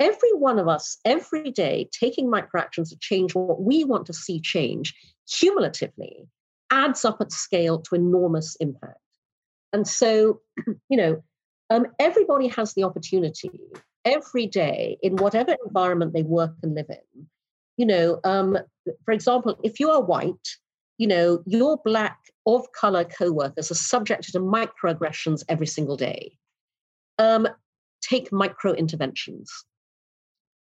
Every 0.00 0.32
one 0.32 0.58
of 0.58 0.68
us, 0.68 0.98
every 1.04 1.50
day, 1.50 1.88
taking 1.92 2.28
micro 2.28 2.60
actions 2.60 2.90
to 2.90 2.98
change 2.98 3.34
what 3.34 3.62
we 3.62 3.84
want 3.84 4.06
to 4.06 4.12
see 4.12 4.40
change 4.40 4.94
cumulatively 5.30 6.26
adds 6.70 7.04
up 7.04 7.20
at 7.20 7.30
scale 7.30 7.78
to 7.78 7.94
enormous 7.94 8.56
impact. 8.56 8.98
And 9.72 9.86
so, 9.86 10.40
you 10.88 10.96
know, 10.96 11.22
um, 11.70 11.86
everybody 11.98 12.48
has 12.48 12.74
the 12.74 12.84
opportunity 12.84 13.50
every 14.04 14.46
day 14.46 14.98
in 15.02 15.16
whatever 15.16 15.56
environment 15.64 16.12
they 16.12 16.22
work 16.22 16.54
and 16.62 16.74
live 16.74 16.90
in. 16.90 17.26
You 17.76 17.86
know, 17.86 18.20
um, 18.24 18.58
for 19.04 19.12
example, 19.12 19.58
if 19.62 19.80
you 19.80 19.90
are 19.90 20.02
white, 20.02 20.48
you 20.98 21.06
know, 21.06 21.42
your 21.46 21.78
black 21.84 22.18
of 22.46 22.70
color 22.72 23.04
co-workers 23.04 23.70
are 23.70 23.76
subjected 23.76 24.32
to 24.32 24.40
microaggressions 24.40 25.42
every 25.48 25.66
single 25.66 25.96
day. 25.96 26.36
Um, 27.18 27.48
take 28.02 28.32
micro 28.32 28.72
interventions. 28.72 29.50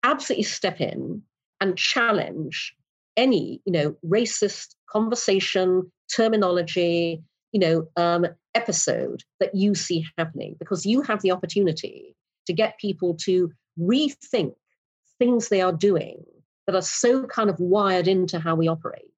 Absolutely 0.03 0.45
step 0.45 0.81
in 0.81 1.23
and 1.61 1.77
challenge 1.77 2.75
any, 3.17 3.61
you 3.65 3.73
know, 3.73 3.97
racist 4.05 4.75
conversation, 4.91 5.91
terminology, 6.15 7.23
you 7.53 7.61
know, 7.61 7.89
um, 7.97 8.27
episode 8.55 9.23
that 9.41 9.55
you 9.55 9.75
see 9.75 10.07
happening 10.19 10.57
because 10.59 10.87
you 10.87 11.03
have 11.03 11.23
the 11.23 11.31
opportunity 11.31 12.15
to 12.47 12.53
get 12.53 12.79
people 12.79 13.15
to 13.15 13.51
rethink 13.79 14.55
things 15.19 15.49
they 15.49 15.61
are 15.61 15.73
doing 15.73 16.23
that 16.67 16.75
are 16.77 16.83
so 16.83 17.25
kind 17.25 17.51
of 17.51 17.59
wired 17.59 18.09
into 18.09 18.39
how 18.39 18.55
we 18.55 18.69
operate. 18.69 19.11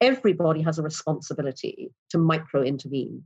Everybody 0.00 0.62
has 0.62 0.78
a 0.78 0.82
responsibility 0.82 1.90
to 2.10 2.18
micro 2.18 2.62
intervene. 2.62 3.24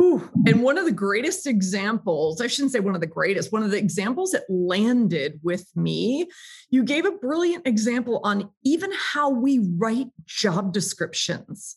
Ooh, 0.00 0.28
and 0.46 0.62
one 0.62 0.76
of 0.76 0.86
the 0.86 0.92
greatest 0.92 1.46
examples, 1.46 2.40
I 2.40 2.48
shouldn't 2.48 2.72
say 2.72 2.80
one 2.80 2.96
of 2.96 3.00
the 3.00 3.06
greatest, 3.06 3.52
one 3.52 3.62
of 3.62 3.70
the 3.70 3.78
examples 3.78 4.32
that 4.32 4.42
landed 4.48 5.38
with 5.44 5.68
me, 5.76 6.26
you 6.68 6.82
gave 6.82 7.06
a 7.06 7.12
brilliant 7.12 7.66
example 7.66 8.20
on 8.24 8.50
even 8.64 8.90
how 8.92 9.30
we 9.30 9.60
write 9.76 10.08
job 10.26 10.72
descriptions 10.72 11.76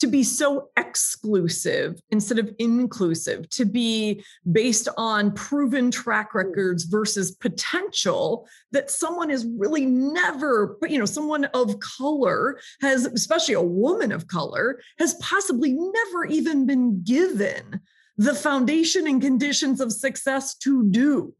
to 0.00 0.06
be 0.06 0.22
so 0.22 0.68
exclusive 0.76 2.00
instead 2.10 2.38
of 2.38 2.52
inclusive, 2.58 3.48
to 3.50 3.64
be 3.64 4.24
based 4.50 4.88
on 4.96 5.32
proven 5.32 5.90
track 5.90 6.32
hmm. 6.32 6.38
records 6.38 6.84
versus 6.84 7.32
potential 7.32 8.48
that 8.72 8.90
someone 8.90 9.30
is 9.30 9.46
really 9.56 9.86
never, 9.86 10.76
you 10.88 10.98
know, 10.98 11.04
someone 11.04 11.44
of 11.46 11.78
color 11.80 12.58
has, 12.80 13.06
especially 13.06 13.54
a 13.54 13.62
woman 13.62 14.12
of 14.12 14.26
color, 14.28 14.80
has 14.98 15.14
possibly 15.14 15.72
never 15.72 16.24
even 16.26 16.66
been 16.66 17.02
given 17.02 17.80
the 18.16 18.34
foundation 18.34 19.06
and 19.06 19.22
conditions 19.22 19.80
of 19.80 19.92
success 19.92 20.56
to 20.56 20.84
do. 20.90 21.32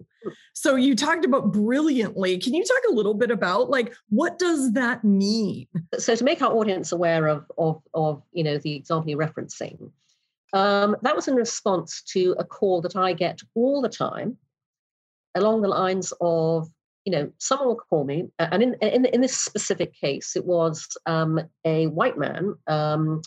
So 0.55 0.77
you 0.77 0.95
talked 0.95 1.25
about 1.25 1.53
brilliantly. 1.53 2.39
Can 2.39 2.55
you 2.55 2.65
talk 2.65 2.83
a 2.91 2.95
little 2.95 3.15
bit 3.15 3.31
about 3.31 3.71
like 3.71 3.95
what 4.09 4.39
does 4.39 4.73
that 4.73 5.05
mean? 5.05 5.67
So 5.99 6.15
to 6.15 6.25
make 6.25 6.43
our 6.43 6.53
audience 6.53 6.93
aware 6.93 7.27
of 7.27 7.45
of, 7.57 7.83
of 7.95 8.23
you 8.33 8.45
know 8.45 8.59
the 8.59 8.75
example 8.75 9.11
you're 9.11 9.19
referencing, 9.19 9.91
um, 10.53 10.97
that 11.03 11.17
was 11.17 11.29
in 11.29 11.35
response 11.35 12.03
to 12.13 12.35
a 12.39 12.45
call 12.45 12.81
that 12.83 12.97
I 12.97 13.13
get 13.13 13.41
all 13.55 13.83
the 13.83 13.89
time, 13.89 14.37
along 15.35 15.63
the 15.63 15.69
lines 15.69 16.13
of 16.21 16.69
you 17.05 17.13
know 17.13 17.33
someone 17.39 17.69
will 17.69 17.77
call 17.77 18.05
me, 18.05 18.29
and 18.39 18.63
in 18.63 18.75
in, 18.81 19.05
in 19.07 19.21
this 19.21 19.37
specific 19.37 19.95
case, 19.95 20.37
it 20.37 20.45
was 20.45 20.97
um, 21.07 21.41
a 21.65 21.87
white 21.89 22.19
man. 22.19 22.55
Um, 22.67 23.23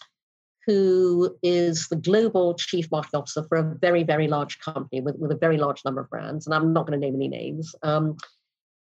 who 0.71 1.35
is 1.43 1.89
the 1.89 1.97
global 1.97 2.53
chief 2.53 2.89
marketing 2.91 3.19
officer 3.19 3.43
for 3.43 3.57
a 3.57 3.75
very, 3.81 4.03
very 4.03 4.29
large 4.29 4.57
company 4.59 5.01
with, 5.01 5.17
with 5.17 5.29
a 5.29 5.35
very 5.35 5.57
large 5.57 5.83
number 5.83 5.99
of 5.99 6.09
brands. 6.09 6.45
And 6.45 6.55
I'm 6.55 6.71
not 6.71 6.87
going 6.87 6.97
to 6.97 7.05
name 7.05 7.15
any 7.15 7.27
names. 7.27 7.75
Um, 7.83 8.15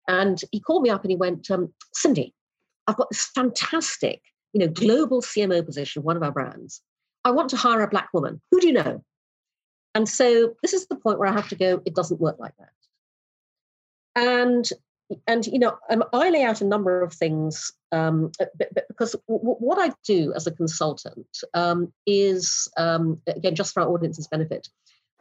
and 0.08 0.40
he 0.54 0.62
called 0.62 0.84
me 0.84 0.90
up 0.90 1.04
and 1.04 1.12
he 1.12 1.18
went, 1.18 1.52
um, 1.52 1.74
Cindy, 1.94 2.34
I've 2.88 2.96
got 2.96 3.10
this 3.10 3.30
fantastic, 3.36 4.22
you 4.54 4.60
know, 4.60 4.70
global 4.70 5.22
CMO 5.22 5.66
position, 5.66 6.04
one 6.04 6.16
of 6.16 6.24
our 6.24 6.32
brands. 6.32 6.82
I 7.26 7.32
want 7.32 7.50
to 7.50 7.58
hire 7.58 7.82
a 7.82 7.90
black 7.90 8.08
woman. 8.14 8.42
Who 8.52 8.62
do 8.62 8.68
you 8.68 8.74
know? 8.74 9.04
And 9.96 10.08
so 10.08 10.54
this 10.62 10.72
is 10.72 10.88
the 10.88 10.96
point 10.96 11.20
where 11.20 11.28
I 11.28 11.34
have 11.34 11.50
to 11.50 11.56
go, 11.56 11.82
it 11.86 11.94
doesn't 11.94 12.22
work 12.22 12.38
like 12.40 12.54
that. 12.58 12.70
And 14.16 14.70
and 15.28 15.46
you 15.48 15.60
know 15.60 15.78
um, 15.90 16.04
i 16.14 16.30
lay 16.30 16.44
out 16.44 16.62
a 16.62 16.66
number 16.66 17.02
of 17.02 17.14
things 17.14 17.72
um, 17.92 18.32
but, 18.40 18.50
but 18.74 18.88
because 18.88 19.14
w- 19.28 19.56
what 19.60 19.78
i 19.80 19.94
do 20.06 20.34
as 20.36 20.48
a 20.48 20.52
consultant 20.52 21.28
um, 21.54 21.92
is 22.06 22.70
um, 22.78 23.22
again 23.28 23.56
just 23.56 23.74
for 23.74 23.82
our 23.82 23.90
audience's 23.90 24.28
benefit 24.28 24.68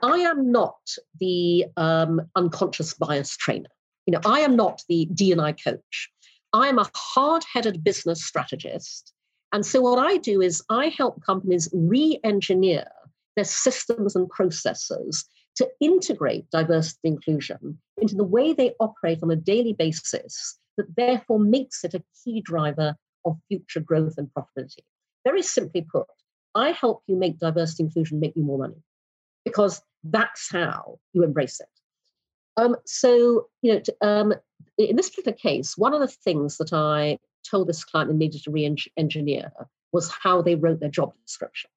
i 0.02 0.18
am 0.18 0.50
not 0.50 0.78
the 1.20 1.66
um, 1.76 2.20
unconscious 2.36 2.94
bias 2.94 3.36
trainer. 3.36 3.68
You 4.06 4.12
know 4.12 4.20
i 4.24 4.40
am 4.40 4.56
not 4.56 4.82
the 4.88 5.06
d&i 5.14 5.52
coach. 5.52 6.10
I 6.52 6.68
am 6.68 6.78
a 6.78 6.88
hard-headed 6.94 7.82
business 7.82 8.24
strategist. 8.24 9.12
And 9.52 9.66
so 9.66 9.80
what 9.82 9.98
i 9.98 10.16
do 10.16 10.40
is 10.40 10.62
i 10.70 10.88
help 10.88 11.24
companies 11.24 11.68
re-engineer 11.72 12.86
their 13.36 13.44
systems 13.44 14.14
and 14.14 14.28
processes 14.30 15.24
to 15.56 15.68
integrate 15.80 16.50
diversity 16.50 17.08
inclusion 17.08 17.78
into 17.98 18.16
the 18.16 18.24
way 18.24 18.52
they 18.52 18.74
operate 18.80 19.20
on 19.22 19.30
a 19.30 19.36
daily 19.36 19.72
basis 19.72 20.58
that 20.76 20.96
therefore 20.96 21.38
makes 21.38 21.84
it 21.84 21.94
a 21.94 22.02
key 22.22 22.40
driver 22.40 22.96
of 23.24 23.38
future 23.48 23.80
growth 23.80 24.14
and 24.18 24.28
profitability. 24.36 24.80
Very 25.24 25.42
simply 25.42 25.82
put, 25.82 26.06
I 26.54 26.70
help 26.70 27.02
you 27.06 27.16
make 27.16 27.38
diversity 27.38 27.84
inclusion 27.84 28.20
make 28.20 28.36
you 28.36 28.42
more 28.42 28.58
money 28.58 28.82
because 29.44 29.80
that's 30.02 30.50
how 30.50 30.98
you 31.12 31.22
embrace 31.22 31.60
it. 31.60 31.68
Um, 32.56 32.76
so, 32.84 33.48
you 33.62 33.74
know, 33.74 33.82
um, 34.00 34.34
in 34.78 34.96
this 34.96 35.10
particular 35.10 35.36
case, 35.36 35.76
one 35.76 35.94
of 35.94 36.00
the 36.00 36.08
things 36.08 36.58
that 36.58 36.72
I 36.72 37.18
told 37.48 37.68
this 37.68 37.84
client 37.84 38.10
they 38.10 38.16
needed 38.16 38.42
to 38.44 38.50
re-engineer 38.50 39.52
was 39.92 40.10
how 40.10 40.42
they 40.42 40.54
wrote 40.54 40.80
their 40.80 40.88
job 40.90 41.12
description. 41.24 41.70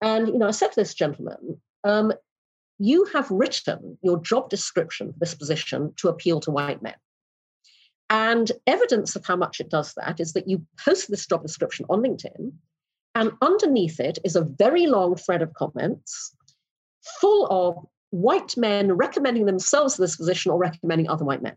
And 0.00 0.28
you 0.28 0.38
know, 0.38 0.48
I 0.48 0.52
said 0.52 0.68
to 0.68 0.80
this 0.80 0.94
gentleman, 0.94 1.60
um, 1.84 2.12
you 2.78 3.04
have 3.06 3.30
written 3.30 3.98
your 4.02 4.18
job 4.22 4.48
description 4.48 5.12
for 5.12 5.18
this 5.18 5.34
position 5.34 5.92
to 5.96 6.08
appeal 6.08 6.40
to 6.40 6.50
white 6.50 6.82
men. 6.82 6.94
And 8.10 8.50
evidence 8.66 9.16
of 9.16 9.26
how 9.26 9.36
much 9.36 9.60
it 9.60 9.68
does 9.68 9.94
that 9.94 10.20
is 10.20 10.32
that 10.32 10.48
you 10.48 10.64
post 10.82 11.10
this 11.10 11.26
job 11.26 11.42
description 11.42 11.84
on 11.90 12.02
LinkedIn, 12.02 12.52
and 13.14 13.32
underneath 13.42 14.00
it 14.00 14.18
is 14.24 14.36
a 14.36 14.44
very 14.44 14.86
long 14.86 15.16
thread 15.16 15.42
of 15.42 15.52
comments 15.54 16.34
full 17.20 17.46
of 17.50 17.86
white 18.10 18.56
men 18.56 18.92
recommending 18.92 19.46
themselves 19.46 19.96
for 19.96 20.02
this 20.02 20.16
position 20.16 20.50
or 20.50 20.58
recommending 20.58 21.08
other 21.08 21.24
white 21.24 21.42
men. 21.42 21.56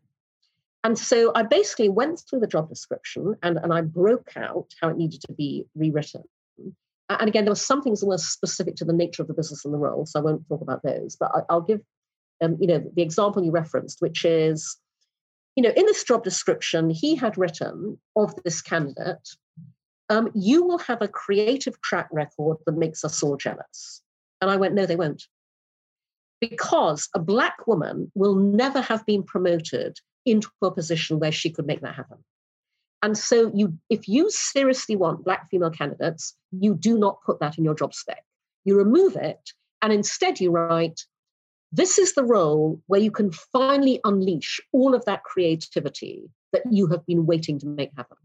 And 0.84 0.97
so 0.97 1.32
I 1.36 1.43
basically 1.43 1.89
went 1.89 2.24
through 2.28 2.39
the 2.39 2.47
job 2.47 2.67
description 2.67 3.36
and, 3.43 3.57
and 3.57 3.72
I 3.72 3.82
broke 3.82 4.36
out 4.36 4.74
how 4.82 4.89
it 4.89 4.97
needed 4.97 5.22
to 5.22 5.34
be 5.34 5.65
rewritten 5.76 6.24
and 7.20 7.28
again, 7.28 7.45
there 7.45 7.51
were 7.51 7.55
some 7.55 7.82
things 7.82 7.99
that 7.99 8.07
were 8.07 8.18
specific 8.18 8.76
to 8.78 8.86
the 8.86 8.93
nature 8.93 9.22
of 9.22 9.28
the 9.28 9.34
business 9.34 9.66
and 9.66 9.74
the 9.74 9.78
role, 9.78 10.05
so 10.05 10.20
I 10.20 10.24
won't 10.24 10.47
talk 10.47 10.62
about 10.62 10.84
those. 10.84 11.16
But 11.16 11.32
I, 11.49 11.53
will 11.53 11.62
give, 11.62 11.82
um, 12.41 12.57
you 12.59 12.68
know, 12.68 12.84
the 12.95 13.01
example 13.01 13.43
you 13.43 13.51
referenced, 13.51 14.01
which 14.01 14.26
is, 14.26 14.78
you 15.55 15.64
know, 15.64 15.72
in 15.76 15.86
this 15.86 16.03
job 16.03 16.24
description, 16.24 16.89
he 16.89 17.16
had 17.16 17.38
written 17.38 17.99
of 18.16 18.36
this 18.43 18.62
candidate, 18.62 19.30
um, 20.09 20.30
"You 20.34 20.64
will 20.64 20.80
have 20.80 21.01
a 21.01 21.07
creative 21.07 21.80
track 21.82 22.09
record 22.12 22.57
that 22.66 22.78
makes 22.78 23.03
us 23.03 23.24
all 23.24 23.38
jealous." 23.38 24.01
And 24.39 24.49
I 24.51 24.57
went, 24.57 24.76
"No, 24.76 24.86
they 24.86 24.95
won't." 24.95 25.24
Because 26.39 27.09
a 27.16 27.20
black 27.20 27.68
woman 27.68 28.12
will 28.16 28.36
never 28.36 28.82
have 28.82 29.05
been 29.05 29.24
promoted 29.24 29.99
into 30.26 30.49
a 30.62 30.72
position 30.72 31.20
where 31.20 31.32
she 31.32 31.49
could 31.49 31.68
make 31.68 31.82
that 31.82 31.95
happen. 31.95 32.24
And 33.03 33.17
so 33.17 33.51
you 33.53 33.77
if 33.89 34.07
you 34.07 34.29
seriously 34.29 34.95
want 34.95 35.23
black 35.23 35.49
female 35.49 35.71
candidates, 35.71 36.35
you 36.51 36.75
do 36.75 36.97
not 36.97 37.21
put 37.23 37.39
that 37.39 37.57
in 37.57 37.63
your 37.63 37.75
job 37.75 37.93
spec. 37.93 38.23
You 38.63 38.77
remove 38.77 39.15
it 39.15 39.53
and 39.81 39.91
instead 39.91 40.39
you 40.39 40.51
write 40.51 41.01
this 41.71 41.97
is 41.97 42.13
the 42.13 42.23
role 42.23 42.81
where 42.87 42.99
you 42.99 43.11
can 43.11 43.31
finally 43.31 43.99
unleash 44.03 44.59
all 44.73 44.93
of 44.93 45.05
that 45.05 45.23
creativity 45.23 46.29
that 46.51 46.63
you 46.69 46.87
have 46.87 47.05
been 47.05 47.25
waiting 47.25 47.57
to 47.59 47.65
make 47.65 47.91
happen. 47.95 48.17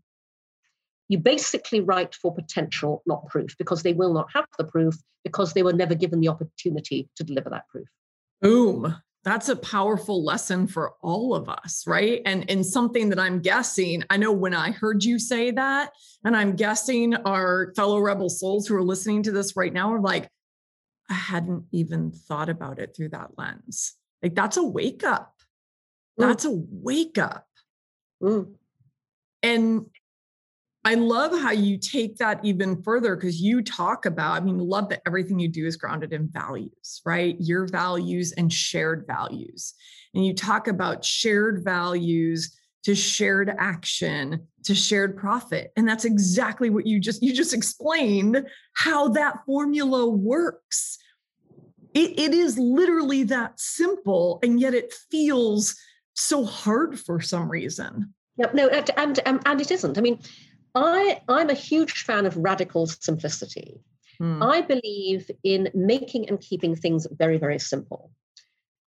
You 1.08 1.18
basically 1.18 1.80
write 1.80 2.16
for 2.16 2.34
potential, 2.34 3.02
not 3.06 3.28
proof, 3.28 3.56
because 3.56 3.84
they 3.84 3.92
will 3.92 4.12
not 4.12 4.26
have 4.34 4.46
the 4.58 4.64
proof 4.64 4.96
because 5.22 5.52
they 5.52 5.62
were 5.62 5.72
never 5.72 5.94
given 5.94 6.20
the 6.20 6.28
opportunity 6.28 7.08
to 7.16 7.22
deliver 7.22 7.50
that 7.50 7.68
proof. 7.68 7.86
Boom. 8.42 8.96
That's 9.26 9.48
a 9.48 9.56
powerful 9.56 10.24
lesson 10.24 10.68
for 10.68 10.92
all 11.02 11.34
of 11.34 11.48
us, 11.48 11.84
right? 11.84 12.22
And 12.24 12.48
and 12.48 12.64
something 12.64 13.08
that 13.08 13.18
I'm 13.18 13.40
guessing, 13.40 14.04
I 14.08 14.18
know 14.18 14.30
when 14.30 14.54
I 14.54 14.70
heard 14.70 15.02
you 15.02 15.18
say 15.18 15.50
that, 15.50 15.90
and 16.24 16.36
I'm 16.36 16.54
guessing 16.54 17.16
our 17.16 17.72
fellow 17.74 17.98
rebel 17.98 18.28
souls 18.30 18.68
who 18.68 18.76
are 18.76 18.84
listening 18.84 19.24
to 19.24 19.32
this 19.32 19.56
right 19.56 19.72
now 19.72 19.92
are 19.92 20.00
like, 20.00 20.30
I 21.10 21.14
hadn't 21.14 21.64
even 21.72 22.12
thought 22.12 22.48
about 22.48 22.78
it 22.78 22.94
through 22.96 23.08
that 23.10 23.30
lens. 23.36 23.94
Like 24.22 24.36
that's 24.36 24.58
a 24.58 24.62
wake 24.62 25.02
up. 25.02 25.34
Mm. 26.20 26.28
That's 26.28 26.44
a 26.44 26.52
wake 26.52 27.18
up. 27.18 27.48
Mm. 28.22 28.54
And 29.42 29.86
I 30.87 30.95
love 30.95 31.32
how 31.32 31.51
you 31.51 31.78
take 31.78 32.16
that 32.18 32.39
even 32.45 32.80
further 32.80 33.16
because 33.16 33.41
you 33.41 33.61
talk 33.61 34.07
about, 34.07 34.41
I 34.41 34.45
mean, 34.45 34.59
love 34.59 34.89
that 34.91 35.03
everything 35.05 35.41
you 35.41 35.49
do 35.49 35.66
is 35.66 35.74
grounded 35.74 36.12
in 36.12 36.28
values, 36.28 37.03
right? 37.05 37.34
Your 37.41 37.66
values 37.66 38.30
and 38.30 38.53
shared 38.53 39.05
values. 39.05 39.74
And 40.14 40.24
you 40.24 40.32
talk 40.32 40.68
about 40.68 41.05
shared 41.05 41.64
values 41.64 42.57
to 42.84 42.95
shared 42.95 43.53
action 43.59 44.47
to 44.62 44.76
shared 44.76 45.16
profit 45.16 45.72
and 45.76 45.89
that's 45.89 46.05
exactly 46.05 46.70
what 46.70 46.87
you 46.87 47.01
just 47.01 47.20
you 47.20 47.32
just 47.32 47.53
explained 47.53 48.47
how 48.74 49.09
that 49.09 49.45
formula 49.45 50.09
works 50.09 50.97
it, 51.95 52.16
it 52.16 52.32
is 52.32 52.57
literally 52.59 53.24
that 53.24 53.59
simple 53.59 54.39
and 54.45 54.61
yet 54.61 54.72
it 54.72 54.95
feels 55.11 55.74
so 56.14 56.45
hard 56.45 56.97
for 56.97 57.20
some 57.20 57.51
reason 57.51 58.14
Yep. 58.39 58.55
No, 58.55 58.68
and, 58.68 59.20
and 59.26 59.41
and 59.47 59.61
it 59.61 59.70
isn't. 59.70 59.97
I 59.97 60.01
mean, 60.01 60.20
I 60.76 61.22
I'm 61.26 61.48
a 61.48 61.54
huge 61.54 62.04
fan 62.04 62.26
of 62.26 62.36
radical 62.36 62.86
simplicity. 62.86 63.80
Hmm. 64.18 64.42
I 64.42 64.60
believe 64.60 65.30
in 65.42 65.70
making 65.74 66.28
and 66.28 66.40
keeping 66.40 66.76
things 66.76 67.06
very 67.10 67.38
very 67.38 67.58
simple. 67.58 68.12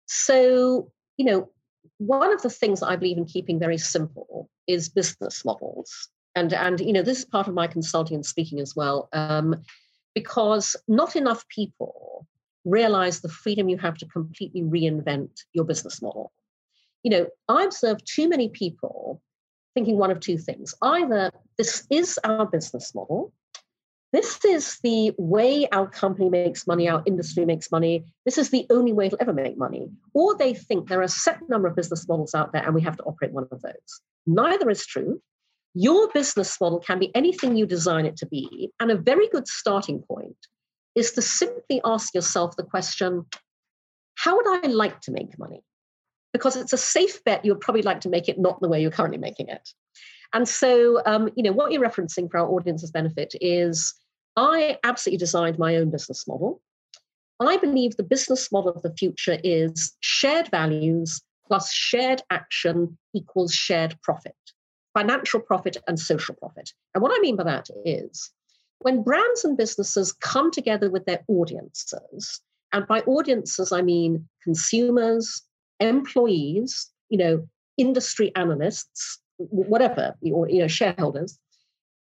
So 0.07 0.93
you 1.16 1.24
know, 1.24 1.51
one 1.97 2.32
of 2.32 2.43
the 2.43 2.51
things 2.51 2.82
I 2.82 2.95
believe 2.95 3.18
in 3.18 3.24
keeping 3.24 3.59
very 3.59 3.78
simple 3.78 4.49
is 4.68 4.91
business 4.91 5.45
models, 5.45 6.09
and 6.36 6.53
and 6.53 6.78
you 6.78 6.93
know 6.93 7.03
this 7.03 7.20
is 7.20 7.24
part 7.24 7.49
of 7.49 7.55
my 7.55 7.66
consulting 7.66 8.16
and 8.16 8.26
speaking 8.26 8.61
as 8.61 8.76
well, 8.76 9.09
um, 9.14 9.57
because 10.14 10.76
not 10.86 11.16
enough 11.16 11.49
people 11.49 12.26
realize 12.66 13.20
the 13.20 13.30
freedom 13.30 13.70
you 13.70 13.78
have 13.78 13.97
to 13.97 14.07
completely 14.07 14.62
reinvent 14.62 15.30
your 15.55 15.64
business 15.64 16.03
model. 16.03 16.32
You 17.03 17.11
know, 17.12 17.26
I 17.49 17.64
observe 17.64 18.05
too 18.05 18.28
many 18.28 18.51
people 18.51 19.22
thinking 19.75 19.97
one 19.97 20.11
of 20.11 20.21
two 20.21 20.39
things. 20.39 20.75
Either 20.83 21.31
this 21.57 21.87
is 21.91 22.19
our 22.25 22.47
business 22.47 22.95
model, 22.95 23.33
this 24.12 24.43
is 24.45 24.79
the 24.83 25.12
way 25.19 25.69
our 25.71 25.87
company 25.87 26.31
makes 26.31 26.66
money, 26.66 26.89
our 26.89 27.03
industry 27.05 27.45
makes 27.45 27.71
money, 27.71 28.07
this 28.25 28.39
is 28.39 28.51
the 28.51 28.66
only 28.71 28.93
way 28.93 29.07
it'll 29.07 29.19
ever 29.21 29.35
make 29.35 29.59
money. 29.59 29.91
Or 30.14 30.35
they 30.35 30.55
think 30.55 30.89
there 30.89 31.01
are 31.01 31.03
a 31.03 31.09
set 31.09 31.41
number 31.49 31.69
of 31.69 31.77
business 31.77 32.09
models 32.09 32.35
out 32.35 32.53
there 32.53 32.64
and 32.64 32.75
we 32.75 32.81
have 32.83 32.97
to 32.97 33.03
operate 33.03 33.33
one 33.33 33.47
of 33.51 33.61
those. 33.61 34.01
Neither 34.27 34.71
is 34.71 34.87
true. 34.87 35.21
Your 35.75 36.09
business 36.09 36.59
model 36.59 36.81
can 36.81 36.99
be 36.99 37.14
anything 37.14 37.57
you 37.57 37.66
design 37.66 38.07
it 38.07 38.16
to 38.19 38.27
be. 38.27 38.71
And 38.81 38.91
a 38.91 38.97
very 38.97 39.29
good 39.29 39.47
starting 39.47 40.01
point 40.01 40.37
is 40.95 41.12
to 41.12 41.23
simply 41.23 41.81
ask 41.85 42.14
yourself 42.14 42.57
the 42.57 42.64
question 42.64 43.27
how 44.14 44.37
would 44.37 44.64
I 44.64 44.69
like 44.69 45.01
to 45.03 45.12
make 45.12 45.39
money? 45.39 45.62
Because 46.33 46.57
it's 46.57 46.72
a 46.72 46.79
safe 46.79 47.22
bet 47.24 47.45
you 47.45 47.53
would 47.53 47.61
probably 47.61 47.83
like 47.83 48.01
to 48.03 48.09
make 48.09 48.29
it 48.29 48.39
not 48.39 48.61
the 48.61 48.68
way 48.68 48.81
you're 48.81 48.91
currently 48.91 49.18
making 49.18 49.49
it. 49.49 49.70
And 50.35 50.47
so, 50.47 51.03
um, 51.07 51.31
you 51.37 51.43
know, 51.43 51.53
what 51.53 51.72
you're 51.72 51.83
referencing 51.83 52.31
for 52.31 52.39
our 52.39 52.49
audience's 52.49 52.91
benefit 52.91 53.35
is 53.41 53.95
I 54.37 54.79
absolutely 54.85 55.18
designed 55.18 55.59
my 55.59 55.76
own 55.76 55.91
business 55.91 56.26
model. 56.29 56.61
I 57.41 57.57
believe 57.57 57.97
the 57.97 58.03
business 58.03 58.51
model 58.53 58.72
of 58.72 58.83
the 58.83 58.95
future 58.95 59.39
is 59.43 59.97
shared 60.01 60.51
values 60.51 61.22
plus 61.47 61.72
shared 61.72 62.22
action 62.31 62.99
equals 63.14 63.55
shared 63.55 63.97
profit, 64.03 64.37
financial 64.95 65.41
profit 65.41 65.76
and 65.87 65.99
social 65.99 66.35
profit. 66.35 66.72
And 66.95 67.03
what 67.03 67.12
I 67.14 67.20
mean 67.20 67.37
by 67.37 67.45
that 67.45 67.68
is 67.85 68.31
when 68.81 69.03
brands 69.03 69.45
and 69.45 69.57
businesses 69.57 70.12
come 70.12 70.51
together 70.51 70.91
with 70.91 71.05
their 71.07 71.24
audiences, 71.29 72.41
and 72.72 72.87
by 72.87 73.01
audiences, 73.01 73.72
I 73.72 73.83
mean 73.83 74.29
consumers, 74.45 75.43
employees, 75.81 76.91
you 77.09 77.18
know, 77.18 77.49
industry 77.76 78.33
analysts, 78.35 79.20
whatever, 79.39 80.14
or 80.33 80.49
you 80.49 80.61
know, 80.61 80.68
shareholders, 80.68 81.39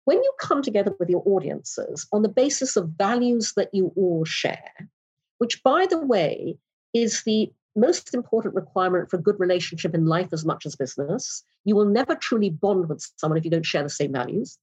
when 0.05 0.17
you 0.17 0.31
come 0.39 0.61
together 0.61 0.95
with 0.99 1.09
your 1.09 1.23
audiences 1.25 2.07
on 2.13 2.21
the 2.21 2.29
basis 2.29 2.75
of 2.75 2.89
values 2.97 3.53
that 3.55 3.69
you 3.73 3.91
all 3.95 4.23
share, 4.25 4.89
which 5.37 5.61
by 5.63 5.85
the 5.89 5.99
way 5.99 6.57
is 6.93 7.23
the 7.23 7.51
most 7.75 8.13
important 8.13 8.55
requirement 8.55 9.09
for 9.09 9.17
a 9.17 9.21
good 9.21 9.39
relationship 9.39 9.93
in 9.93 10.05
life 10.05 10.29
as 10.31 10.45
much 10.45 10.65
as 10.65 10.75
business. 10.75 11.43
You 11.65 11.75
will 11.75 11.85
never 11.85 12.15
truly 12.15 12.49
bond 12.49 12.89
with 12.89 13.05
someone 13.17 13.37
if 13.37 13.45
you 13.45 13.51
don't 13.51 13.65
share 13.65 13.83
the 13.83 13.89
same 13.89 14.13
values. 14.13 14.57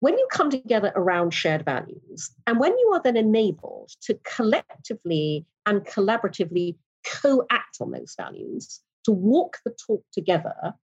When 0.00 0.18
you 0.18 0.26
come 0.30 0.50
together 0.50 0.92
around 0.96 1.32
shared 1.32 1.64
values, 1.64 2.30
and 2.46 2.58
when 2.58 2.72
you 2.76 2.90
are 2.94 3.02
then 3.02 3.16
enabled 3.16 3.92
to 4.02 4.18
collectively 4.24 5.46
and 5.64 5.84
collaboratively 5.84 6.76
co 7.06 7.46
act 7.50 7.78
on 7.80 7.90
those 7.90 8.14
values, 8.16 8.80
to 9.04 9.12
walk 9.12 9.58
the 9.64 9.74
talk 9.86 10.02
together, 10.12 10.74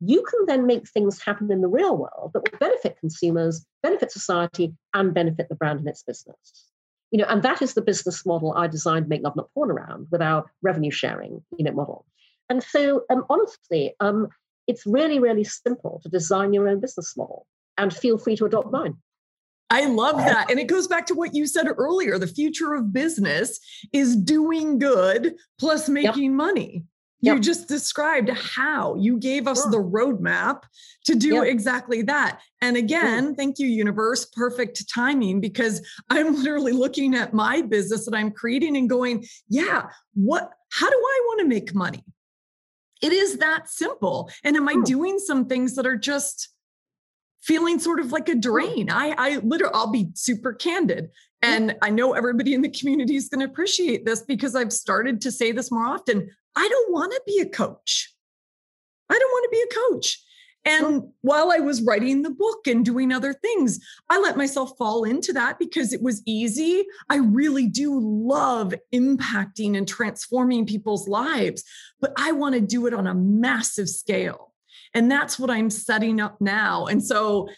you 0.00 0.24
can 0.24 0.46
then 0.46 0.66
make 0.66 0.88
things 0.88 1.22
happen 1.22 1.50
in 1.50 1.60
the 1.60 1.68
real 1.68 1.96
world 1.96 2.32
that 2.34 2.40
will 2.40 2.58
benefit 2.58 2.98
consumers, 2.98 3.64
benefit 3.82 4.10
society, 4.10 4.74
and 4.94 5.14
benefit 5.14 5.48
the 5.48 5.54
brand 5.54 5.78
and 5.78 5.88
its 5.88 6.02
business. 6.02 6.70
You 7.10 7.18
know, 7.18 7.26
and 7.28 7.42
that 7.42 7.62
is 7.62 7.74
the 7.74 7.82
business 7.82 8.24
model 8.24 8.54
I 8.56 8.66
designed 8.66 9.08
Make 9.08 9.22
Love 9.22 9.36
Not 9.36 9.52
Porn 9.54 9.70
around 9.70 10.08
with 10.10 10.22
our 10.22 10.46
revenue 10.62 10.90
sharing 10.90 11.42
you 11.56 11.64
know, 11.64 11.72
model. 11.72 12.06
And 12.48 12.62
so, 12.62 13.02
um, 13.10 13.24
honestly, 13.28 13.94
um, 14.00 14.28
it's 14.66 14.86
really, 14.86 15.18
really 15.18 15.44
simple 15.44 16.00
to 16.02 16.08
design 16.08 16.52
your 16.52 16.68
own 16.68 16.80
business 16.80 17.16
model 17.16 17.46
and 17.78 17.94
feel 17.94 18.18
free 18.18 18.36
to 18.36 18.46
adopt 18.46 18.72
mine. 18.72 18.96
I 19.72 19.86
love 19.86 20.16
that. 20.18 20.50
And 20.50 20.60
it 20.60 20.66
goes 20.66 20.86
back 20.86 21.06
to 21.06 21.14
what 21.14 21.34
you 21.34 21.46
said 21.46 21.66
earlier 21.66 22.18
the 22.18 22.26
future 22.26 22.74
of 22.74 22.92
business 22.92 23.58
is 23.92 24.16
doing 24.16 24.78
good 24.78 25.34
plus 25.58 25.88
making 25.88 26.24
yep. 26.24 26.32
money. 26.32 26.84
You 27.22 27.34
yep. 27.34 27.42
just 27.42 27.68
described 27.68 28.30
how 28.30 28.96
you 28.96 29.16
gave 29.16 29.46
us 29.46 29.62
sure. 29.62 29.70
the 29.70 29.78
roadmap 29.78 30.62
to 31.04 31.14
do 31.14 31.36
yep. 31.36 31.46
exactly 31.46 32.02
that. 32.02 32.40
And 32.60 32.76
again, 32.76 33.36
thank 33.36 33.60
you, 33.60 33.68
universe. 33.68 34.24
Perfect 34.24 34.92
timing 34.92 35.40
because 35.40 35.86
I'm 36.10 36.34
literally 36.34 36.72
looking 36.72 37.14
at 37.14 37.32
my 37.32 37.62
business 37.62 38.06
that 38.06 38.14
I'm 38.14 38.32
creating 38.32 38.76
and 38.76 38.90
going, 38.90 39.24
yeah, 39.48 39.88
what, 40.14 40.50
how 40.72 40.90
do 40.90 40.96
I 40.96 41.20
want 41.26 41.40
to 41.40 41.46
make 41.46 41.72
money? 41.76 42.04
It 43.02 43.12
is 43.12 43.38
that 43.38 43.68
simple. 43.68 44.28
And 44.42 44.56
am 44.56 44.68
I 44.68 44.76
doing 44.84 45.20
some 45.20 45.46
things 45.46 45.76
that 45.76 45.86
are 45.86 45.96
just 45.96 46.48
feeling 47.42 47.78
sort 47.78 48.00
of 48.00 48.12
like 48.12 48.28
a 48.28 48.34
drain. 48.34 48.90
I, 48.90 49.14
I 49.18 49.36
literally, 49.38 49.74
I'll 49.74 49.90
be 49.90 50.10
super 50.14 50.52
candid. 50.52 51.10
And 51.42 51.74
I 51.82 51.90
know 51.90 52.12
everybody 52.12 52.54
in 52.54 52.62
the 52.62 52.70
community 52.70 53.16
is 53.16 53.28
going 53.28 53.44
to 53.44 53.50
appreciate 53.50 54.06
this 54.06 54.22
because 54.22 54.54
I've 54.54 54.72
started 54.72 55.20
to 55.22 55.32
say 55.32 55.50
this 55.50 55.72
more 55.72 55.86
often. 55.86 56.30
I 56.54 56.68
don't 56.68 56.92
want 56.92 57.12
to 57.12 57.22
be 57.26 57.40
a 57.40 57.48
coach. 57.48 58.14
I 59.10 59.18
don't 59.18 59.30
want 59.30 59.44
to 59.44 59.50
be 59.50 59.62
a 59.62 59.90
coach. 59.90 60.22
And 60.64 61.08
while 61.22 61.50
I 61.50 61.58
was 61.58 61.82
writing 61.82 62.22
the 62.22 62.30
book 62.30 62.68
and 62.68 62.84
doing 62.84 63.10
other 63.10 63.32
things, 63.32 63.80
I 64.08 64.20
let 64.20 64.36
myself 64.36 64.78
fall 64.78 65.02
into 65.02 65.32
that 65.32 65.58
because 65.58 65.92
it 65.92 66.02
was 66.02 66.22
easy. 66.24 66.84
I 67.10 67.16
really 67.16 67.66
do 67.66 67.98
love 68.00 68.72
impacting 68.94 69.76
and 69.76 69.88
transforming 69.88 70.66
people's 70.66 71.08
lives, 71.08 71.64
but 72.00 72.12
I 72.16 72.30
want 72.30 72.54
to 72.54 72.60
do 72.60 72.86
it 72.86 72.94
on 72.94 73.08
a 73.08 73.14
massive 73.14 73.88
scale. 73.88 74.51
And 74.94 75.10
that's 75.10 75.38
what 75.38 75.50
I'm 75.50 75.70
setting 75.70 76.20
up 76.20 76.40
now. 76.40 76.86
And 76.86 77.02
so 77.02 77.48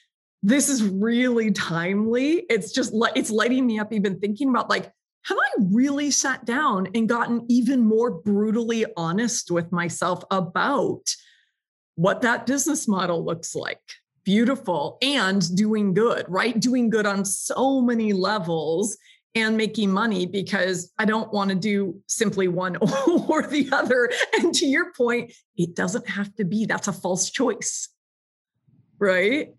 this 0.42 0.68
is 0.68 0.82
really 0.82 1.50
timely. 1.50 2.44
It's 2.50 2.72
just 2.72 2.92
it's 3.16 3.30
lighting 3.30 3.66
me 3.66 3.78
up 3.78 3.92
even 3.92 4.20
thinking 4.20 4.50
about 4.50 4.68
like 4.70 4.92
have 5.24 5.38
I 5.38 5.62
really 5.72 6.10
sat 6.10 6.44
down 6.44 6.88
and 6.94 7.08
gotten 7.08 7.46
even 7.48 7.80
more 7.80 8.10
brutally 8.10 8.84
honest 8.96 9.50
with 9.50 9.72
myself 9.72 10.22
about 10.30 11.14
what 11.94 12.20
that 12.20 12.46
business 12.46 12.86
model 12.86 13.24
looks 13.24 13.54
like? 13.54 13.80
Beautiful 14.24 14.98
and 15.00 15.56
doing 15.56 15.94
good, 15.94 16.26
right? 16.28 16.58
Doing 16.58 16.90
good 16.90 17.06
on 17.06 17.24
so 17.24 17.80
many 17.80 18.12
levels 18.12 18.98
and 19.34 19.56
making 19.56 19.90
money 19.90 20.26
because 20.26 20.92
I 20.98 21.04
don't 21.04 21.32
want 21.32 21.50
to 21.50 21.56
do 21.56 22.00
simply 22.06 22.48
one 22.48 22.76
or 23.06 23.46
the 23.46 23.68
other. 23.72 24.10
And 24.38 24.54
to 24.54 24.66
your 24.66 24.92
point, 24.92 25.32
it 25.56 25.74
doesn't 25.74 26.08
have 26.08 26.34
to 26.36 26.44
be. 26.44 26.66
That's 26.66 26.88
a 26.88 26.92
false 26.92 27.30
choice. 27.30 27.88
Right? 28.98 29.54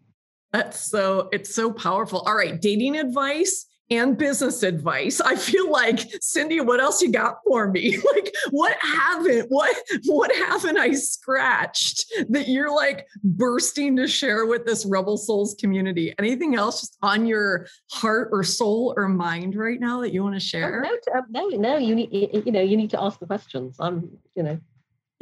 That's 0.53 0.79
so 0.79 1.27
it's 1.33 1.53
so 1.53 1.73
powerful. 1.73 2.19
All 2.21 2.35
right, 2.35 2.59
dating 2.59 2.97
advice 2.97 3.65
and 3.91 4.17
business 4.17 4.63
advice. 4.63 5.21
I 5.21 5.35
feel 5.35 5.69
like 5.69 5.99
Cindy, 6.21 6.59
what 6.59 6.79
else 6.79 7.01
you 7.01 7.11
got 7.11 7.37
for 7.45 7.69
me? 7.69 7.97
like 8.15 8.33
what 8.51 8.77
haven't 8.79 9.47
what 9.49 9.75
what 10.05 10.35
haven't 10.35 10.77
I 10.77 10.91
scratched 10.91 12.11
that 12.29 12.47
you're 12.47 12.73
like 12.73 13.07
bursting 13.23 13.95
to 13.97 14.07
share 14.07 14.45
with 14.45 14.65
this 14.65 14.85
Rebel 14.85 15.17
Souls 15.17 15.55
community? 15.59 16.13
Anything 16.17 16.55
else 16.55 16.81
just 16.81 16.97
on 17.01 17.25
your 17.25 17.67
heart 17.91 18.29
or 18.31 18.43
soul 18.43 18.93
or 18.97 19.07
mind 19.07 19.55
right 19.55 19.79
now 19.79 20.01
that 20.01 20.13
you 20.13 20.23
want 20.23 20.33
to 20.33 20.37
oh, 20.37 20.39
share? 20.39 20.85
No, 21.31 21.47
no, 21.49 21.57
no, 21.57 21.77
you 21.77 21.95
need 21.95 22.09
you 22.11 22.51
know, 22.51 22.61
you 22.61 22.77
need 22.77 22.89
to 22.91 23.01
ask 23.01 23.19
the 23.19 23.27
questions. 23.27 23.77
I'm, 23.79 24.17
you 24.35 24.43
know, 24.43 24.59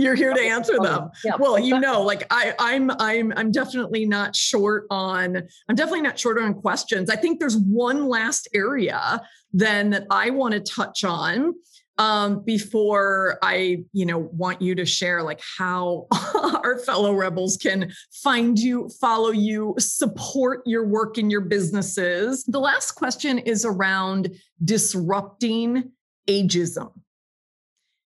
you're 0.04 0.16
here 0.16 0.34
to 0.34 0.42
answer 0.42 0.78
them 0.80 1.10
yeah, 1.24 1.36
well 1.40 1.58
you 1.58 1.80
know 1.80 2.02
like 2.12 2.26
i 2.30 2.54
i'm 2.60 2.92
i'm 3.00 3.34
i'm 3.36 3.52
definitely 3.52 4.06
not 4.06 4.36
short 4.36 4.86
on 4.90 5.38
i'm 5.70 5.76
definitely 5.76 6.02
not 6.02 6.20
short 6.20 6.38
on 6.38 6.54
questions 6.54 7.10
i 7.10 7.16
think 7.16 7.40
there's 7.40 7.58
one 7.58 8.08
last 8.08 8.48
area 8.54 9.22
then 9.54 9.92
that 9.92 10.06
i 10.12 10.30
want 10.30 10.54
to 10.54 10.60
touch 10.60 11.04
on 11.04 11.54
um, 11.98 12.44
before 12.44 13.38
I, 13.42 13.84
you 13.94 14.06
know, 14.06 14.18
want 14.18 14.62
you 14.62 14.76
to 14.76 14.86
share 14.86 15.22
like 15.22 15.42
how 15.58 16.08
our 16.64 16.80
fellow 16.80 17.14
rebels 17.14 17.58
can 17.58 17.92
find 18.12 18.58
you, 18.58 18.90
follow 19.00 19.32
you, 19.32 19.76
support 19.78 20.62
your 20.66 20.86
work 20.86 21.18
in 21.18 21.30
your 21.30 21.42
businesses. 21.42 22.44
The 22.46 22.60
last 22.60 22.94
question 22.94 23.38
is 23.40 23.64
around 23.66 24.32
disrupting 24.64 25.92
ageism. 26.28 26.92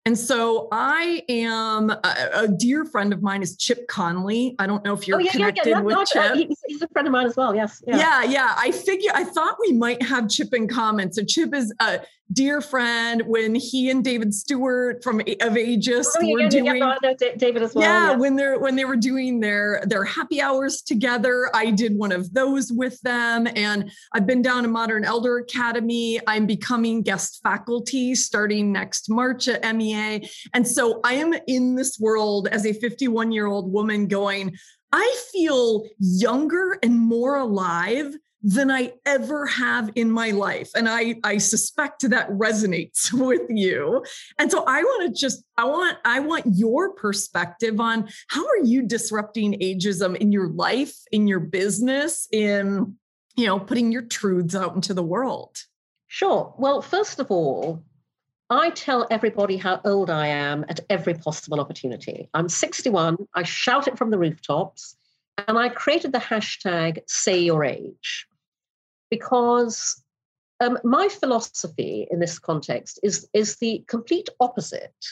And 0.04 0.18
so 0.18 0.66
I 0.72 1.22
am 1.28 1.90
a, 1.90 2.30
a, 2.34 2.48
dear 2.48 2.84
friend 2.84 3.12
of 3.12 3.22
mine 3.22 3.40
is 3.40 3.56
Chip 3.56 3.86
Conley. 3.86 4.56
I 4.58 4.66
don't 4.66 4.84
know 4.84 4.94
if 4.94 5.06
you're 5.06 5.18
oh, 5.18 5.20
yeah, 5.20 5.30
connected 5.30 5.66
yeah, 5.66 5.76
yeah. 5.76 5.80
with 5.80 5.94
no, 5.94 6.04
Chip. 6.04 6.22
Oh, 6.24 6.34
he's, 6.34 6.60
he's, 6.66 6.82
a 6.82 6.88
friend 6.88 7.06
of 7.06 7.12
mine 7.12 7.26
as 7.26 7.36
well. 7.36 7.54
Yes. 7.54 7.80
Yeah. 7.86 7.98
yeah, 7.98 8.22
yeah. 8.24 8.54
I 8.58 8.72
figure 8.72 9.12
I 9.14 9.22
thought 9.22 9.58
we 9.60 9.72
might 9.72 10.02
have 10.02 10.28
Chip 10.28 10.52
in 10.54 10.66
common. 10.66 11.12
So 11.12 11.22
Chip 11.22 11.54
is 11.54 11.72
a 11.78 12.00
dear 12.32 12.60
friend 12.60 13.22
when 13.26 13.54
he 13.54 13.90
and 13.90 14.04
David 14.04 14.34
Stewart 14.34 15.02
from 15.02 15.20
of 15.20 15.26
Ageist 15.26 16.06
oh, 16.20 16.32
were 16.32 16.48
doing 16.48 16.76
yeah, 16.76 16.96
no, 17.02 17.14
David 17.36 17.62
as 17.62 17.74
well. 17.74 17.84
Yeah, 17.84 18.10
yeah, 18.10 18.16
when 18.16 18.36
they're 18.36 18.58
when 18.58 18.76
they 18.76 18.84
were 18.84 18.96
doing 18.96 19.40
their 19.40 19.82
their 19.86 20.04
happy 20.04 20.40
hours 20.40 20.82
together, 20.82 21.50
I 21.54 21.70
did 21.70 21.96
one 21.96 22.12
of 22.12 22.32
those 22.32 22.72
with 22.72 23.00
them, 23.02 23.48
and 23.54 23.90
I've 24.12 24.26
been 24.26 24.42
down 24.42 24.62
to 24.62 24.68
Modern 24.68 25.04
Elder 25.04 25.38
Academy. 25.38 26.20
I'm 26.26 26.46
becoming 26.46 27.02
guest 27.02 27.40
faculty 27.42 28.14
starting 28.14 28.72
next 28.72 29.10
March 29.10 29.48
at 29.48 29.62
MEA, 29.74 30.28
and 30.54 30.66
so 30.66 31.00
I 31.04 31.14
am 31.14 31.34
in 31.46 31.74
this 31.74 31.98
world 31.98 32.48
as 32.48 32.66
a 32.66 32.72
51 32.72 33.32
year 33.32 33.46
old 33.46 33.72
woman 33.72 34.06
going. 34.06 34.56
I 34.94 35.16
feel 35.32 35.84
younger 35.98 36.78
and 36.82 36.98
more 36.98 37.36
alive 37.36 38.14
than 38.42 38.70
I 38.70 38.92
ever 39.06 39.46
have 39.46 39.90
in 39.94 40.10
my 40.10 40.30
life. 40.30 40.70
And 40.74 40.88
I, 40.88 41.16
I 41.22 41.38
suspect 41.38 42.08
that 42.10 42.28
resonates 42.30 43.12
with 43.12 43.42
you. 43.48 44.04
And 44.38 44.50
so 44.50 44.64
I 44.66 44.82
want 44.82 45.14
to 45.14 45.20
just, 45.20 45.44
I 45.56 45.64
want, 45.64 45.98
I 46.04 46.20
want 46.20 46.46
your 46.46 46.92
perspective 46.94 47.80
on 47.80 48.08
how 48.28 48.44
are 48.44 48.64
you 48.64 48.82
disrupting 48.82 49.58
ageism 49.60 50.16
in 50.16 50.32
your 50.32 50.48
life, 50.48 50.94
in 51.12 51.28
your 51.28 51.40
business, 51.40 52.26
in, 52.32 52.96
you 53.36 53.46
know, 53.46 53.60
putting 53.60 53.92
your 53.92 54.02
truths 54.02 54.54
out 54.54 54.74
into 54.74 54.92
the 54.92 55.02
world? 55.02 55.56
Sure. 56.08 56.52
Well, 56.58 56.82
first 56.82 57.20
of 57.20 57.30
all, 57.30 57.82
I 58.50 58.70
tell 58.70 59.06
everybody 59.10 59.56
how 59.56 59.80
old 59.84 60.10
I 60.10 60.26
am 60.26 60.66
at 60.68 60.80
every 60.90 61.14
possible 61.14 61.58
opportunity. 61.58 62.28
I'm 62.34 62.50
61. 62.50 63.16
I 63.34 63.44
shout 63.44 63.88
it 63.88 63.96
from 63.96 64.10
the 64.10 64.18
rooftops. 64.18 64.96
And 65.48 65.56
I 65.56 65.70
created 65.70 66.12
the 66.12 66.18
hashtag 66.18 66.98
say 67.06 67.40
your 67.40 67.64
age 67.64 68.26
because 69.12 70.02
um, 70.60 70.78
my 70.84 71.06
philosophy 71.06 72.08
in 72.10 72.18
this 72.18 72.38
context 72.38 72.98
is, 73.02 73.28
is 73.34 73.56
the 73.56 73.84
complete 73.86 74.30
opposite 74.40 75.04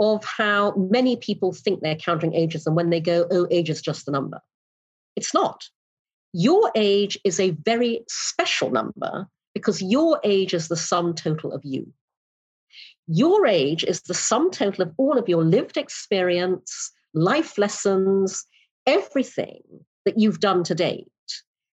of 0.00 0.24
how 0.24 0.72
many 0.76 1.16
people 1.16 1.52
think 1.52 1.82
they're 1.82 1.94
counting 1.94 2.32
countering 2.32 2.62
and 2.64 2.74
when 2.74 2.88
they 2.88 3.00
go, 3.00 3.26
oh, 3.30 3.46
age 3.50 3.68
is 3.68 3.82
just 3.82 4.08
a 4.08 4.10
number. 4.10 4.40
It's 5.14 5.34
not. 5.34 5.62
Your 6.32 6.72
age 6.74 7.18
is 7.22 7.38
a 7.38 7.50
very 7.50 8.00
special 8.08 8.70
number 8.70 9.28
because 9.52 9.82
your 9.82 10.20
age 10.24 10.54
is 10.54 10.68
the 10.68 10.76
sum 10.76 11.12
total 11.12 11.52
of 11.52 11.60
you. 11.66 11.92
Your 13.06 13.46
age 13.46 13.84
is 13.84 14.00
the 14.00 14.14
sum 14.14 14.50
total 14.50 14.84
of 14.84 14.94
all 14.96 15.18
of 15.18 15.28
your 15.28 15.44
lived 15.44 15.76
experience, 15.76 16.90
life 17.12 17.58
lessons, 17.58 18.46
everything 18.86 19.60
that 20.06 20.18
you've 20.18 20.40
done 20.40 20.64
to 20.64 20.74
date. 20.74 21.08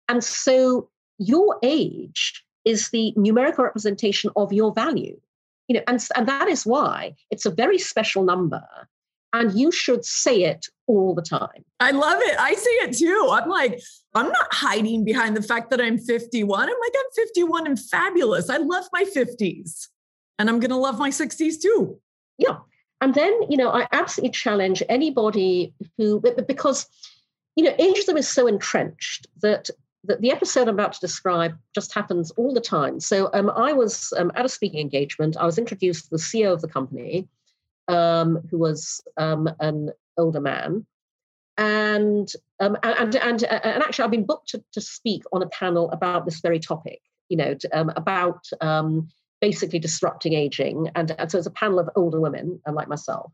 And 0.08 0.22
so 0.22 0.90
your 1.18 1.58
age 1.62 2.44
is 2.64 2.90
the 2.90 3.12
numerical 3.16 3.64
representation 3.64 4.30
of 4.36 4.52
your 4.52 4.72
value. 4.72 5.18
You 5.68 5.76
know 5.76 5.82
and, 5.88 6.00
and 6.14 6.28
that 6.28 6.48
is 6.48 6.64
why 6.64 7.14
it's 7.30 7.46
a 7.46 7.50
very 7.50 7.78
special 7.78 8.22
number 8.22 8.62
and 9.32 9.58
you 9.58 9.70
should 9.70 10.04
say 10.04 10.44
it 10.44 10.66
all 10.86 11.14
the 11.14 11.22
time. 11.22 11.64
I 11.80 11.90
love 11.90 12.18
it. 12.20 12.38
I 12.38 12.54
say 12.54 12.70
it 12.70 12.96
too. 12.96 13.28
I'm 13.30 13.48
like 13.48 13.80
i'm 14.14 14.28
not 14.28 14.46
hiding 14.52 15.04
behind 15.04 15.36
the 15.36 15.42
fact 15.42 15.68
that 15.70 15.80
i'm 15.80 15.98
51 15.98 16.60
i'm 16.62 16.68
like 16.68 16.94
i'm 16.96 17.24
51 17.26 17.66
and 17.66 17.78
fabulous. 17.78 18.48
I 18.48 18.58
love 18.58 18.84
my 18.92 19.04
50s 19.04 19.88
and 20.38 20.48
i'm 20.48 20.60
going 20.60 20.70
to 20.70 20.76
love 20.76 20.98
my 20.98 21.10
60s 21.10 21.60
too. 21.60 21.98
Yeah. 22.38 22.58
And 23.00 23.14
then 23.14 23.32
you 23.50 23.56
know 23.56 23.70
i 23.70 23.86
absolutely 23.92 24.30
challenge 24.30 24.82
anybody 24.88 25.74
who 25.98 26.22
because 26.46 26.86
you 27.56 27.64
know 27.64 27.72
ageism 27.72 28.16
is 28.16 28.28
so 28.28 28.46
entrenched 28.46 29.26
that 29.42 29.68
the, 30.06 30.16
the 30.16 30.30
episode 30.30 30.68
I'm 30.68 30.74
about 30.74 30.92
to 30.94 31.00
describe 31.00 31.56
just 31.74 31.94
happens 31.94 32.30
all 32.32 32.54
the 32.54 32.60
time. 32.60 33.00
So 33.00 33.30
um, 33.32 33.50
I 33.50 33.72
was 33.72 34.12
um, 34.16 34.32
at 34.34 34.44
a 34.44 34.48
speaking 34.48 34.80
engagement. 34.80 35.36
I 35.36 35.46
was 35.46 35.58
introduced 35.58 36.04
to 36.04 36.10
the 36.10 36.16
CEO 36.16 36.52
of 36.52 36.62
the 36.62 36.68
company, 36.68 37.28
um, 37.88 38.38
who 38.50 38.58
was 38.58 39.00
um, 39.16 39.48
an 39.60 39.90
older 40.16 40.40
man. 40.40 40.86
And, 41.58 42.30
um, 42.60 42.76
and, 42.82 43.16
and, 43.16 43.42
and 43.44 43.82
actually, 43.82 44.04
I've 44.04 44.10
been 44.10 44.26
booked 44.26 44.50
to, 44.50 44.62
to 44.72 44.80
speak 44.80 45.22
on 45.32 45.42
a 45.42 45.48
panel 45.48 45.90
about 45.90 46.26
this 46.26 46.40
very 46.40 46.58
topic, 46.58 47.00
you 47.28 47.36
know, 47.36 47.54
to, 47.54 47.78
um, 47.78 47.90
about 47.96 48.46
basically 49.40 49.78
disrupting 49.78 50.34
aging. 50.34 50.90
And, 50.94 51.12
and 51.18 51.30
so 51.30 51.38
it's 51.38 51.46
a 51.46 51.50
panel 51.50 51.78
of 51.78 51.88
older 51.96 52.20
women, 52.20 52.60
like 52.70 52.88
myself. 52.88 53.32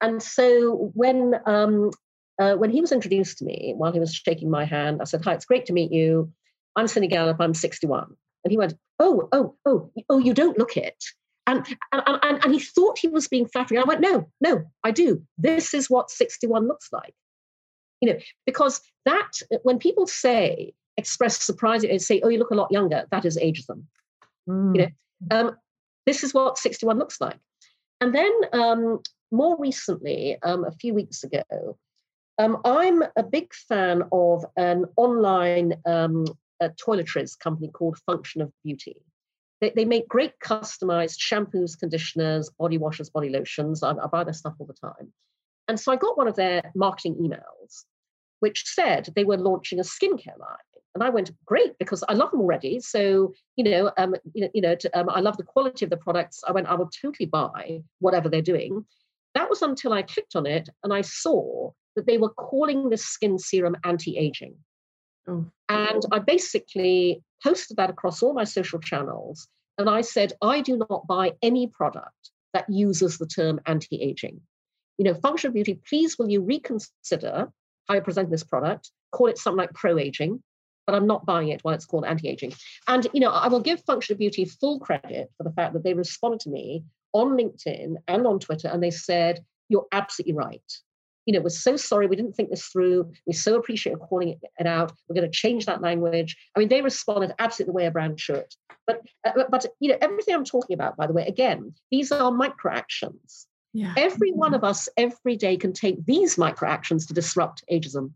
And 0.00 0.22
so 0.22 0.90
when 0.94 1.34
um, 1.46 1.90
uh, 2.38 2.54
when 2.54 2.70
he 2.70 2.80
was 2.80 2.92
introduced 2.92 3.38
to 3.38 3.44
me, 3.44 3.74
while 3.76 3.92
he 3.92 4.00
was 4.00 4.14
shaking 4.14 4.50
my 4.50 4.64
hand, 4.64 5.00
I 5.00 5.04
said, 5.04 5.24
Hi, 5.24 5.34
it's 5.34 5.44
great 5.44 5.66
to 5.66 5.72
meet 5.72 5.92
you. 5.92 6.32
I'm 6.76 6.88
Cindy 6.88 7.08
Gallop, 7.08 7.40
I'm 7.40 7.54
61. 7.54 8.14
And 8.44 8.50
he 8.50 8.58
went, 8.58 8.74
Oh, 8.98 9.28
oh, 9.32 9.54
oh, 9.64 9.90
oh, 10.08 10.18
you 10.18 10.34
don't 10.34 10.58
look 10.58 10.76
it. 10.76 11.02
And, 11.46 11.64
and, 11.92 12.02
and, 12.22 12.44
and 12.44 12.54
he 12.54 12.60
thought 12.60 12.98
he 12.98 13.08
was 13.08 13.28
being 13.28 13.46
flattering. 13.46 13.80
I 13.80 13.84
went, 13.84 14.00
No, 14.00 14.28
no, 14.40 14.64
I 14.82 14.90
do. 14.90 15.22
This 15.38 15.74
is 15.74 15.88
what 15.88 16.10
61 16.10 16.66
looks 16.66 16.88
like. 16.92 17.14
You 18.00 18.12
know, 18.12 18.18
because 18.46 18.80
that, 19.04 19.30
when 19.62 19.78
people 19.78 20.06
say, 20.06 20.74
express 20.96 21.42
surprise 21.42 21.84
and 21.84 22.02
say, 22.02 22.20
Oh, 22.22 22.28
you 22.28 22.38
look 22.38 22.50
a 22.50 22.56
lot 22.56 22.72
younger, 22.72 23.04
that 23.10 23.24
is 23.24 23.38
ageism. 23.38 23.84
Mm. 24.48 24.76
You 24.76 24.82
know, 24.82 24.90
um, 25.30 25.56
this 26.06 26.24
is 26.24 26.34
what 26.34 26.58
61 26.58 26.98
looks 26.98 27.20
like. 27.20 27.38
And 28.00 28.14
then 28.14 28.32
um, 28.52 29.00
more 29.30 29.56
recently, 29.58 30.36
um, 30.42 30.64
a 30.64 30.72
few 30.72 30.92
weeks 30.92 31.22
ago, 31.22 31.78
um, 32.38 32.58
I'm 32.64 33.02
a 33.16 33.22
big 33.22 33.52
fan 33.54 34.02
of 34.12 34.44
an 34.56 34.86
online 34.96 35.74
um, 35.86 36.26
toiletries 36.62 37.38
company 37.38 37.68
called 37.68 37.98
Function 38.06 38.40
of 38.40 38.52
Beauty. 38.64 38.96
They, 39.60 39.72
they, 39.74 39.84
make 39.84 40.08
great 40.08 40.32
customized 40.40 41.18
shampoos, 41.18 41.78
conditioners, 41.78 42.50
body 42.58 42.76
washes, 42.76 43.08
body 43.08 43.30
lotions. 43.30 43.82
I, 43.82 43.92
I 43.92 44.06
buy 44.08 44.24
their 44.24 44.34
stuff 44.34 44.54
all 44.58 44.66
the 44.66 44.74
time. 44.74 45.12
And 45.68 45.78
so 45.78 45.92
I 45.92 45.96
got 45.96 46.18
one 46.18 46.28
of 46.28 46.36
their 46.36 46.72
marketing 46.74 47.14
emails, 47.16 47.84
which 48.40 48.64
said 48.66 49.08
they 49.14 49.24
were 49.24 49.38
launching 49.38 49.78
a 49.78 49.82
skincare 49.82 50.38
line. 50.38 50.58
And 50.94 51.02
I 51.02 51.10
went, 51.10 51.30
great, 51.44 51.76
because 51.78 52.04
I 52.08 52.14
love 52.14 52.30
them 52.30 52.40
already. 52.40 52.78
So, 52.80 53.32
you 53.56 53.64
know, 53.64 53.90
um, 53.96 54.14
you 54.32 54.42
know, 54.42 54.50
you 54.54 54.60
know 54.60 54.74
to, 54.76 54.98
um, 54.98 55.08
I 55.08 55.20
love 55.20 55.36
the 55.36 55.42
quality 55.42 55.84
of 55.84 55.90
the 55.90 55.96
products. 55.96 56.42
I 56.46 56.52
went, 56.52 56.68
I 56.68 56.74
will 56.74 56.90
totally 56.90 57.26
buy 57.26 57.80
whatever 57.98 58.28
they're 58.28 58.42
doing. 58.42 58.84
That 59.34 59.50
was 59.50 59.62
until 59.62 59.92
I 59.92 60.02
clicked 60.02 60.36
on 60.36 60.46
it 60.46 60.68
and 60.84 60.92
I 60.92 61.00
saw 61.00 61.72
that 61.96 62.06
they 62.06 62.18
were 62.18 62.30
calling 62.30 62.88
this 62.88 63.04
skin 63.04 63.38
serum 63.38 63.76
anti 63.84 64.16
aging. 64.18 64.56
Oh. 65.26 65.46
And 65.68 66.02
I 66.12 66.18
basically 66.18 67.22
posted 67.42 67.76
that 67.76 67.90
across 67.90 68.22
all 68.22 68.34
my 68.34 68.44
social 68.44 68.78
channels. 68.78 69.48
And 69.78 69.88
I 69.88 70.02
said, 70.02 70.32
I 70.42 70.60
do 70.60 70.76
not 70.76 71.06
buy 71.06 71.32
any 71.42 71.66
product 71.66 72.30
that 72.52 72.68
uses 72.68 73.18
the 73.18 73.26
term 73.26 73.60
anti 73.66 74.00
aging. 74.00 74.40
You 74.98 75.04
know, 75.04 75.14
Function 75.14 75.48
of 75.48 75.54
Beauty, 75.54 75.80
please 75.88 76.16
will 76.18 76.30
you 76.30 76.40
reconsider 76.40 77.48
how 77.88 77.94
you 77.94 78.00
present 78.00 78.30
this 78.30 78.44
product, 78.44 78.90
call 79.12 79.26
it 79.26 79.38
something 79.38 79.58
like 79.58 79.74
pro 79.74 79.98
aging, 79.98 80.42
but 80.86 80.94
I'm 80.94 81.06
not 81.06 81.26
buying 81.26 81.48
it 81.48 81.60
while 81.62 81.74
it's 81.74 81.86
called 81.86 82.04
anti 82.04 82.28
aging. 82.28 82.52
And, 82.86 83.06
you 83.12 83.20
know, 83.20 83.30
I 83.30 83.48
will 83.48 83.60
give 83.60 83.82
Function 83.84 84.14
of 84.14 84.18
Beauty 84.18 84.44
full 84.44 84.78
credit 84.78 85.30
for 85.36 85.44
the 85.44 85.52
fact 85.52 85.72
that 85.72 85.82
they 85.82 85.94
responded 85.94 86.40
to 86.40 86.50
me 86.50 86.84
on 87.12 87.36
LinkedIn 87.36 87.96
and 88.06 88.26
on 88.26 88.38
Twitter 88.38 88.68
and 88.68 88.82
they 88.82 88.90
said, 88.90 89.44
You're 89.68 89.86
absolutely 89.92 90.34
right 90.34 90.72
you 91.26 91.32
know, 91.32 91.40
we're 91.40 91.48
so 91.48 91.76
sorry, 91.76 92.06
we 92.06 92.16
didn't 92.16 92.34
think 92.34 92.50
this 92.50 92.66
through. 92.66 93.10
We 93.26 93.32
so 93.32 93.56
appreciate 93.56 93.98
calling 93.98 94.38
it 94.58 94.66
out. 94.66 94.92
We're 95.08 95.14
going 95.14 95.30
to 95.30 95.36
change 95.36 95.66
that 95.66 95.80
language. 95.80 96.36
I 96.54 96.58
mean, 96.58 96.68
they 96.68 96.82
responded 96.82 97.34
absolutely 97.38 97.72
the 97.72 97.76
way 97.76 97.86
a 97.86 97.90
brand 97.90 98.20
should. 98.20 98.46
But, 98.86 99.00
uh, 99.24 99.44
but 99.50 99.66
you 99.80 99.90
know, 99.90 99.98
everything 100.00 100.34
I'm 100.34 100.44
talking 100.44 100.74
about, 100.74 100.96
by 100.96 101.06
the 101.06 101.12
way, 101.12 101.26
again, 101.26 101.74
these 101.90 102.12
are 102.12 102.30
micro 102.30 102.72
actions. 102.72 103.46
Yeah. 103.72 103.94
Every 103.96 104.30
one 104.30 104.54
of 104.54 104.62
us 104.62 104.88
every 104.96 105.36
day 105.36 105.56
can 105.56 105.72
take 105.72 106.04
these 106.06 106.38
micro 106.38 106.68
actions 106.68 107.06
to 107.06 107.14
disrupt 107.14 107.64
ageism. 107.72 108.12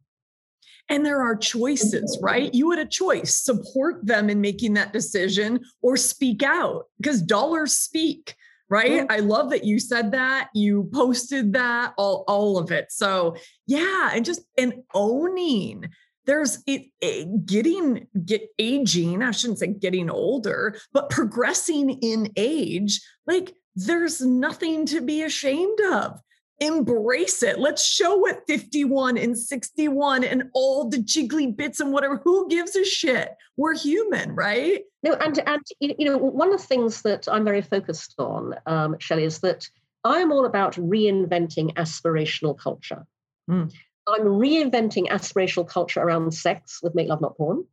And 0.91 1.05
there 1.05 1.21
are 1.21 1.37
choices, 1.37 2.19
right? 2.23 2.53
You 2.55 2.71
had 2.71 2.81
a 2.81 2.87
choice 2.87 3.35
support 3.35 4.07
them 4.07 4.31
in 4.31 4.41
making 4.41 4.75
that 4.75 4.93
decision 4.93 5.61
or 5.83 5.97
speak 5.97 6.43
out 6.43 6.87
because 6.99 7.21
dollars 7.21 7.75
speak 7.75 8.37
right? 8.69 9.07
I 9.09 9.21
love 9.21 9.51
that 9.51 9.65
you 9.65 9.79
said 9.79 10.13
that 10.13 10.49
you 10.55 10.91
posted 10.93 11.55
that 11.55 11.95
all 11.97 12.25
all 12.29 12.59
of 12.59 12.71
it. 12.71 12.91
So 12.91 13.37
yeah 13.67 14.11
and 14.15 14.25
just 14.25 14.41
and 14.57 14.75
owning 14.95 15.85
there's 16.27 16.63
it, 16.67 16.83
it, 17.01 17.47
getting 17.47 18.07
get 18.25 18.49
aging 18.59 19.23
i 19.23 19.31
shouldn't 19.31 19.59
say 19.59 19.69
getting 19.69 20.11
older 20.11 20.77
but 20.93 21.11
progressing 21.11 21.91
in 21.91 22.31
age 22.37 23.01
like 23.27 23.55
there's 23.75 24.21
nothing 24.21 24.85
to 24.87 25.01
be 25.01 25.23
ashamed 25.23 25.81
of 25.93 26.21
embrace 26.61 27.43
it. 27.43 27.59
Let's 27.59 27.85
show 27.85 28.17
what 28.17 28.43
51 28.47 29.17
and 29.17 29.39
61 29.39 30.25
and 30.25 30.45
all 30.55 30.89
the 30.89 30.99
jiggly 30.99 31.55
bits 31.55 31.81
and 31.81 31.93
whatever. 31.93 32.21
Who 32.25 32.49
gives 32.49 32.75
a 32.75 32.85
shit? 32.85 33.37
We're 33.57 33.77
human, 33.77 34.35
right? 34.35 34.83
No, 35.03 35.13
and 35.13 35.39
and 35.47 35.63
you 35.81 36.05
know, 36.05 36.17
one 36.17 36.53
of 36.53 36.61
the 36.61 36.67
things 36.67 37.03
that 37.03 37.29
I'm 37.29 37.45
very 37.45 37.63
focused 37.63 38.15
on, 38.19 38.55
um, 38.67 38.97
Shelley, 38.99 39.25
is 39.25 39.39
that 39.41 39.69
I'm 40.05 40.33
all 40.33 40.47
about 40.47 40.75
reinventing 40.75 41.75
aspirational 41.75 42.59
culture. 42.59 43.07
Mm. 43.49 43.73
I'm 44.09 44.25
reinventing 44.25 45.09
aspirational 45.09 45.69
culture 45.69 46.01
around 46.01 46.33
sex 46.33 46.81
with 46.83 46.95
Make 46.95 47.09
Love 47.09 47.21
Not 47.21 47.37
Porn. 47.37 47.65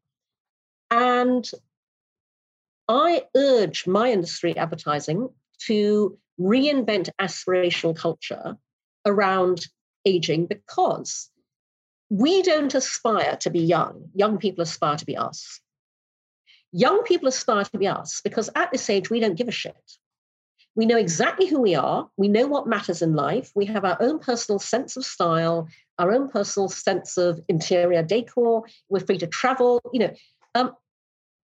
And 0.92 1.50
I 2.88 3.24
urge 3.36 3.88
my 3.88 4.12
industry 4.12 4.56
advertising 4.56 5.30
to 5.68 6.18
reinvent 6.40 7.10
aspirational 7.20 7.96
culture 7.96 8.58
around 9.06 9.68
aging 10.06 10.46
because 10.46 11.30
we 12.10 12.42
don't 12.44 12.74
aspire 12.76 13.36
to 13.38 13.50
be 13.50 13.60
young. 13.60 14.10
Young 14.14 14.38
people 14.38 14.62
aspire 14.62 14.98
to 14.98 15.06
be 15.06 15.18
us. 15.18 15.60
Young 16.72 17.04
people 17.04 17.28
aspire 17.28 17.64
to 17.64 17.78
be 17.78 17.88
us 17.88 18.22
because 18.22 18.50
at 18.56 18.72
this 18.72 18.90
age, 18.90 19.10
we 19.10 19.20
don't 19.20 19.36
give 19.36 19.48
a 19.48 19.52
shit. 19.52 19.76
We 20.76 20.86
know 20.86 20.98
exactly 20.98 21.48
who 21.48 21.62
we 21.62 21.74
are. 21.74 22.10
We 22.18 22.28
know 22.28 22.48
what 22.48 22.68
matters 22.68 23.02
in 23.02 23.14
life. 23.14 23.52
We 23.56 23.66
have 23.68 23.86
our 23.86 23.98
own 24.02 24.20
personal 24.20 24.60
sense 24.60 24.98
of 24.98 25.06
style, 25.06 25.70
our 25.98 26.12
own 26.12 26.30
personal 26.30 26.68
sense 26.68 27.18
of 27.18 27.40
interior 27.48 28.04
decor. 28.04 28.66
We're 28.90 29.00
free 29.00 29.18
to 29.20 29.28
travel. 29.28 29.82
You 29.94 30.00
know, 30.00 30.14
um, 30.54 30.76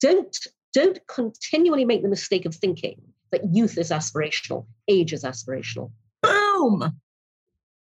don't 0.02 0.36
don't 0.74 1.00
continually 1.08 1.86
make 1.86 2.02
the 2.02 2.10
mistake 2.10 2.46
of 2.46 2.56
thinking 2.56 3.02
that 3.32 3.54
youth 3.54 3.78
is 3.78 3.92
aspirational, 3.92 4.66
age 4.88 5.14
is 5.14 5.24
aspirational. 5.24 5.92
Boom 6.24 7.00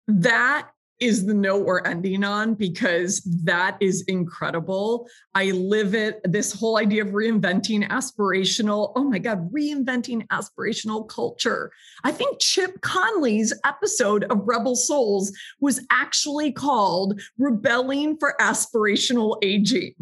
that 0.08 0.68
is 1.00 1.26
the 1.26 1.34
note 1.34 1.64
we're 1.64 1.80
ending 1.82 2.24
on 2.24 2.54
because 2.54 3.20
that 3.44 3.76
is 3.80 4.02
incredible. 4.08 5.06
I 5.34 5.52
live 5.52 5.94
it. 5.94 6.20
This 6.24 6.52
whole 6.52 6.76
idea 6.76 7.04
of 7.04 7.10
reinventing 7.10 7.88
aspirational, 7.88 8.92
oh 8.96 9.04
my 9.04 9.18
God, 9.18 9.52
reinventing 9.52 10.26
aspirational 10.28 11.08
culture. 11.08 11.70
I 12.02 12.10
think 12.10 12.40
Chip 12.40 12.80
Conley's 12.80 13.52
episode 13.64 14.24
of 14.24 14.42
Rebel 14.44 14.74
Souls 14.74 15.32
was 15.60 15.80
actually 15.90 16.52
called 16.52 17.20
Rebelling 17.38 18.16
for 18.18 18.34
Aspirational 18.40 19.38
Aging. 19.42 19.94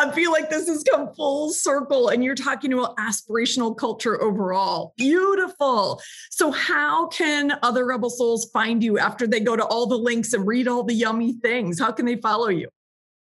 I 0.00 0.10
feel 0.12 0.32
like 0.32 0.48
this 0.48 0.66
has 0.66 0.82
come 0.82 1.12
full 1.14 1.50
circle 1.50 2.08
and 2.08 2.24
you're 2.24 2.34
talking 2.34 2.72
about 2.72 2.96
aspirational 2.96 3.76
culture 3.76 4.20
overall. 4.22 4.94
Beautiful. 4.96 6.00
So, 6.30 6.50
how 6.50 7.08
can 7.08 7.52
other 7.62 7.84
Rebel 7.84 8.08
Souls 8.08 8.48
find 8.50 8.82
you 8.82 8.98
after 8.98 9.26
they 9.26 9.40
go 9.40 9.56
to 9.56 9.64
all 9.64 9.86
the 9.86 9.98
links 9.98 10.32
and 10.32 10.46
read 10.46 10.68
all 10.68 10.84
the 10.84 10.94
yummy 10.94 11.34
things? 11.34 11.78
How 11.78 11.92
can 11.92 12.06
they 12.06 12.16
follow 12.16 12.48
you? 12.48 12.70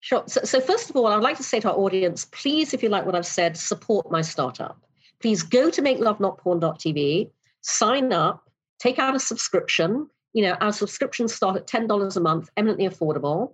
Sure. 0.01 0.25
So, 0.27 0.41
so 0.45 0.59
first 0.59 0.89
of 0.89 0.97
all, 0.97 1.07
I'd 1.07 1.23
like 1.23 1.37
to 1.37 1.43
say 1.43 1.61
to 1.61 1.71
our 1.71 1.77
audience 1.77 2.25
please, 2.25 2.73
if 2.73 2.83
you 2.83 2.89
like 2.89 3.05
what 3.05 3.15
I've 3.15 3.27
said, 3.27 3.59
support 3.59 4.11
my 4.11 4.23
startup. 4.23 4.81
Please 5.21 5.43
go 5.43 5.69
to 5.69 5.83
makelovenotporn.tv, 5.83 7.31
sign 7.61 8.11
up, 8.11 8.43
take 8.79 8.99
out 8.99 9.15
a 9.15 9.21
subscription. 9.21 10.09
You 10.33 10.45
know, 10.45 10.53
our 10.63 10.73
subscriptions 10.73 11.35
start 11.35 11.57
at 11.57 11.67
$10 11.67 12.17
a 12.17 12.21
month, 12.21 12.49
eminently 12.57 12.89
affordable. 12.89 13.53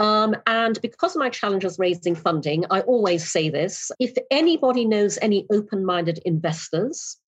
Um, 0.00 0.34
and 0.46 0.80
because 0.80 1.14
my 1.14 1.28
challenges 1.28 1.78
raising 1.78 2.14
funding, 2.14 2.64
I 2.70 2.80
always 2.80 3.30
say 3.30 3.50
this 3.50 3.92
if 4.00 4.14
anybody 4.30 4.86
knows 4.86 5.18
any 5.20 5.46
open 5.52 5.84
minded 5.84 6.20
investors, 6.24 7.18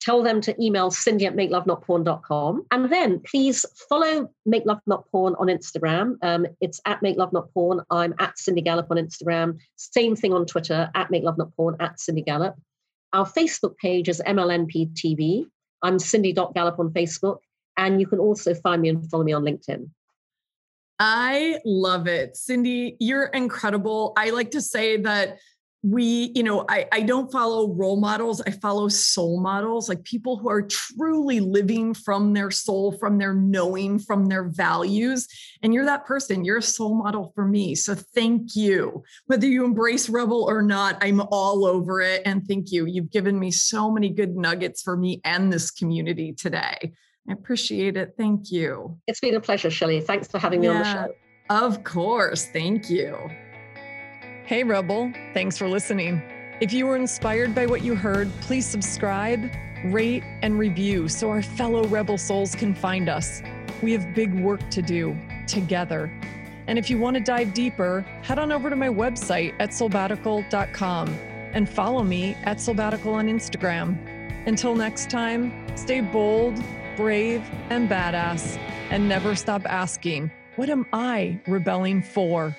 tell 0.00 0.20
them 0.20 0.40
to 0.40 0.62
email 0.62 0.90
cindy 0.90 1.26
at 1.26 1.36
makelovenotporn.com. 1.36 2.66
And 2.72 2.90
then 2.90 3.20
please 3.20 3.64
follow 3.88 4.28
Make 4.44 4.66
Love 4.66 4.80
Not 4.88 5.08
Porn 5.12 5.36
on 5.38 5.46
Instagram. 5.46 6.16
Um, 6.22 6.46
it's 6.60 6.80
at 6.84 7.00
Make 7.00 7.16
Love 7.16 7.32
Not 7.32 7.54
Porn. 7.54 7.80
I'm 7.90 8.14
at 8.18 8.36
Cindy 8.36 8.62
Gallop 8.62 8.90
on 8.90 8.96
Instagram. 8.96 9.60
Same 9.76 10.16
thing 10.16 10.32
on 10.32 10.46
Twitter, 10.46 10.90
at 10.96 11.12
Make 11.12 11.22
Love 11.22 11.38
Not 11.38 11.54
Porn, 11.56 11.76
at 11.78 12.00
Cindy 12.00 12.22
Gallop. 12.22 12.56
Our 13.12 13.26
Facebook 13.26 13.76
page 13.76 14.08
is 14.08 14.20
MLNP 14.26 14.94
TV. 14.94 15.46
I'm 15.82 15.98
Cindy.Gallop 15.98 16.78
on 16.78 16.90
Facebook. 16.90 17.38
And 17.76 18.00
you 18.00 18.06
can 18.06 18.18
also 18.18 18.54
find 18.54 18.82
me 18.82 18.88
and 18.88 19.08
follow 19.10 19.24
me 19.24 19.32
on 19.32 19.42
LinkedIn. 19.42 19.88
I 21.00 21.58
love 21.64 22.06
it. 22.06 22.36
Cindy, 22.36 22.98
you're 23.00 23.24
incredible. 23.24 24.12
I 24.18 24.30
like 24.30 24.50
to 24.50 24.60
say 24.60 24.98
that 24.98 25.38
we, 25.82 26.30
you 26.34 26.42
know, 26.42 26.66
I, 26.68 26.86
I 26.92 27.00
don't 27.00 27.32
follow 27.32 27.72
role 27.72 27.98
models, 27.98 28.42
I 28.42 28.50
follow 28.50 28.88
soul 28.88 29.40
models, 29.40 29.88
like 29.88 30.04
people 30.04 30.36
who 30.36 30.50
are 30.50 30.60
truly 30.60 31.40
living 31.40 31.94
from 31.94 32.34
their 32.34 32.50
soul, 32.50 32.92
from 32.92 33.16
their 33.16 33.32
knowing, 33.32 33.98
from 33.98 34.26
their 34.26 34.44
values. 34.44 35.26
And 35.62 35.72
you're 35.72 35.86
that 35.86 36.04
person, 36.04 36.44
you're 36.44 36.58
a 36.58 36.62
soul 36.62 36.94
model 36.94 37.32
for 37.34 37.46
me. 37.46 37.74
So 37.74 37.94
thank 37.94 38.54
you. 38.54 39.02
Whether 39.24 39.46
you 39.46 39.64
embrace 39.64 40.10
Rebel 40.10 40.44
or 40.44 40.60
not, 40.60 40.98
I'm 41.00 41.22
all 41.30 41.64
over 41.64 42.02
it. 42.02 42.20
And 42.26 42.46
thank 42.46 42.70
you. 42.70 42.84
You've 42.84 43.10
given 43.10 43.38
me 43.38 43.50
so 43.50 43.90
many 43.90 44.10
good 44.10 44.36
nuggets 44.36 44.82
for 44.82 44.98
me 44.98 45.22
and 45.24 45.50
this 45.50 45.70
community 45.70 46.34
today. 46.34 46.92
I 47.28 47.32
appreciate 47.32 47.96
it. 47.96 48.14
Thank 48.16 48.50
you. 48.50 48.98
It's 49.06 49.20
been 49.20 49.34
a 49.34 49.40
pleasure, 49.40 49.70
Shelley. 49.70 50.00
Thanks 50.00 50.28
for 50.28 50.38
having 50.38 50.60
me 50.60 50.66
yeah, 50.66 50.72
on 50.72 50.78
the 50.78 50.92
show. 50.92 51.14
Of 51.50 51.84
course. 51.84 52.46
Thank 52.46 52.88
you. 52.88 53.16
Hey, 54.46 54.64
Rebel. 54.64 55.12
Thanks 55.34 55.56
for 55.56 55.68
listening. 55.68 56.22
If 56.60 56.72
you 56.72 56.86
were 56.86 56.96
inspired 56.96 57.54
by 57.54 57.66
what 57.66 57.82
you 57.82 57.94
heard, 57.94 58.30
please 58.40 58.66
subscribe, 58.66 59.50
rate, 59.84 60.22
and 60.42 60.58
review 60.58 61.08
so 61.08 61.30
our 61.30 61.42
fellow 61.42 61.84
Rebel 61.84 62.18
souls 62.18 62.54
can 62.54 62.74
find 62.74 63.08
us. 63.08 63.42
We 63.82 63.92
have 63.92 64.14
big 64.14 64.34
work 64.40 64.68
to 64.70 64.82
do 64.82 65.16
together. 65.46 66.12
And 66.66 66.78
if 66.78 66.90
you 66.90 66.98
want 66.98 67.14
to 67.14 67.22
dive 67.22 67.54
deeper, 67.54 68.02
head 68.22 68.38
on 68.38 68.52
over 68.52 68.70
to 68.70 68.76
my 68.76 68.88
website 68.88 69.54
at 69.58 69.70
soulbbatical.com 69.70 71.08
and 71.52 71.68
follow 71.68 72.02
me 72.02 72.36
at 72.44 72.58
soulbbatical 72.58 73.12
on 73.12 73.28
Instagram. 73.28 73.98
Until 74.46 74.74
next 74.74 75.10
time, 75.10 75.52
stay 75.76 76.00
bold 76.00 76.62
brave 77.00 77.42
and 77.70 77.88
badass, 77.88 78.58
and 78.90 79.08
never 79.08 79.34
stop 79.34 79.62
asking, 79.64 80.30
What 80.56 80.68
am 80.68 80.84
I 80.92 81.40
rebelling 81.46 82.02
for? 82.02 82.54